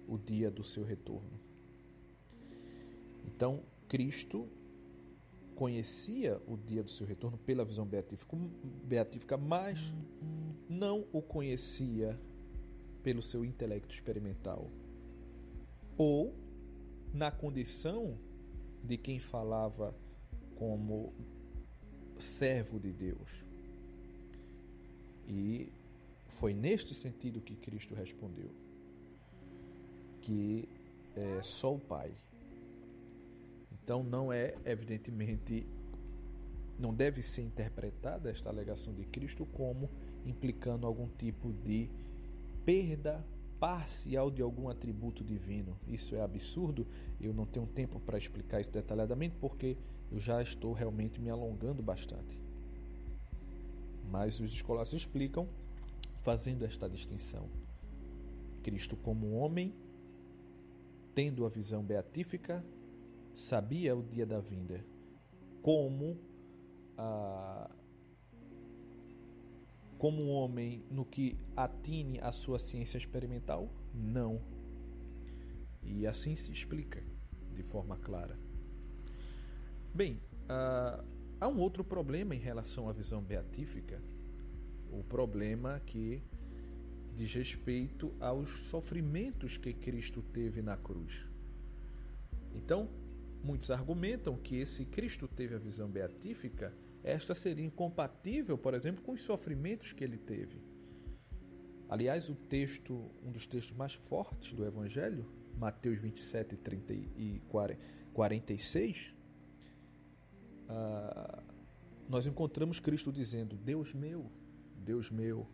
[0.07, 1.39] o dia do seu retorno.
[3.25, 4.49] Então, Cristo
[5.55, 9.81] conhecia o dia do seu retorno pela visão beatífica, mas
[10.69, 12.19] não o conhecia
[13.03, 14.69] pelo seu intelecto experimental
[15.97, 16.35] ou
[17.15, 18.19] na condição
[18.85, 19.95] de quem falava
[20.57, 21.13] como
[22.19, 23.31] servo de Deus.
[25.29, 25.73] E
[26.39, 28.51] Foi neste sentido que Cristo respondeu:
[30.21, 30.69] que
[31.15, 32.13] é só o Pai.
[33.87, 35.65] Então não é evidentemente
[36.77, 39.89] não deve ser interpretada esta alegação de Cristo como
[40.27, 41.89] implicando algum tipo de
[42.65, 43.25] perda
[43.61, 45.79] parcial de algum atributo divino.
[45.87, 46.85] Isso é absurdo.
[47.21, 49.77] Eu não tenho tempo para explicar isso detalhadamente porque
[50.11, 52.37] eu já estou realmente me alongando bastante.
[54.11, 55.47] Mas os escolares explicam
[56.25, 57.49] fazendo esta distinção.
[58.65, 59.73] Cristo como homem,
[61.15, 62.65] tendo a visão beatífica,
[63.37, 64.83] sabia o dia da vinda.
[65.63, 66.19] Como
[66.97, 67.71] a
[69.99, 73.71] como um homem no que atine a sua ciência experimental?
[73.95, 74.43] Não.
[75.83, 77.03] E assim se explica
[77.55, 78.39] de forma clara.
[79.95, 81.03] Bem, uh,
[81.41, 84.03] há um outro problema em relação à visão beatífica,
[84.91, 86.23] o problema que
[87.15, 91.27] diz respeito aos sofrimentos que Cristo teve na cruz.
[92.55, 92.91] Então,
[93.47, 96.73] muitos argumentam que esse Cristo teve a visão beatífica
[97.07, 100.61] esta seria incompatível, por exemplo, com os sofrimentos que ele teve.
[101.89, 105.25] Aliás, o texto, um dos textos mais fortes do Evangelho,
[105.57, 107.41] Mateus 27, 30 e
[108.13, 109.15] 46,
[110.69, 111.43] uh, ah,
[112.09, 114.29] nós encontramos Cristo dizendo: Deus meu,
[114.85, 115.47] Deus meu,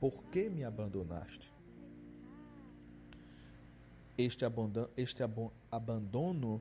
[0.00, 1.54] por que me abandonaste?
[4.18, 4.44] Este
[5.70, 6.60] abandono,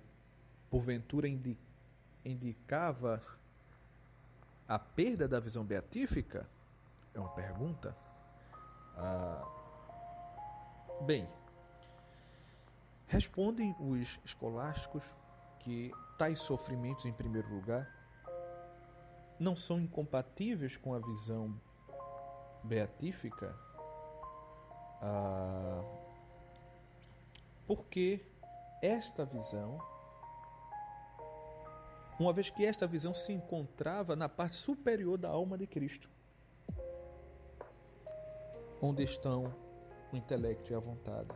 [0.72, 1.27] porventura
[2.23, 3.22] indicava
[4.65, 6.49] a perda da visão beatífica?
[7.14, 7.93] É uma pergunta.
[8.95, 9.45] Ah,
[11.02, 11.27] bem,
[13.06, 15.03] respondem os escolásticos
[15.60, 17.85] que tais sofrimentos, em primeiro lugar,
[19.38, 21.60] não são incompatíveis com a visão
[22.64, 23.53] beatífica,
[25.02, 25.84] ah,
[27.68, 28.26] porque
[28.81, 29.90] esta visão
[32.22, 36.10] uma vez que esta visão se encontrava na parte superior da alma de Cristo,
[38.81, 39.53] onde estão
[40.14, 41.30] o intelecto e a vontade.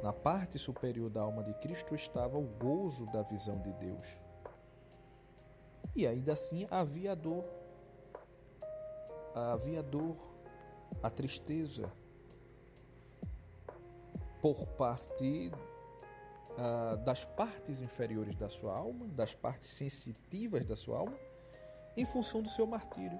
[0.00, 4.06] Na parte superior da alma de Cristo estava o gozo da visão de Deus.
[5.96, 7.44] E ainda assim havia a dor,
[9.34, 10.16] havia a dor,
[11.02, 11.90] a tristeza
[14.40, 15.50] por parte
[16.58, 21.16] uh, das partes inferiores da sua alma, das partes sensitivas da sua alma,
[21.96, 23.18] em função do seu martírio.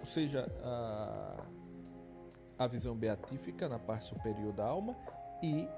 [0.00, 1.44] Ou seja, a,
[2.58, 4.96] a visão beatífica na parte superior da alma
[5.42, 5.68] e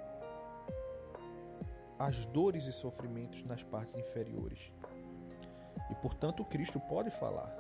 [1.99, 4.73] as dores e sofrimentos nas partes inferiores.
[5.91, 7.57] E portanto, Cristo pode falar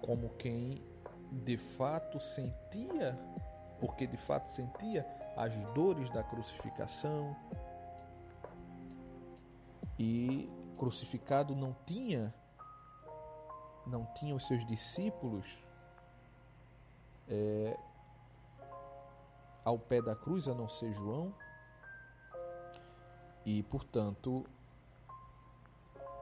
[0.00, 0.82] como quem
[1.44, 3.18] de fato sentia,
[3.78, 7.36] porque de fato sentia as dores da crucificação.
[9.98, 12.34] E crucificado não tinha
[13.86, 15.46] não tinha os seus discípulos
[17.28, 17.78] é,
[19.64, 21.32] ao pé da cruz, a não ser João,
[23.44, 24.44] e portanto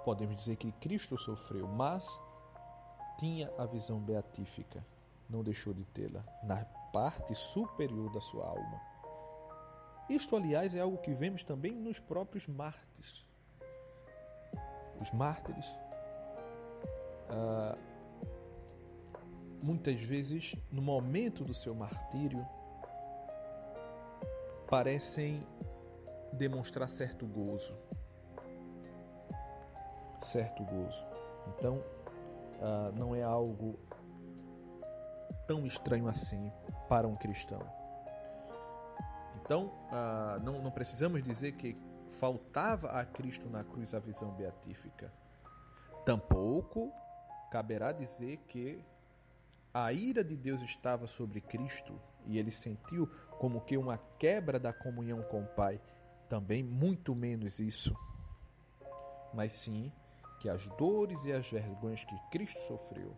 [0.05, 2.07] podemos dizer que Cristo sofreu, mas
[3.19, 4.85] tinha a visão beatífica,
[5.29, 8.94] não deixou de tê-la na parte superior da sua alma.
[10.09, 13.25] Isto, aliás, é algo que vemos também nos próprios mártires.
[15.01, 15.67] Os mártires,
[17.31, 17.77] ah,
[19.63, 22.47] muitas vezes, no momento do seu martírio,
[24.69, 25.47] parecem
[26.33, 27.75] demonstrar certo gozo.
[30.21, 31.05] Certo gozo.
[31.49, 31.83] Então,
[32.61, 33.79] ah, não é algo
[35.47, 36.53] tão estranho assim
[36.89, 37.84] para um cristão.
[39.45, 41.77] Então, ah, não, não precisamos dizer que
[42.19, 45.13] faltava a Cristo na cruz a visão beatífica.
[46.07, 46.91] Tampouco
[47.51, 48.83] caberá dizer que
[49.73, 53.07] a ira de Deus estava sobre Cristo e ele sentiu
[53.39, 55.79] como que uma quebra da comunhão com o Pai.
[56.27, 57.95] Também muito menos isso.
[59.35, 59.93] Mas sim
[60.41, 63.17] que as dores e as vergonhas que Cristo sofreu,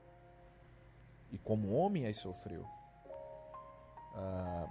[1.32, 2.64] e como homem as sofreu,
[4.14, 4.68] ah,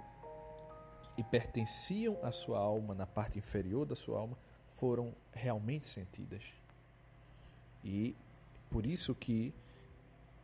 [1.16, 4.36] e pertenciam à sua alma, na parte inferior da sua alma,
[4.76, 6.42] foram realmente sentidas.
[7.82, 8.14] E
[8.70, 9.54] por isso que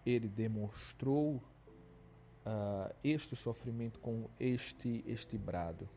[0.05, 5.89] ele demonstrou uh, este sofrimento com este, este brado.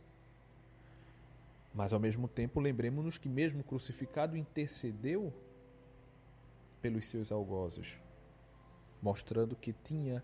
[1.74, 5.34] Mas ao mesmo tempo, lembremos-nos que, mesmo crucificado, intercedeu
[6.82, 8.00] pelos seus algozes.
[9.02, 10.24] mostrando que tinha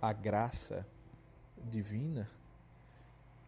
[0.00, 0.86] a graça
[1.70, 2.28] divina.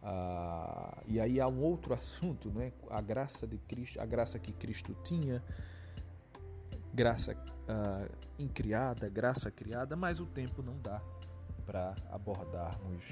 [0.07, 2.71] Ah, e aí há um outro assunto, né?
[2.89, 5.43] A graça de Cristo, a graça que Cristo tinha,
[6.93, 7.35] graça
[7.67, 8.07] ah,
[8.37, 11.01] incriada, graça criada, mas o tempo não dá
[11.65, 13.03] para abordarmos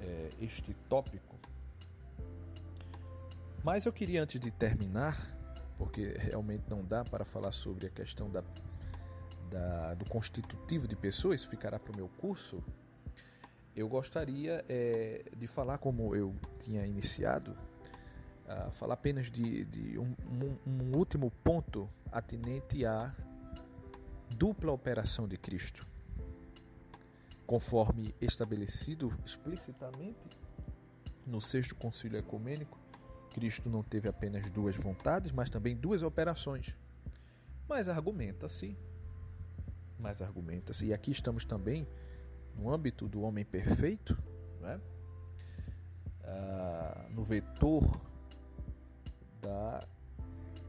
[0.00, 1.36] é, este tópico.
[3.64, 5.36] Mas eu queria antes de terminar,
[5.76, 8.44] porque realmente não dá para falar sobre a questão da
[9.54, 12.62] da, do constitutivo de pessoa, isso ficará para o meu curso,
[13.76, 17.56] eu gostaria é, de falar, como eu tinha iniciado,
[18.46, 23.12] uh, falar apenas de, de um, um, um último ponto atinente à
[24.30, 25.86] dupla operação de Cristo,
[27.46, 30.24] conforme estabelecido explicitamente
[31.26, 32.78] no sexto concílio ecumênico.
[33.30, 36.76] Cristo não teve apenas duas vontades, mas também duas operações.
[37.68, 38.76] Mas argumenta-se
[39.98, 40.82] mais argumentos.
[40.82, 41.88] E aqui estamos também
[42.56, 44.16] no âmbito do homem perfeito,
[44.60, 44.80] né?
[46.22, 48.00] Ah, no vetor
[49.40, 49.86] da,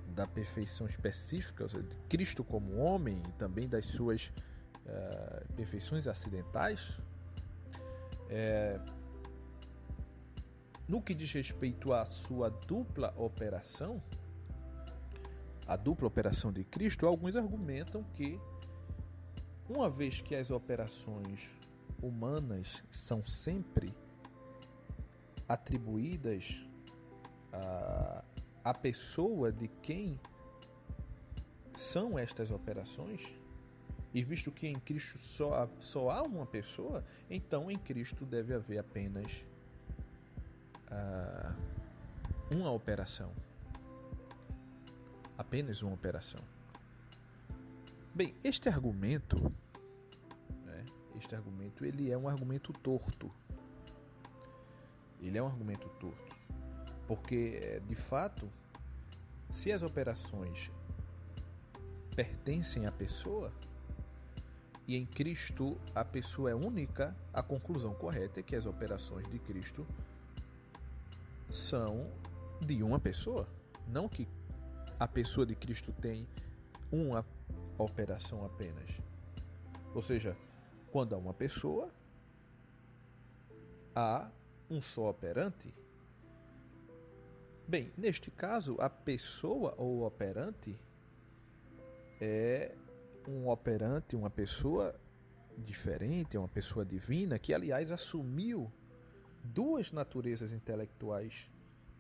[0.08, 4.32] da perfeição específica, ou seja, de Cristo como homem e também das suas
[4.88, 6.98] ah, perfeições acidentais.
[8.30, 8.80] É,
[10.88, 14.02] no que diz respeito à sua dupla operação,
[15.68, 18.40] a dupla operação de Cristo, alguns argumentam que
[19.68, 21.52] uma vez que as operações
[22.02, 23.94] humanas são sempre
[25.48, 26.60] atribuídas
[27.52, 28.24] à,
[28.64, 30.20] à pessoa de quem
[31.76, 33.22] são estas operações,
[34.14, 38.80] e visto que em Cristo só, só há uma pessoa, então em Cristo deve haver
[38.80, 39.44] apenas
[40.90, 41.54] uh,
[42.50, 43.32] uma operação.
[45.38, 46.40] Apenas uma operação.
[48.14, 49.52] Bem, este argumento,
[51.18, 53.32] este argumento, ele é um argumento torto.
[55.22, 56.36] Ele é um argumento torto,
[57.08, 58.50] porque eh, de fato,
[59.52, 60.70] se as operações
[62.16, 63.52] pertencem à pessoa
[64.88, 69.40] e em Cristo a pessoa é única, a conclusão correta é que as operações de
[69.40, 69.86] Cristo
[71.50, 72.12] são
[72.62, 73.48] de uma pessoa,
[73.88, 74.28] não que
[75.00, 76.28] a pessoa de Cristo tem
[76.92, 77.26] uma
[77.78, 78.90] operação apenas.
[79.94, 80.36] Ou seja,
[80.96, 81.92] quando há uma pessoa,
[83.94, 84.32] há
[84.70, 85.76] um só operante.
[87.68, 90.74] Bem, neste caso, a pessoa ou operante
[92.22, 92.74] é
[93.28, 94.98] um operante, uma pessoa
[95.58, 98.72] diferente, uma pessoa divina, que aliás assumiu
[99.44, 101.52] duas naturezas intelectuais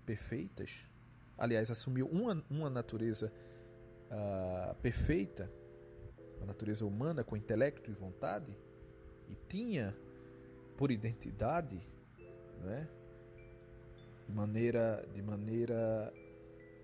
[0.06, 0.88] perfeitas.
[1.38, 3.30] Aliás, assumiu uma, uma natureza
[4.10, 5.52] uh, perfeita
[6.42, 8.56] a natureza humana com intelecto e vontade
[9.30, 9.96] e tinha
[10.78, 11.82] por identidade,
[12.62, 12.88] né,
[14.28, 16.14] de maneira, de maneira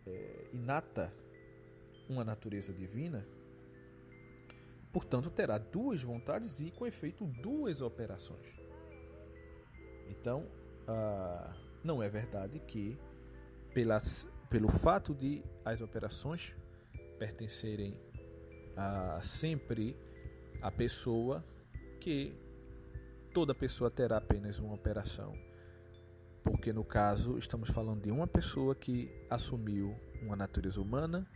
[0.06, 1.14] é, inata,
[2.10, 3.26] uma natureza divina,
[4.92, 8.62] portanto terá duas vontades e com efeito duas operações.
[10.10, 10.46] Então,
[10.88, 11.54] ah,
[11.84, 12.98] não é verdade que
[13.74, 16.56] pelas, pelo fato de as operações
[17.18, 17.98] pertencerem
[18.76, 19.96] a sempre
[20.62, 21.44] a pessoa
[22.02, 22.34] que
[23.32, 25.34] toda pessoa terá apenas uma operação.
[26.44, 31.30] Porque no caso estamos falando de uma pessoa que assumiu uma natureza humana,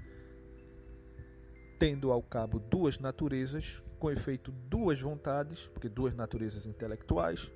[1.77, 7.51] tendo ao cabo duas naturezas, com efeito duas vontades, porque duas naturezas intelectuais,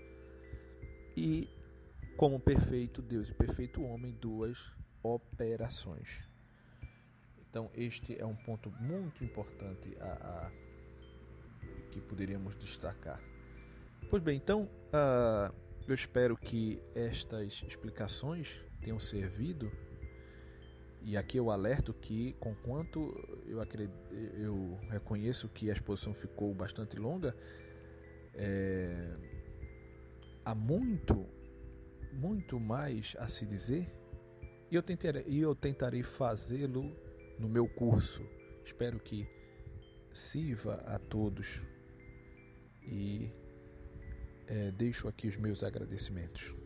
[1.17, 1.49] e
[2.15, 4.57] como perfeito Deus e perfeito homem, duas
[5.01, 6.29] operações.
[7.49, 10.68] Então, este é um ponto muito importante a, a
[11.89, 13.21] que poderíamos destacar.
[14.09, 15.53] Pois bem, então uh,
[15.87, 19.71] eu espero que estas explicações tenham servido.
[21.01, 22.99] E aqui eu alerto que, conquanto
[23.47, 23.61] eu,
[24.37, 27.35] eu reconheço que a exposição ficou bastante longa,
[28.33, 29.15] é,
[30.43, 31.25] há muito,
[32.11, 33.89] muito mais a se dizer
[34.71, 36.95] e eu tentarei, eu tentarei fazê-lo
[37.39, 38.23] no meu curso.
[38.63, 39.27] Espero que
[40.13, 41.61] sirva a todos
[42.89, 43.31] e
[44.47, 46.58] é, deixo aqui os meus agradecimentos.